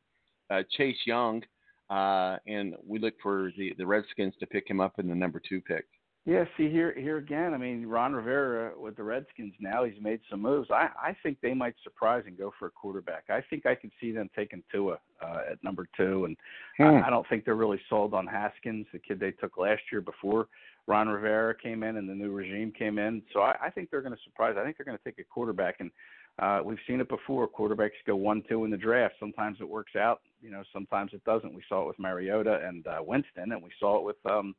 uh, 0.49 0.63
Chase 0.77 0.97
Young, 1.05 1.41
and 1.89 2.75
we 2.85 2.99
look 2.99 3.13
for 3.21 3.51
the, 3.57 3.73
the 3.77 3.85
Redskins 3.85 4.33
to 4.39 4.47
pick 4.47 4.69
him 4.69 4.81
up 4.81 4.99
in 4.99 5.07
the 5.07 5.15
number 5.15 5.41
two 5.47 5.61
pick. 5.61 5.85
Yeah, 6.25 6.45
see 6.55 6.69
here 6.69 6.93
here 6.97 7.17
again. 7.17 7.53
I 7.53 7.57
mean, 7.57 7.85
Ron 7.85 8.13
Rivera 8.13 8.71
with 8.79 8.95
the 8.95 9.03
Redskins 9.03 9.53
now, 9.59 9.83
he's 9.83 10.01
made 10.01 10.21
some 10.29 10.41
moves. 10.41 10.69
I 10.71 10.87
I 10.97 11.17
think 11.21 11.39
they 11.41 11.53
might 11.53 11.75
surprise 11.83 12.23
and 12.25 12.37
go 12.37 12.53
for 12.57 12.67
a 12.67 12.71
quarterback. 12.71 13.25
I 13.29 13.41
think 13.49 13.65
I 13.65 13.75
could 13.75 13.91
see 13.99 14.13
them 14.13 14.29
taking 14.33 14.63
Tua 14.71 14.99
uh, 15.21 15.39
at 15.51 15.61
number 15.63 15.85
two, 15.97 16.23
and 16.23 16.37
hmm. 16.77 17.03
I, 17.03 17.07
I 17.07 17.09
don't 17.09 17.27
think 17.27 17.43
they're 17.43 17.55
really 17.55 17.81
sold 17.89 18.13
on 18.13 18.25
Haskins, 18.25 18.85
the 18.93 18.99
kid 18.99 19.19
they 19.19 19.31
took 19.31 19.57
last 19.57 19.81
year 19.91 19.99
before 19.99 20.47
Ron 20.87 21.07
Rivera 21.07 21.55
came 21.55 21.83
in 21.83 21.97
and 21.97 22.09
the 22.09 22.13
new 22.13 22.31
regime 22.31 22.71
came 22.77 22.99
in. 22.99 23.21
So 23.31 23.41
I, 23.41 23.55
I 23.63 23.69
think 23.69 23.89
they're 23.89 24.01
going 24.01 24.15
to 24.15 24.23
surprise. 24.23 24.55
I 24.59 24.63
think 24.63 24.77
they're 24.77 24.85
going 24.85 24.97
to 24.97 25.03
take 25.03 25.19
a 25.19 25.23
quarterback, 25.23 25.75
and 25.79 25.91
uh, 26.39 26.61
we've 26.63 26.79
seen 26.87 26.99
it 26.99 27.07
before. 27.07 27.47
Quarterbacks 27.47 27.91
go 28.05 28.15
one, 28.15 28.43
two 28.49 28.65
in 28.65 28.71
the 28.71 28.77
draft. 28.77 29.15
Sometimes 29.19 29.57
it 29.61 29.69
works 29.69 29.95
out, 29.95 30.21
you 30.41 30.51
know. 30.51 30.63
Sometimes 30.73 31.11
it 31.13 31.23
doesn't. 31.23 31.53
We 31.53 31.63
saw 31.69 31.83
it 31.83 31.87
with 31.87 31.99
Mariota 31.99 32.59
and 32.65 32.85
uh, 32.87 32.99
Winston, 33.01 33.51
and 33.51 33.63
we 33.63 33.69
saw 33.79 33.97
it 33.97 34.03
with 34.03 34.17
um, 34.25 34.55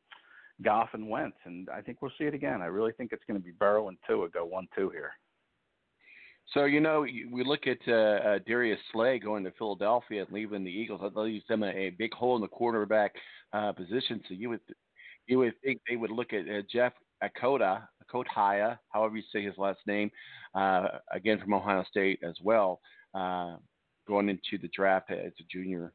Goff 0.62 0.90
and 0.92 1.09
Wentz, 1.09 1.36
and 1.44 1.68
I 1.70 1.80
think 1.80 2.00
we'll 2.00 2.12
see 2.16 2.24
it 2.24 2.34
again. 2.34 2.62
I 2.62 2.66
really 2.66 2.92
think 2.92 3.12
it's 3.12 3.24
going 3.26 3.38
to 3.38 3.44
be 3.44 3.52
Burrow 3.52 3.88
and 3.88 3.96
Tua 4.07 4.28
go 4.28 4.44
one, 4.44 4.68
two 4.76 4.90
here. 4.90 5.12
So 6.52 6.66
you 6.66 6.80
know, 6.80 7.00
we 7.00 7.42
look 7.44 7.66
at 7.66 7.78
uh, 7.88 7.92
uh, 7.92 8.38
Darius 8.46 8.78
Slay 8.92 9.18
going 9.18 9.44
to 9.44 9.52
Philadelphia 9.52 10.22
and 10.22 10.32
leaving 10.32 10.62
the 10.62 10.70
Eagles. 10.70 11.00
That 11.02 11.18
leaves 11.18 11.44
them 11.48 11.62
a, 11.62 11.68
a 11.68 11.90
big 11.90 12.12
hole 12.12 12.36
in 12.36 12.42
the 12.42 12.48
quarterback 12.48 13.14
uh, 13.52 13.72
position. 13.72 14.20
So 14.28 14.34
you 14.34 14.50
would 14.50 14.61
you 15.26 15.38
would 15.38 15.55
think 15.64 15.80
they 15.88 15.96
would 15.96 16.11
look 16.11 16.32
at 16.32 16.48
uh, 16.48 16.62
Jeff 16.70 16.92
Akota, 17.22 17.82
Akotaya, 18.05 18.78
however 18.90 19.16
you 19.16 19.22
say 19.32 19.42
his 19.42 19.57
last 19.57 19.80
name, 19.86 20.11
uh, 20.55 20.88
again 21.12 21.40
from 21.40 21.55
Ohio 21.55 21.84
State 21.88 22.20
as 22.22 22.36
well, 22.42 22.80
uh, 23.14 23.57
going 24.07 24.28
into 24.28 24.59
the 24.61 24.68
draft 24.68 25.11
as 25.11 25.32
a 25.40 25.44
junior. 25.50 25.92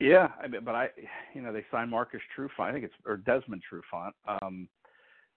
Yeah, 0.00 0.28
I 0.42 0.48
mean, 0.48 0.62
but 0.64 0.74
I, 0.74 0.88
you 1.34 1.42
know, 1.42 1.52
they 1.52 1.64
signed 1.70 1.90
Marcus 1.90 2.22
Trufant. 2.36 2.70
I 2.70 2.72
think 2.72 2.84
it's 2.84 2.94
or 3.04 3.18
Desmond 3.18 3.62
Trufant 3.70 4.12
um, 4.42 4.66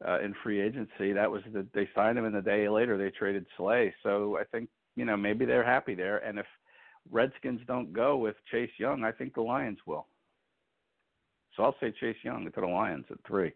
uh, 0.07 0.22
in 0.22 0.34
free 0.41 0.61
agency. 0.61 1.11
That 1.11 1.30
was 1.30 1.43
the 1.51 1.68
they 1.74 1.89
signed 1.93 2.18
him, 2.18 2.24
and 2.26 2.34
the 2.34 2.41
day 2.41 2.70
later 2.70 2.97
they 2.97 3.09
traded 3.09 3.45
Slay. 3.57 3.93
So 4.03 4.38
I 4.39 4.45
think 4.45 4.70
you 4.95 5.03
know 5.03 5.18
maybe 5.18 5.43
they're 5.43 5.66
happy 5.66 5.95
there. 5.95 6.20
And 6.20 6.39
if 6.39 6.45
Redskins 7.11 7.59
don't 7.68 7.91
go 7.91 8.16
with 8.16 8.38
Chase 8.51 8.72
Young, 8.78 9.03
I 9.03 9.11
think 9.11 9.36
the 9.36 9.41
Lions 9.41 9.80
will. 9.86 10.07
So 11.57 11.64
I'll 11.64 11.76
say 11.82 11.93
Chase 11.99 12.18
Young 12.24 12.45
to 12.45 12.61
the 12.61 12.66
Lions 12.66 13.05
at 13.11 13.18
three. 13.28 13.51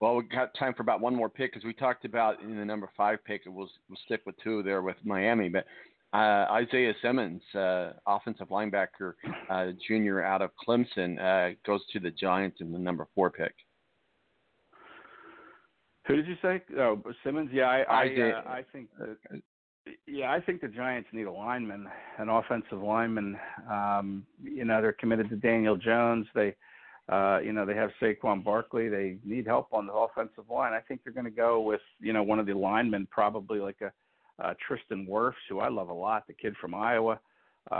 Well, 0.00 0.16
we 0.16 0.22
got 0.24 0.54
time 0.58 0.72
for 0.72 0.82
about 0.82 1.02
one 1.02 1.14
more 1.14 1.28
pick 1.28 1.52
because 1.52 1.66
we 1.66 1.74
talked 1.74 2.06
about 2.06 2.40
in 2.40 2.56
the 2.56 2.64
number 2.64 2.88
five 2.96 3.22
pick, 3.26 3.42
we'll 3.44 3.68
we'll 3.90 3.98
stick 4.06 4.22
with 4.24 4.34
two 4.42 4.62
there 4.62 4.80
with 4.80 4.96
Miami. 5.04 5.50
But 5.50 5.66
uh, 6.12 6.46
Isaiah 6.50 6.94
Simmons, 7.02 7.42
uh, 7.54 7.92
offensive 8.06 8.48
linebacker, 8.48 9.14
uh, 9.48 9.66
junior 9.86 10.24
out 10.24 10.42
of 10.42 10.50
Clemson, 10.66 11.18
uh, 11.20 11.54
goes 11.64 11.80
to 11.92 12.00
the 12.00 12.10
Giants 12.10 12.58
in 12.60 12.72
the 12.72 12.78
number 12.78 13.06
four 13.14 13.30
pick. 13.30 13.54
Who 16.06 16.16
did 16.16 16.26
you 16.26 16.36
say? 16.42 16.62
Oh, 16.78 17.00
Simmons. 17.22 17.50
Yeah, 17.52 17.66
I 17.66 17.82
I, 17.82 18.04
uh, 18.04 18.48
I 18.48 18.64
think 18.72 18.88
that 18.98 19.42
yeah, 20.06 20.32
I 20.32 20.40
think 20.40 20.60
the 20.60 20.68
Giants 20.68 21.08
need 21.12 21.24
a 21.24 21.32
lineman, 21.32 21.88
an 22.18 22.28
offensive 22.28 22.82
lineman. 22.82 23.38
Um, 23.70 24.26
you 24.42 24.64
know, 24.64 24.82
they're 24.82 24.92
committed 24.92 25.28
to 25.30 25.36
Daniel 25.36 25.76
Jones. 25.76 26.26
They, 26.34 26.54
uh, 27.08 27.38
you 27.42 27.52
know, 27.52 27.64
they 27.64 27.74
have 27.74 27.90
Saquon 28.00 28.44
Barkley. 28.44 28.88
They 28.88 29.18
need 29.24 29.46
help 29.46 29.68
on 29.72 29.86
the 29.86 29.92
offensive 29.92 30.44
line. 30.50 30.72
I 30.72 30.80
think 30.80 31.02
they're 31.02 31.12
going 31.12 31.24
to 31.24 31.30
go 31.30 31.60
with, 31.60 31.80
you 32.00 32.12
know, 32.12 32.22
one 32.22 32.38
of 32.38 32.46
the 32.46 32.54
linemen, 32.54 33.08
probably 33.10 33.58
like 33.58 33.80
a 33.80 33.92
uh, 34.42 34.54
Tristan 34.66 35.06
Wirfs, 35.08 35.34
who 35.48 35.60
I 35.60 35.68
love 35.68 35.88
a 35.88 35.94
lot, 35.94 36.26
the 36.26 36.32
kid 36.32 36.54
from 36.60 36.74
Iowa. 36.74 37.18
Uh, 37.70 37.74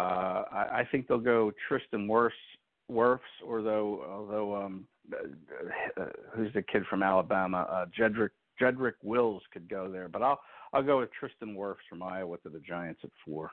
I, 0.53 0.81
I 0.81 0.89
think 0.91 1.09
they'll 1.09 1.19
go 1.19 1.53
Tristan 1.69 2.07
Wirfs, 2.07 2.31
Wirfs, 2.91 3.19
or 3.45 3.63
though, 3.63 4.05
although 4.11 4.57
um, 4.57 4.85
uh, 5.13 6.01
uh, 6.01 6.07
who's 6.35 6.53
the 6.53 6.63
kid 6.63 6.85
from 6.89 7.03
Alabama? 7.03 7.67
Uh, 7.71 7.87
Jedrick 7.99 8.31
Jedrick 8.61 8.95
Wills 9.03 9.43
could 9.53 9.69
go 9.69 9.91
there, 9.91 10.09
but 10.09 10.23
I'll 10.23 10.41
I'll 10.73 10.83
go 10.83 11.01
with 11.01 11.11
Tristan 11.19 11.57
Wirfs 11.57 11.77
from 11.89 12.03
Iowa 12.03 12.37
to 12.39 12.49
the 12.49 12.61
Giants 12.61 13.01
at 13.05 13.11
four. 13.25 13.51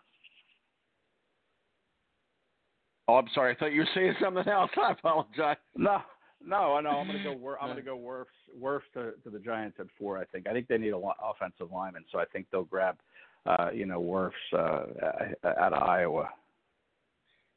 Oh, 3.07 3.15
I'm 3.15 3.27
sorry. 3.33 3.55
I 3.55 3.57
thought 3.57 3.71
you 3.71 3.81
were 3.81 3.89
saying 3.95 4.15
something 4.21 4.47
else. 4.47 4.71
I 4.77 4.91
apologize. 4.91 5.57
No, 5.75 6.01
no, 6.45 6.79
no. 6.79 6.89
I'm 6.89 7.07
going 7.07 7.17
to 7.17 7.23
go. 7.23 7.33
Wor- 7.39 7.61
I'm 7.61 7.67
going 7.67 7.77
to 7.77 7.83
go 7.83 7.97
Wirfs, 7.97 8.25
Wirfs 8.61 8.81
to, 8.93 9.13
to 9.23 9.29
the 9.29 9.39
Giants 9.39 9.77
at 9.79 9.87
four. 9.97 10.17
I 10.17 10.25
think. 10.25 10.47
I 10.47 10.53
think 10.53 10.67
they 10.67 10.77
need 10.77 10.91
a 10.91 10.97
lo- 10.97 11.13
offensive 11.23 11.71
lineman, 11.71 12.05
so 12.11 12.19
I 12.19 12.25
think 12.25 12.47
they'll 12.51 12.63
grab, 12.63 12.97
uh, 13.45 13.69
you 13.73 13.85
know, 13.85 14.01
Wirfs 14.01 14.31
uh, 14.53 15.49
out 15.59 15.73
of 15.73 15.83
Iowa. 15.83 16.29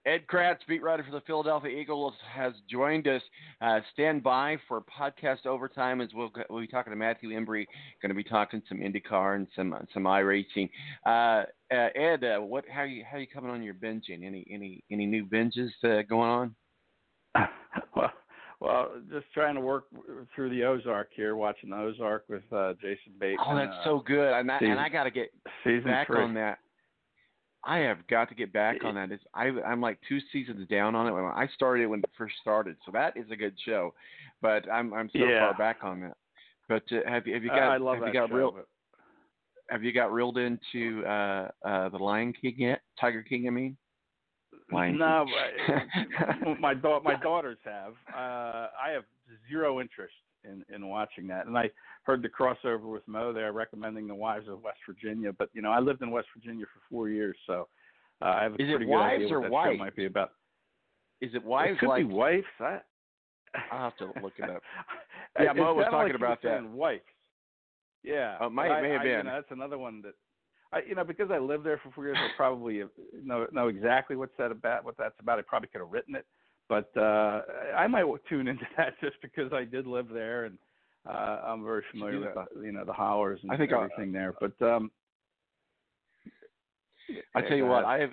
Ed 0.07 0.27
Kracz, 0.27 0.59
beat 0.67 0.83
writer 0.83 1.05
for 1.05 1.11
the 1.13 1.21
Philadelphia 1.27 1.79
Eagles, 1.79 2.15
has 2.33 2.55
joined 2.71 3.07
us. 3.07 3.21
Uh, 3.61 3.81
stand 3.93 4.23
by 4.23 4.57
for 4.67 4.81
podcast 4.81 5.45
overtime 5.45 6.01
as 6.01 6.09
we'll, 6.15 6.31
we'll 6.49 6.63
be 6.63 6.67
talking 6.67 6.91
to 6.91 6.97
Matthew 6.97 7.31
Embry. 7.31 7.67
Going 8.01 8.09
to 8.09 8.15
be 8.15 8.25
talking 8.25 8.63
some 8.67 8.79
IndyCar 8.79 9.37
and 9.37 9.47
some 9.55 9.75
some 9.93 10.05
iRacing. 10.05 10.71
Uh, 11.05 11.45
uh, 11.71 11.89
Ed, 11.95 12.25
uh, 12.25 12.41
what 12.41 12.65
how 12.73 12.85
you 12.85 13.05
how 13.11 13.19
you 13.19 13.27
coming 13.27 13.51
on 13.51 13.63
your 13.63 13.75
binging? 13.75 14.25
Any 14.25 14.47
any 14.51 14.83
any 14.91 15.05
new 15.05 15.27
binges 15.27 15.71
uh, 15.85 16.03
going 16.09 16.31
on? 16.31 16.55
well, 17.95 18.11
well, 18.61 18.91
just 19.11 19.27
trying 19.33 19.55
to 19.55 19.61
work 19.61 19.85
through 20.35 20.51
the 20.51 20.65
Ozark 20.65 21.09
here, 21.15 21.35
watching 21.35 21.71
the 21.71 21.77
Ozark 21.77 22.25
with 22.29 22.43
uh, 22.53 22.75
Jason 22.75 23.13
Bateman. 23.19 23.47
Oh, 23.49 23.57
that's 23.57 23.73
uh, 23.81 23.85
so 23.85 24.03
good, 24.07 24.33
and, 24.35 24.51
I, 24.51 24.59
season, 24.59 24.73
and 24.73 24.81
I 24.81 24.89
got 24.89 25.05
to 25.05 25.11
get 25.11 25.33
season 25.65 25.85
back 25.85 26.07
three. 26.07 26.23
on 26.23 26.35
that. 26.35 26.59
I 27.65 27.79
have 27.79 28.07
got 28.09 28.29
to 28.31 28.35
get 28.35 28.53
back 28.55 28.85
on 28.85 28.95
that. 28.95 29.11
It's, 29.13 29.23
I, 29.35 29.49
I'm 29.67 29.81
like 29.83 29.99
two 30.09 30.19
seasons 30.33 30.67
down 30.69 30.95
on 30.95 31.07
it. 31.07 31.11
When 31.13 31.25
I 31.25 31.47
started 31.55 31.83
it 31.83 31.87
when 31.89 32.01
it 32.01 32.11
first 32.17 32.35
started, 32.41 32.77
so 32.87 32.93
that 32.93 33.17
is 33.19 33.27
a 33.31 33.37
good 33.37 33.55
show. 33.67 33.93
But 34.41 34.71
I'm 34.73 34.95
I'm 34.95 35.11
so 35.13 35.19
Yeah. 35.19 35.41
far 35.51 35.59
back 35.59 35.79
on 35.83 36.01
that. 36.01 36.17
But 36.69 36.85
uh, 36.91 37.01
have 37.07 37.27
you 37.27 37.35
have 37.35 37.45
you 37.45 37.51
Uh, 37.51 37.57
got 37.57 37.71
I 37.73 37.77
love 37.77 37.99
have 37.99 38.07
you 38.07 38.13
got 38.15 38.29
show, 38.31 38.35
real 38.35 38.51
but- 38.53 38.67
have 39.69 39.85
you 39.85 39.93
got 39.93 40.11
reeled 40.11 40.39
into 40.39 41.05
uh 41.07 41.49
uh 41.63 41.89
the 41.91 41.99
Lion 41.99 42.33
King 42.33 42.55
yet? 42.57 42.81
Tiger 42.99 43.23
King, 43.23 43.47
I 43.47 43.51
mean. 43.51 43.77
No, 44.99 45.27
my 46.61 46.75
da- 46.75 47.01
my 47.01 47.17
daughters 47.17 47.59
have. 47.65 47.93
Uh, 48.15 48.69
I 48.83 48.91
have 48.93 49.05
zero 49.49 49.81
interest 49.81 50.15
in 50.45 50.65
in 50.75 50.89
watching 50.89 51.27
that, 51.29 51.47
and 51.47 51.57
I 51.57 51.71
heard 52.05 52.23
the 52.23 52.29
crossover 52.29 52.91
with 52.91 53.07
Mo 53.07 53.33
there 53.33 53.53
recommending 53.53 54.07
The 54.07 54.15
Wives 54.15 54.49
of 54.49 54.63
West 54.63 54.79
Virginia. 54.87 55.33
But 55.33 55.51
you 55.53 55.63
know, 55.63 55.71
I 55.71 55.81
lived 55.81 56.03
in 56.03 56.11
West 56.11 56.29
Virginia 56.37 56.65
for 56.73 56.81
four 56.91 57.09
years, 57.09 57.37
so 57.47 57.69
uh, 58.23 58.27
I 58.27 58.43
have 58.45 58.53
a 58.53 58.63
Is 58.63 58.69
pretty 58.71 58.87
good 58.87 58.97
idea 58.97 59.29
what 59.39 59.43
that 59.43 59.51
wife? 59.51 59.73
show 59.75 59.79
might 59.85 59.97
be 59.97 60.07
about. 60.07 60.33
Is 61.21 61.35
it 61.35 61.45
wives 61.45 61.73
it 61.77 61.81
could 61.81 61.89
like 61.89 62.07
be 62.09 62.13
wives. 62.15 62.47
I, 62.61 62.79
I'll 63.71 63.91
have 63.91 63.97
to 63.99 64.07
look 64.23 64.35
it 64.39 64.49
up. 64.49 64.63
Yeah, 65.41 65.53
Mo 65.53 65.75
was 65.75 65.87
talking 65.91 66.09
like 66.09 66.15
about 66.17 66.43
that. 66.43 66.65
Wife. 66.69 67.01
Yeah. 68.03 68.37
Oh, 68.41 68.47
it 68.47 68.51
might- 68.53 68.69
but 68.69 68.75
I- 68.75 68.83
may 68.83 68.91
have 68.91 69.03
I- 69.03 69.05
you 69.05 69.23
know, 69.23 69.33
that's 69.35 69.51
another 69.53 69.79
one 69.79 70.03
that 70.03 70.15
I, 70.73 70.83
you 70.89 70.95
know, 70.95 71.05
because 71.05 71.31
I 71.31 71.39
lived 71.39 71.65
there 71.65 71.81
for 71.83 71.91
four 71.91 72.05
years, 72.05 72.17
I 72.19 72.29
probably 72.37 72.83
uh, 72.83 72.87
know 73.25 73.47
know 73.53 73.69
exactly 73.69 74.17
what's 74.17 74.37
that 74.39 74.53
about. 74.53 74.85
What 74.85 74.97
that's 74.97 75.19
about. 75.21 75.39
I 75.39 75.43
probably 75.43 75.69
could 75.69 75.81
have 75.81 75.91
written 75.91 76.15
it, 76.15 76.27
but 76.69 76.91
uh 76.97 77.43
I 77.77 77.87
might 77.87 78.05
tune 78.29 78.49
into 78.49 78.67
that 78.77 78.95
just 79.01 79.17
because 79.23 79.53
I 79.53 79.65
did 79.65 79.87
live 79.87 80.09
there 80.09 80.45
and 80.45 80.59
uh 81.09 81.41
I'm 81.45 81.65
very 81.65 81.83
familiar 81.91 82.19
do 82.19 82.21
with 82.21 82.35
the, 82.35 82.63
you 82.65 82.73
know 82.73 82.85
the 82.85 82.93
hollers 82.93 83.41
and 83.43 83.51
I 83.51 83.57
think 83.57 83.73
I'll- 83.73 83.83
everything 83.83 84.13
there. 84.13 84.35
But 84.41 84.61
um 84.63 84.91
I 87.35 87.41
tell 87.43 87.57
you 87.57 87.67
what. 87.67 87.85
I 87.85 87.99
have 87.99 88.11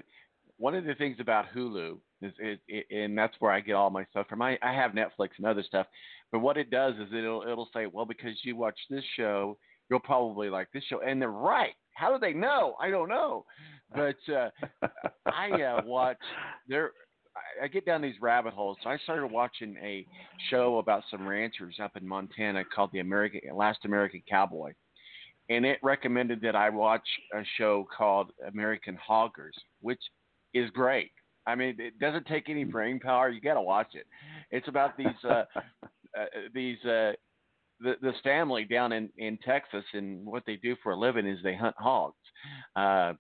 one 0.58 0.74
of 0.74 0.86
the 0.86 0.96
things 0.96 1.18
about 1.20 1.46
Hulu 1.56 1.98
is 2.22 2.34
it, 2.40 2.60
it 2.68 2.88
and 2.90 3.16
that's 3.16 3.36
where 3.40 3.52
I 3.52 3.60
get 3.60 3.74
all 3.74 3.92
my 3.92 4.06
stuff 4.10 4.28
from. 4.28 4.42
I, 4.42 4.58
I 4.64 4.74
have 4.74 4.92
Netflix 4.92 5.30
and 5.38 5.46
other 5.46 5.62
stuff, 5.62 5.86
but 6.32 6.40
what 6.40 6.58
it 6.58 6.72
does 6.72 6.96
is 6.96 7.14
it'll 7.14 7.44
it'll 7.44 7.70
say, 7.74 7.86
well, 7.86 8.06
because 8.06 8.34
you 8.42 8.56
watch 8.56 8.80
this 8.90 9.04
show, 9.16 9.58
you'll 9.90 10.00
probably 10.00 10.50
like 10.50 10.72
this 10.74 10.84
show, 10.86 11.02
and 11.02 11.22
they're 11.22 11.30
right. 11.30 11.76
How 11.98 12.14
do 12.14 12.20
they 12.20 12.34
know? 12.34 12.76
I 12.80 12.90
don't 12.92 13.10
know, 13.10 13.44
but 13.94 14.18
uh, 14.32 14.50
I 15.26 15.50
uh, 15.62 15.82
watch 15.86 16.18
there. 16.68 16.92
I- 17.62 17.68
get 17.68 17.86
down 17.86 18.02
these 18.02 18.16
rabbit 18.22 18.54
holes. 18.54 18.78
So 18.84 18.90
I 18.90 18.98
started 18.98 19.28
watching 19.28 19.76
a 19.82 20.06
show 20.50 20.78
about 20.80 21.04
some 21.10 21.28
ranchers 21.28 21.78
up 21.82 21.96
in 21.96 22.08
Montana 22.08 22.64
called 22.74 22.92
the 22.94 23.00
American 23.00 23.42
Last 23.56 23.80
American 23.86 24.22
Cowboy, 24.30 24.74
and 25.50 25.66
it 25.66 25.80
recommended 25.82 26.42
that 26.42 26.56
I 26.56 26.70
watch 26.70 27.08
a 27.34 27.42
show 27.58 27.88
called 27.96 28.32
American 28.48 28.96
Hoggers, 28.96 29.56
which 29.82 30.02
is 30.54 30.70
great. 30.72 31.12
I 31.48 31.56
mean, 31.56 31.76
it 31.80 31.98
doesn't 32.00 32.28
take 32.28 32.50
any 32.50 32.64
brain 32.66 33.00
power. 33.00 33.30
You 33.30 33.40
got 33.42 33.54
to 33.56 33.62
watch 33.62 33.90
it. 33.94 34.06
It's 34.52 34.68
about 34.68 34.98
these 34.98 35.08
uh, 35.24 35.46
uh, 36.20 36.26
these 36.54 36.84
uh, 36.86 37.14
th- 37.84 38.00
this 38.02 38.16
family 38.24 38.66
down 38.66 38.92
in 38.92 39.10
in 39.18 39.38
Texas, 39.46 39.84
and 39.94 40.26
what 40.26 40.44
they 40.46 40.56
do 40.58 40.76
for 40.84 40.94
a 40.94 40.98
living 40.98 41.28
is 41.28 41.40
they 41.44 41.56
hunt 41.56 41.76
hogs. 41.78 42.16
Uh, 42.76 43.14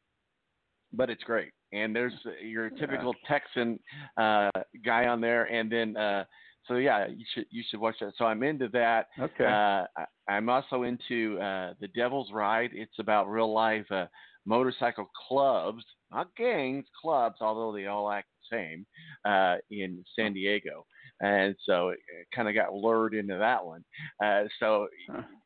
but 0.93 1.09
it's 1.09 1.23
great. 1.23 1.51
And 1.73 1.95
there's 1.95 2.13
your 2.41 2.69
typical 2.69 3.13
Texan 3.27 3.77
uh, 4.15 4.49
guy 4.85 5.07
on 5.07 5.19
there, 5.19 5.43
and 5.45 5.69
then 5.69 5.97
uh, 5.97 6.23
so 6.67 6.75
yeah, 6.75 7.07
you 7.07 7.25
should 7.33 7.45
you 7.49 7.63
should 7.69 7.79
watch 7.79 7.95
that. 8.01 8.13
So 8.17 8.25
I'm 8.25 8.43
into 8.43 8.67
that. 8.69 9.07
Okay. 9.19 9.45
Uh, 9.45 9.85
I, 9.97 10.05
I'm 10.29 10.49
also 10.49 10.83
into 10.83 11.39
uh, 11.39 11.73
the 11.79 11.87
Devil's 11.95 12.31
Ride. 12.33 12.71
It's 12.73 12.99
about 12.99 13.29
real 13.29 13.53
life 13.53 13.89
uh, 13.91 14.05
motorcycle 14.45 15.09
clubs, 15.27 15.83
not 16.11 16.29
gangs, 16.37 16.85
clubs, 17.01 17.37
although 17.41 17.73
they 17.73 17.87
all 17.87 18.09
act 18.09 18.27
the 18.49 18.57
same 18.57 18.85
uh, 19.25 19.57
in 19.69 20.03
San 20.15 20.33
Diego. 20.33 20.85
And 21.19 21.55
so 21.65 21.89
it, 21.89 21.99
kind 22.33 22.47
of 22.47 22.55
got 22.55 22.73
lured 22.73 23.13
into 23.15 23.37
that 23.37 23.65
one. 23.65 23.83
Uh, 24.23 24.43
so 24.59 24.87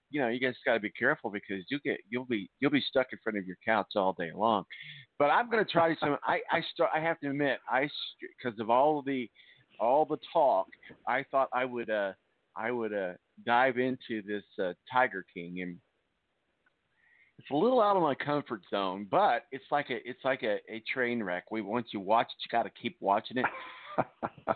you 0.09 0.19
know, 0.19 0.27
you 0.27 0.39
guys 0.39 0.53
got 0.65 0.73
to 0.73 0.79
be 0.79 0.91
careful 0.91 1.31
because 1.31 1.63
you 1.69 1.79
get 1.83 1.97
you'll 2.09 2.25
be 2.25 2.49
you'll 2.59 2.71
be 2.71 2.83
stuck 2.87 3.07
in 3.11 3.19
front 3.23 3.37
of 3.37 3.47
your 3.47 3.57
couch 3.65 3.87
all 3.95 4.13
day 4.19 4.31
long. 4.35 4.65
But 5.17 5.25
I'm 5.25 5.49
going 5.49 5.63
to 5.63 5.71
try 5.71 5.95
some. 5.99 6.17
I 6.25 6.41
I 6.51 6.61
start. 6.73 6.91
I 6.93 6.99
have 6.99 7.19
to 7.21 7.29
admit, 7.29 7.59
I 7.69 7.87
because 8.37 8.59
of 8.59 8.69
all 8.69 9.01
the 9.01 9.29
all 9.79 10.05
the 10.05 10.17
talk, 10.33 10.67
I 11.07 11.23
thought 11.31 11.47
I 11.53 11.65
would 11.65 11.89
uh 11.89 12.11
I 12.55 12.71
would 12.71 12.93
uh 12.93 13.13
dive 13.45 13.77
into 13.77 14.21
this 14.27 14.43
uh, 14.61 14.73
Tiger 14.91 15.25
King 15.33 15.61
and 15.61 15.77
it's 17.39 17.49
a 17.49 17.55
little 17.55 17.81
out 17.81 17.95
of 17.95 18.03
my 18.03 18.13
comfort 18.13 18.61
zone, 18.69 19.07
but 19.09 19.45
it's 19.51 19.65
like 19.71 19.89
a 19.89 19.97
it's 20.07 20.23
like 20.23 20.43
a, 20.43 20.57
a 20.69 20.83
train 20.93 21.23
wreck. 21.23 21.45
We 21.49 21.61
once 21.61 21.87
you 21.91 21.99
watch 21.99 22.27
it, 22.27 22.43
you 22.43 22.55
got 22.55 22.63
to 22.63 22.71
keep 22.79 22.97
watching 22.99 23.37
it. 23.37 23.45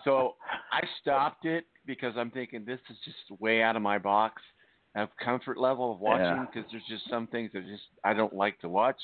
So 0.03 0.35
I 0.71 0.81
stopped 1.01 1.45
it 1.45 1.65
because 1.85 2.13
I'm 2.17 2.31
thinking 2.31 2.65
this 2.65 2.79
is 2.89 2.97
just 3.05 3.39
way 3.41 3.61
out 3.61 3.75
of 3.75 3.81
my 3.81 3.97
box 3.97 4.41
of 4.95 5.09
comfort 5.23 5.57
level 5.57 5.91
of 5.93 5.99
watching 5.99 6.25
Yeah. 6.25 6.45
because 6.53 6.69
there's 6.71 6.83
just 6.89 7.09
some 7.09 7.27
things 7.27 7.51
that 7.53 7.65
just 7.67 7.83
I 8.03 8.13
don't 8.13 8.33
like 8.33 8.59
to 8.59 8.69
watch. 8.69 8.99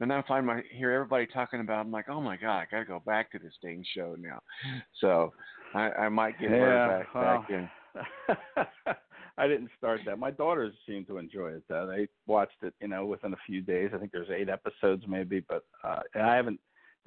And 0.00 0.10
then 0.10 0.18
I 0.18 0.22
find 0.28 0.46
my 0.46 0.62
hear 0.70 0.92
everybody 0.92 1.26
talking 1.26 1.60
about. 1.60 1.78
it, 1.78 1.80
I'm 1.80 1.90
like, 1.92 2.08
oh 2.08 2.20
my 2.20 2.36
god, 2.36 2.58
I 2.60 2.66
got 2.70 2.78
to 2.80 2.84
go 2.84 3.02
back 3.04 3.32
to 3.32 3.38
this 3.38 3.54
dang 3.62 3.84
show 3.96 4.14
now. 4.18 4.40
So 5.00 5.32
I, 5.74 5.90
I 5.90 6.08
might 6.08 6.38
get 6.38 6.50
Yeah, 6.50 6.86
back 6.88 7.14
well. 7.14 7.44
back 7.48 7.50
in. 7.50 7.68
I 9.38 9.46
didn't 9.46 9.70
start 9.76 10.00
that. 10.06 10.18
My 10.18 10.30
daughters 10.30 10.74
seem 10.86 11.04
to 11.06 11.18
enjoy 11.18 11.48
it 11.52 11.62
though. 11.68 11.86
They 11.86 12.08
watched 12.26 12.62
it, 12.62 12.74
you 12.80 12.88
know, 12.88 13.06
within 13.06 13.32
a 13.32 13.38
few 13.46 13.60
days. 13.60 13.90
I 13.94 13.98
think 13.98 14.10
there's 14.12 14.30
eight 14.30 14.48
episodes 14.48 15.04
maybe, 15.08 15.44
but 15.48 15.64
uh 15.84 16.00
and 16.14 16.24
I 16.24 16.36
haven't 16.36 16.60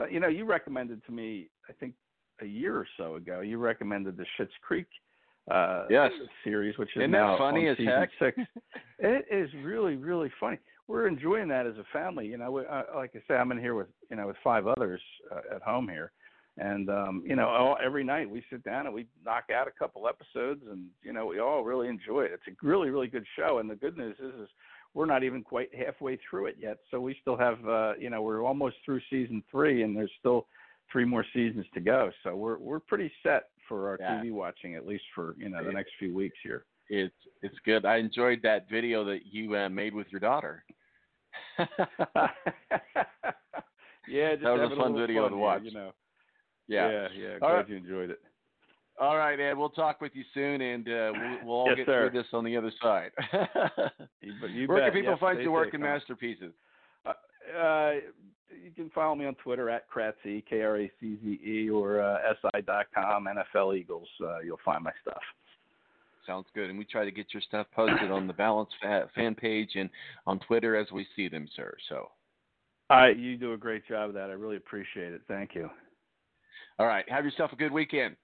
you 0.09 0.19
know, 0.19 0.27
you 0.29 0.45
recommended 0.45 1.05
to 1.05 1.11
me 1.11 1.49
I 1.69 1.73
think 1.73 1.93
a 2.41 2.45
year 2.47 2.75
or 2.75 2.87
so 2.97 3.15
ago, 3.15 3.41
you 3.41 3.57
recommended 3.57 4.17
the 4.17 4.25
Schitt's 4.37 4.51
Creek 4.61 4.87
uh 5.49 5.85
Yes. 5.89 6.11
series, 6.43 6.77
which 6.77 6.89
is 6.95 7.01
Isn't 7.01 7.11
now 7.11 7.37
funny 7.37 7.67
on 7.67 7.71
as 7.71 7.77
season 7.77 7.93
heck? 7.93 8.09
six. 8.19 8.37
it 8.99 9.25
is 9.31 9.49
really, 9.63 9.95
really 9.95 10.31
funny. 10.39 10.59
We're 10.87 11.07
enjoying 11.07 11.47
that 11.47 11.65
as 11.65 11.75
a 11.77 11.85
family. 11.91 12.27
You 12.27 12.37
know, 12.37 12.51
we, 12.51 12.61
uh, 12.65 12.83
like 12.95 13.11
I 13.15 13.19
say, 13.27 13.35
I'm 13.35 13.51
in 13.51 13.59
here 13.59 13.75
with 13.75 13.87
you 14.09 14.17
know 14.17 14.27
with 14.27 14.35
five 14.43 14.67
others 14.67 15.01
uh, 15.31 15.55
at 15.55 15.61
home 15.61 15.87
here, 15.87 16.11
and 16.57 16.89
um, 16.89 17.23
you 17.25 17.35
know, 17.35 17.47
all, 17.47 17.77
every 17.83 18.03
night 18.03 18.29
we 18.29 18.43
sit 18.51 18.63
down 18.63 18.85
and 18.85 18.93
we 18.93 19.07
knock 19.25 19.45
out 19.55 19.67
a 19.67 19.71
couple 19.71 20.07
episodes, 20.07 20.61
and 20.69 20.85
you 21.01 21.13
know, 21.13 21.25
we 21.25 21.39
all 21.39 21.63
really 21.63 21.87
enjoy 21.87 22.21
it. 22.23 22.31
It's 22.33 22.47
a 22.47 22.65
really, 22.67 22.89
really 22.89 23.07
good 23.07 23.25
show, 23.37 23.59
and 23.59 23.69
the 23.69 23.75
good 23.75 23.97
news 23.97 24.17
is, 24.19 24.33
is 24.41 24.49
we're 24.93 25.05
not 25.05 25.23
even 25.23 25.41
quite 25.43 25.73
halfway 25.73 26.19
through 26.29 26.47
it 26.47 26.57
yet, 26.59 26.77
so 26.91 26.99
we 26.99 27.15
still 27.21 27.37
have, 27.37 27.65
uh, 27.67 27.93
you 27.97 28.09
know, 28.09 28.21
we're 28.21 28.43
almost 28.43 28.75
through 28.83 28.99
season 29.09 29.41
three, 29.49 29.83
and 29.83 29.95
there's 29.95 30.11
still 30.19 30.47
three 30.91 31.05
more 31.05 31.25
seasons 31.33 31.65
to 31.73 31.79
go. 31.79 32.11
So 32.23 32.35
we're 32.35 32.57
we're 32.57 32.79
pretty 32.79 33.11
set 33.23 33.45
for 33.67 33.89
our 33.89 33.97
Yeah. 33.99 34.21
TV 34.21 34.31
watching, 34.31 34.75
at 34.75 34.85
least 34.85 35.03
for 35.15 35.35
you 35.37 35.49
know 35.49 35.63
the 35.63 35.71
next 35.71 35.91
few 35.99 36.13
weeks 36.13 36.37
here. 36.43 36.65
It's 36.89 37.15
it's 37.41 37.55
good. 37.65 37.85
I 37.85 37.97
enjoyed 37.97 38.41
that 38.43 38.69
video 38.69 39.03
that 39.05 39.25
you 39.25 39.55
uh, 39.55 39.69
made 39.69 39.93
with 39.93 40.07
your 40.11 40.19
daughter. 40.19 40.63
yeah, 44.07 44.33
just 44.33 44.43
That 44.43 44.51
was 44.51 44.71
a 44.71 44.75
fun 44.75 44.93
little 44.93 45.07
video 45.07 45.23
fun 45.23 45.31
to 45.31 45.37
here, 45.37 45.43
watch. 45.45 45.61
You 45.63 45.71
know. 45.71 45.91
Yeah. 46.67 46.89
Yeah, 46.89 47.07
yeah. 47.17 47.39
Glad 47.39 47.53
right. 47.53 47.69
you 47.69 47.77
enjoyed 47.77 48.09
it. 48.09 48.19
All 48.99 49.17
right, 49.17 49.39
Ed. 49.39 49.53
We'll 49.57 49.69
talk 49.69 49.99
with 50.01 50.11
you 50.15 50.23
soon, 50.33 50.61
and 50.61 50.87
uh, 50.87 51.11
we'll, 51.13 51.37
we'll 51.45 51.55
all 51.55 51.67
Yes, 51.69 51.77
get 51.77 51.85
sir. 51.87 52.09
through 52.09 52.21
this 52.21 52.27
on 52.33 52.43
the 52.43 52.55
other 52.55 52.71
side. 52.81 53.11
You- 54.21 54.33
but 54.39 54.49
you 54.51 54.67
Where 54.67 54.77
bet. 54.79 54.91
can 54.91 54.93
people 55.01 55.11
Yep, 55.13 55.19
find 55.19 55.39
your 55.41 55.51
work 55.51 55.73
and 55.73 55.81
man. 55.81 55.93
masterpieces? 55.97 56.53
Uh, 57.05 57.93
you 58.63 58.71
can 58.75 58.89
follow 58.91 59.15
me 59.15 59.25
on 59.25 59.35
Twitter 59.35 59.69
at 59.69 59.89
Kratze, 59.89 60.43
K 60.49 60.61
R 60.61 60.77
A 60.77 60.91
C 60.99 61.17
Z 61.23 61.39
E, 61.43 61.69
or 61.69 62.01
uh, 62.01 62.17
SI.com, 62.41 63.27
NFL 63.27 63.77
Eagles. 63.77 64.07
Uh, 64.21 64.39
you'll 64.39 64.59
find 64.63 64.83
my 64.83 64.91
stuff. 65.01 65.21
Sounds 66.25 66.45
good. 66.53 66.69
And 66.69 66.77
we 66.77 66.85
try 66.85 67.03
to 67.03 67.11
get 67.11 67.33
your 67.33 67.41
stuff 67.41 67.67
posted 67.75 68.11
on 68.11 68.27
the 68.27 68.33
Balance 68.33 68.69
fan 69.15 69.35
page 69.35 69.71
and 69.75 69.89
on 70.27 70.39
Twitter 70.39 70.75
as 70.75 70.91
we 70.91 71.05
see 71.15 71.27
them, 71.27 71.47
sir. 71.55 71.75
So. 71.89 72.09
All 72.89 72.97
right, 72.97 73.17
you 73.17 73.37
do 73.37 73.53
a 73.53 73.57
great 73.57 73.87
job 73.87 74.09
of 74.09 74.15
that. 74.15 74.29
I 74.29 74.33
really 74.33 74.57
appreciate 74.57 75.13
it. 75.13 75.21
Thank 75.27 75.55
you. 75.55 75.69
All 76.77 76.87
right, 76.87 77.09
have 77.09 77.25
yourself 77.25 77.51
a 77.53 77.55
good 77.55 77.71
weekend. 77.71 78.15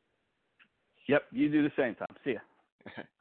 Yep, 1.08 1.24
you 1.32 1.50
do 1.50 1.64
the 1.64 1.72
same, 1.78 1.96
Tom. 1.96 2.08
See 2.24 2.34
ya. 2.34 3.04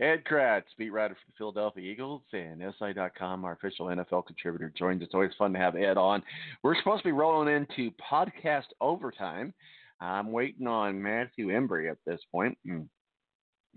Ed 0.00 0.24
Kracz, 0.24 0.62
beat 0.78 0.90
writer 0.90 1.14
for 1.14 1.20
the 1.26 1.36
Philadelphia 1.36 1.92
Eagles 1.92 2.22
and 2.32 2.62
SI.com, 2.78 3.44
our 3.44 3.52
official 3.52 3.86
NFL 3.86 4.26
contributor, 4.26 4.72
joins 4.76 5.02
us. 5.02 5.08
Always 5.12 5.32
fun 5.38 5.52
to 5.52 5.58
have 5.58 5.76
Ed 5.76 5.98
on. 5.98 6.22
We're 6.62 6.76
supposed 6.76 7.02
to 7.02 7.08
be 7.08 7.12
rolling 7.12 7.54
into 7.54 7.90
podcast 8.10 8.64
overtime. 8.80 9.52
I'm 10.00 10.32
waiting 10.32 10.66
on 10.66 11.02
Matthew 11.02 11.48
Embry 11.48 11.90
at 11.90 11.98
this 12.06 12.20
point. 12.32 12.56
Hmm. 12.64 12.82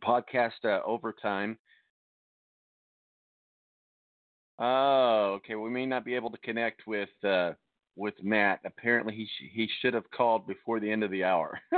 Podcast 0.01 0.63
uh, 0.63 0.79
overtime. 0.85 1.57
Oh, 4.59 5.33
okay. 5.37 5.55
We 5.55 5.69
may 5.69 5.85
not 5.85 6.05
be 6.05 6.15
able 6.15 6.29
to 6.31 6.37
connect 6.37 6.87
with 6.87 7.09
uh, 7.27 7.51
with 7.97 8.13
Matt. 8.23 8.59
Apparently, 8.65 9.13
he 9.13 9.25
sh- 9.25 9.51
he 9.51 9.69
should 9.81 9.93
have 9.93 10.09
called 10.11 10.47
before 10.47 10.79
the 10.79 10.89
end 10.89 11.03
of 11.03 11.11
the 11.11 11.25
hour. 11.25 11.59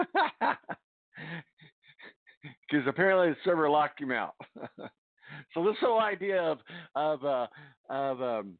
because 2.69 2.85
apparently 2.87 3.29
the 3.29 3.37
server 3.43 3.69
locked 3.69 4.01
him 4.01 4.11
out. 4.11 4.35
so 5.53 5.63
this 5.63 5.75
whole 5.79 5.99
idea 5.99 6.41
of 6.41 6.59
of 6.95 7.25
uh, 7.25 7.47
of 7.89 8.21
um, 8.21 8.57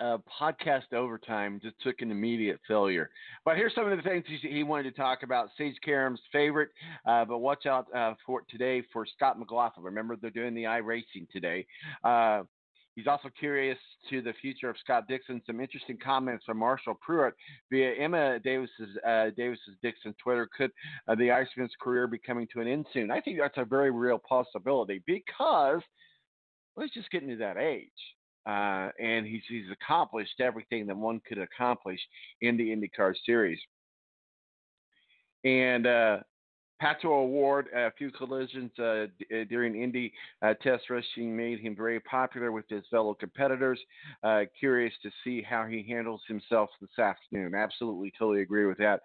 uh, 0.00 0.18
podcast 0.40 0.92
overtime 0.92 1.60
just 1.62 1.76
took 1.80 2.00
an 2.00 2.10
immediate 2.10 2.58
failure. 2.66 3.10
But 3.44 3.56
here's 3.56 3.74
some 3.74 3.90
of 3.90 3.96
the 3.96 4.02
things 4.02 4.24
he, 4.26 4.48
he 4.48 4.62
wanted 4.62 4.84
to 4.84 4.92
talk 4.92 5.22
about. 5.22 5.50
Sage 5.58 5.76
Karam's 5.86 6.20
favorite, 6.32 6.70
uh, 7.06 7.24
but 7.24 7.38
watch 7.38 7.66
out 7.66 7.86
uh, 7.94 8.14
for 8.24 8.42
today 8.50 8.82
for 8.92 9.06
Scott 9.06 9.38
McLaughlin. 9.38 9.84
Remember 9.84 10.16
they're 10.16 10.30
doing 10.30 10.54
the 10.54 10.64
iRacing 10.64 11.28
today. 11.30 11.66
Uh, 12.02 12.42
He's 12.96 13.06
also 13.06 13.30
curious 13.38 13.78
to 14.10 14.20
the 14.20 14.32
future 14.40 14.68
of 14.68 14.76
Scott 14.82 15.06
Dixon. 15.08 15.40
Some 15.46 15.60
interesting 15.60 15.96
comments 15.96 16.44
from 16.44 16.58
Marshall 16.58 16.98
Pruett 17.06 17.32
via 17.70 17.94
Emma 17.94 18.38
Davies's 18.40 18.96
uh, 19.06 19.30
Davis's 19.36 19.76
Dixon 19.82 20.14
Twitter. 20.22 20.48
Could 20.56 20.72
uh, 21.08 21.14
the 21.14 21.30
Iceman's 21.30 21.74
career 21.80 22.06
be 22.06 22.18
coming 22.18 22.48
to 22.52 22.60
an 22.60 22.68
end 22.68 22.86
soon? 22.92 23.10
I 23.10 23.20
think 23.20 23.38
that's 23.38 23.58
a 23.58 23.64
very 23.64 23.90
real 23.90 24.18
possibility 24.18 25.02
because 25.06 25.82
well, 26.74 26.86
he's 26.86 26.92
just 26.92 27.10
getting 27.10 27.28
to 27.28 27.36
that 27.36 27.56
age. 27.56 27.88
Uh, 28.46 28.88
and 28.98 29.26
he's 29.26 29.42
he's 29.48 29.70
accomplished 29.70 30.40
everything 30.40 30.86
that 30.86 30.96
one 30.96 31.20
could 31.28 31.38
accomplish 31.38 32.00
in 32.40 32.56
the 32.56 32.70
IndyCar 32.70 33.14
series. 33.24 33.60
And 35.44 35.86
uh, 35.86 36.18
Pato 36.82 37.06
O'Ward, 37.06 37.66
a 37.74 37.90
few 37.92 38.10
collisions 38.10 38.70
uh, 38.78 39.06
d- 39.18 39.40
uh, 39.40 39.44
during 39.48 39.80
Indy 39.80 40.12
uh, 40.42 40.54
test 40.62 40.88
racing 40.88 41.36
made 41.36 41.60
him 41.60 41.76
very 41.76 42.00
popular 42.00 42.52
with 42.52 42.64
his 42.68 42.84
fellow 42.90 43.14
competitors. 43.14 43.78
Uh, 44.22 44.42
curious 44.58 44.94
to 45.02 45.10
see 45.22 45.42
how 45.42 45.66
he 45.66 45.84
handles 45.86 46.22
himself 46.26 46.70
this 46.80 46.98
afternoon. 46.98 47.54
Absolutely, 47.54 48.12
totally 48.18 48.42
agree 48.42 48.66
with 48.66 48.78
that. 48.78 49.00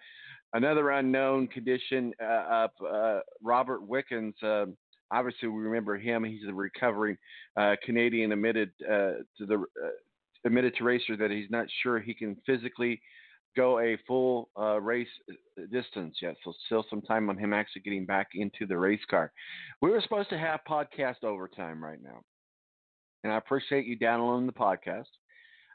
Another 0.54 0.92
unknown 0.92 1.48
condition 1.48 2.14
uh, 2.24 2.46
of 2.50 2.70
uh, 2.88 3.20
Robert 3.44 3.82
Wickens. 3.86 4.36
Obviously, 5.12 5.50
we 5.50 5.62
remember 5.62 5.98
him. 5.98 6.24
He's 6.24 6.48
a 6.48 6.54
recovering 6.54 7.18
Canadian 7.84 8.32
admitted 8.32 8.72
to 8.80 9.26
the 9.40 9.64
admitted 10.46 10.76
to 10.78 10.84
racer 10.84 11.18
that 11.18 11.32
he's 11.32 11.50
not 11.50 11.66
sure 11.82 12.00
he 12.00 12.14
can 12.14 12.38
physically 12.46 13.02
go 13.56 13.80
a 13.80 13.98
full 14.08 14.50
uh, 14.60 14.80
race 14.82 15.08
uh, 15.30 15.66
distance 15.72 16.18
yet, 16.22 16.36
so 16.44 16.54
still 16.66 16.86
some 16.90 17.02
time 17.02 17.30
on 17.30 17.38
him 17.38 17.54
actually 17.54 17.82
getting 17.82 18.06
back 18.06 18.30
into 18.34 18.66
the 18.66 18.78
race 18.78 19.04
car. 19.10 19.32
We 19.82 19.90
were 19.90 20.02
supposed 20.02 20.30
to 20.30 20.38
have 20.38 20.60
podcast 20.70 21.24
overtime 21.24 21.84
right 21.84 22.02
now, 22.02 22.22
and 23.24 23.34
I 23.34 23.38
appreciate 23.38 23.86
you 23.86 23.96
downloading 23.98 24.48
the 24.48 24.54
podcast, 24.54 25.06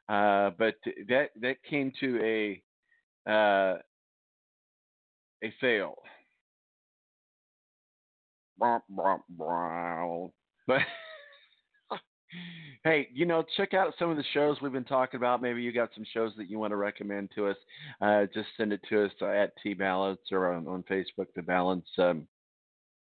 uh, 0.09 0.51
but 0.59 0.75
that 1.09 1.31
that 1.41 1.57
came 1.69 1.93
to 2.01 2.21
a 2.23 3.31
uh, 3.31 3.79
a 5.43 5.55
fail. 5.61 5.95
But 10.67 10.81
Hey, 12.85 13.09
you 13.13 13.27
know, 13.27 13.45
check 13.57 13.75
out 13.75 13.93
some 13.99 14.11
of 14.11 14.17
the 14.17 14.25
shows 14.33 14.57
we've 14.61 14.73
been 14.73 14.85
talking 14.85 15.19
about. 15.19 15.43
Maybe 15.43 15.63
you 15.63 15.73
got 15.73 15.91
some 15.95 16.05
shows 16.15 16.33
that 16.37 16.49
you 16.49 16.59
want 16.59 16.71
to 16.71 16.77
recommend 16.77 17.31
to 17.35 17.49
us. 17.49 17.57
Uh, 18.01 18.27
just 18.33 18.49
send 18.57 18.73
it 18.73 18.81
to 18.89 19.05
us 19.05 19.13
at 19.21 19.53
T 19.63 19.75
Balance 19.75 20.21
or 20.33 20.53
on, 20.53 20.67
on 20.67 20.83
Facebook, 20.85 21.27
The 21.35 21.43
Balance. 21.43 21.87
Um, 21.99 22.27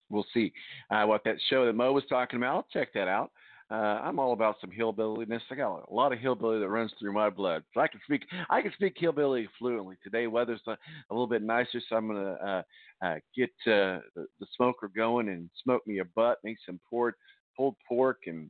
we'll 0.09 0.25
see 0.34 0.51
uh, 0.89 1.05
what 1.05 1.23
that 1.25 1.36
show 1.49 1.65
that 1.65 1.73
Mo 1.73 1.91
was 1.91 2.03
talking 2.09 2.38
about. 2.38 2.55
I'll 2.55 2.67
check 2.73 2.93
that 2.93 3.07
out. 3.07 3.32
Uh, 3.69 3.99
I'm 4.01 4.17
all 4.17 4.32
about 4.32 4.55
some 4.61 4.71
hillbilliness. 4.71 5.43
I 5.51 5.55
got 5.55 5.84
a 5.89 5.93
lot 5.93 6.13
of 6.13 6.19
hillbilly 6.19 6.59
that 6.59 6.69
runs 6.69 6.93
through 6.97 7.11
my 7.11 7.30
blood. 7.30 7.63
So 7.73 7.82
I 7.82 7.88
can 7.89 7.99
speak, 8.05 8.23
I 8.49 8.61
can 8.61 8.71
speak 8.71 8.93
hillbilly 8.97 9.49
fluently. 9.59 9.97
Today 10.01 10.28
weather's 10.28 10.61
a, 10.67 10.71
a 10.71 11.11
little 11.11 11.28
bit 11.28 11.43
nicer, 11.43 11.82
so 11.88 11.97
I'm 11.97 12.07
gonna 12.07 12.32
uh, 12.34 12.61
uh, 13.05 13.15
get 13.36 13.49
uh, 13.65 13.99
the, 14.15 14.25
the 14.39 14.47
smoker 14.55 14.89
going 14.95 15.28
and 15.28 15.49
smoke 15.63 15.86
me 15.86 15.99
a 15.99 16.05
butt, 16.05 16.38
make 16.45 16.57
some 16.65 16.80
pulled 16.89 17.13
pulled 17.57 17.75
pork 17.88 18.19
and 18.28 18.49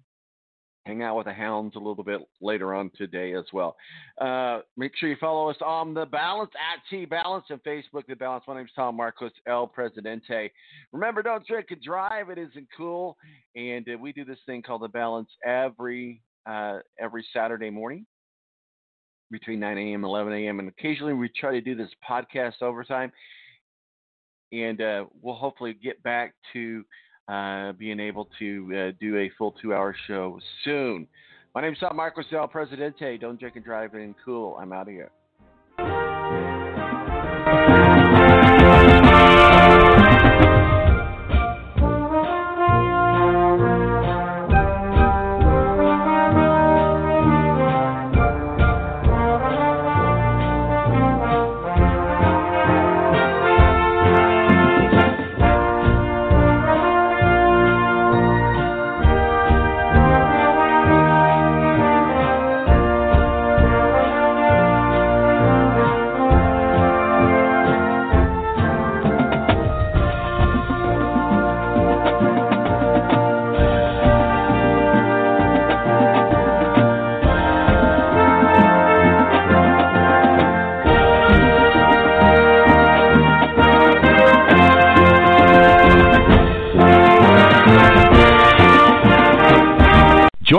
hang 0.88 1.04
out 1.04 1.18
with 1.18 1.26
the 1.26 1.34
hounds 1.34 1.76
a 1.76 1.80
little 1.80 2.04
bit 2.04 2.22
later 2.42 2.74
on 2.74 2.90
today 2.98 3.34
as 3.34 3.44
well. 3.52 3.76
Uh, 4.20 4.62
make 4.78 4.96
sure 4.96 5.10
you 5.10 5.18
follow 5.20 5.50
us 5.50 5.58
on 5.64 5.94
the 5.94 6.06
Balance 6.06 6.52
at 6.56 6.82
T 6.90 7.04
Balance 7.04 7.46
and 7.50 7.62
Facebook. 7.64 8.04
The 8.08 8.16
Balance. 8.16 8.46
My 8.48 8.56
name 8.56 8.66
is 8.66 8.72
Tom 8.76 8.96
Marcos 8.96 9.34
El 9.46 9.68
Presidente. 9.68 10.50
Remember, 10.94 11.22
don't 11.22 11.46
drink 11.46 11.68
and 11.72 11.82
drive. 11.82 12.30
It 12.30 12.38
isn't 12.38 12.68
cool. 12.76 13.18
And 13.56 13.86
uh, 13.94 13.98
we 14.00 14.14
do 14.14 14.24
this 14.24 14.40
thing 14.46 14.62
called 14.62 14.82
the 14.82 14.88
Balance 14.88 15.30
every 15.46 16.22
uh, 16.46 16.80
every 17.00 17.26
Saturday 17.34 17.70
morning 17.70 18.06
between 19.30 19.60
9 19.60 19.78
a.m. 19.78 19.96
and 19.96 20.04
11 20.06 20.34
a.m. 20.34 20.60
And 20.60 20.70
occasionally 20.70 21.14
we 21.14 21.30
try 21.38 21.52
to 21.52 21.62
do 21.62 21.76
this 21.76 21.90
podcast 22.10 22.62
overtime. 22.62 23.12
And 24.54 24.82
uh, 24.82 25.06
we'll 25.22 25.36
hopefully 25.36 25.74
get 25.84 26.02
back 26.04 26.34
to 26.54 26.86
uh, 27.28 27.74
being 27.74 28.00
able 28.00 28.28
to 28.40 28.72
uh, 28.76 28.92
do 29.00 29.18
a 29.18 29.30
full 29.38 29.54
two 29.62 29.74
hour 29.74 29.96
show 30.08 30.40
soon. 30.64 31.08
My 31.54 31.62
name 31.62 31.74
is 31.74 31.80
Marcos 31.94 32.26
El 32.32 32.48
Presidente. 32.48 33.18
Don't 33.18 33.40
drink 33.40 33.56
and 33.56 33.66
drive 33.66 33.94
and 33.94 34.16
cool. 34.24 34.58
I'm 34.60 34.72
out 34.72 34.88
of 34.88 34.94
here. 34.94 35.12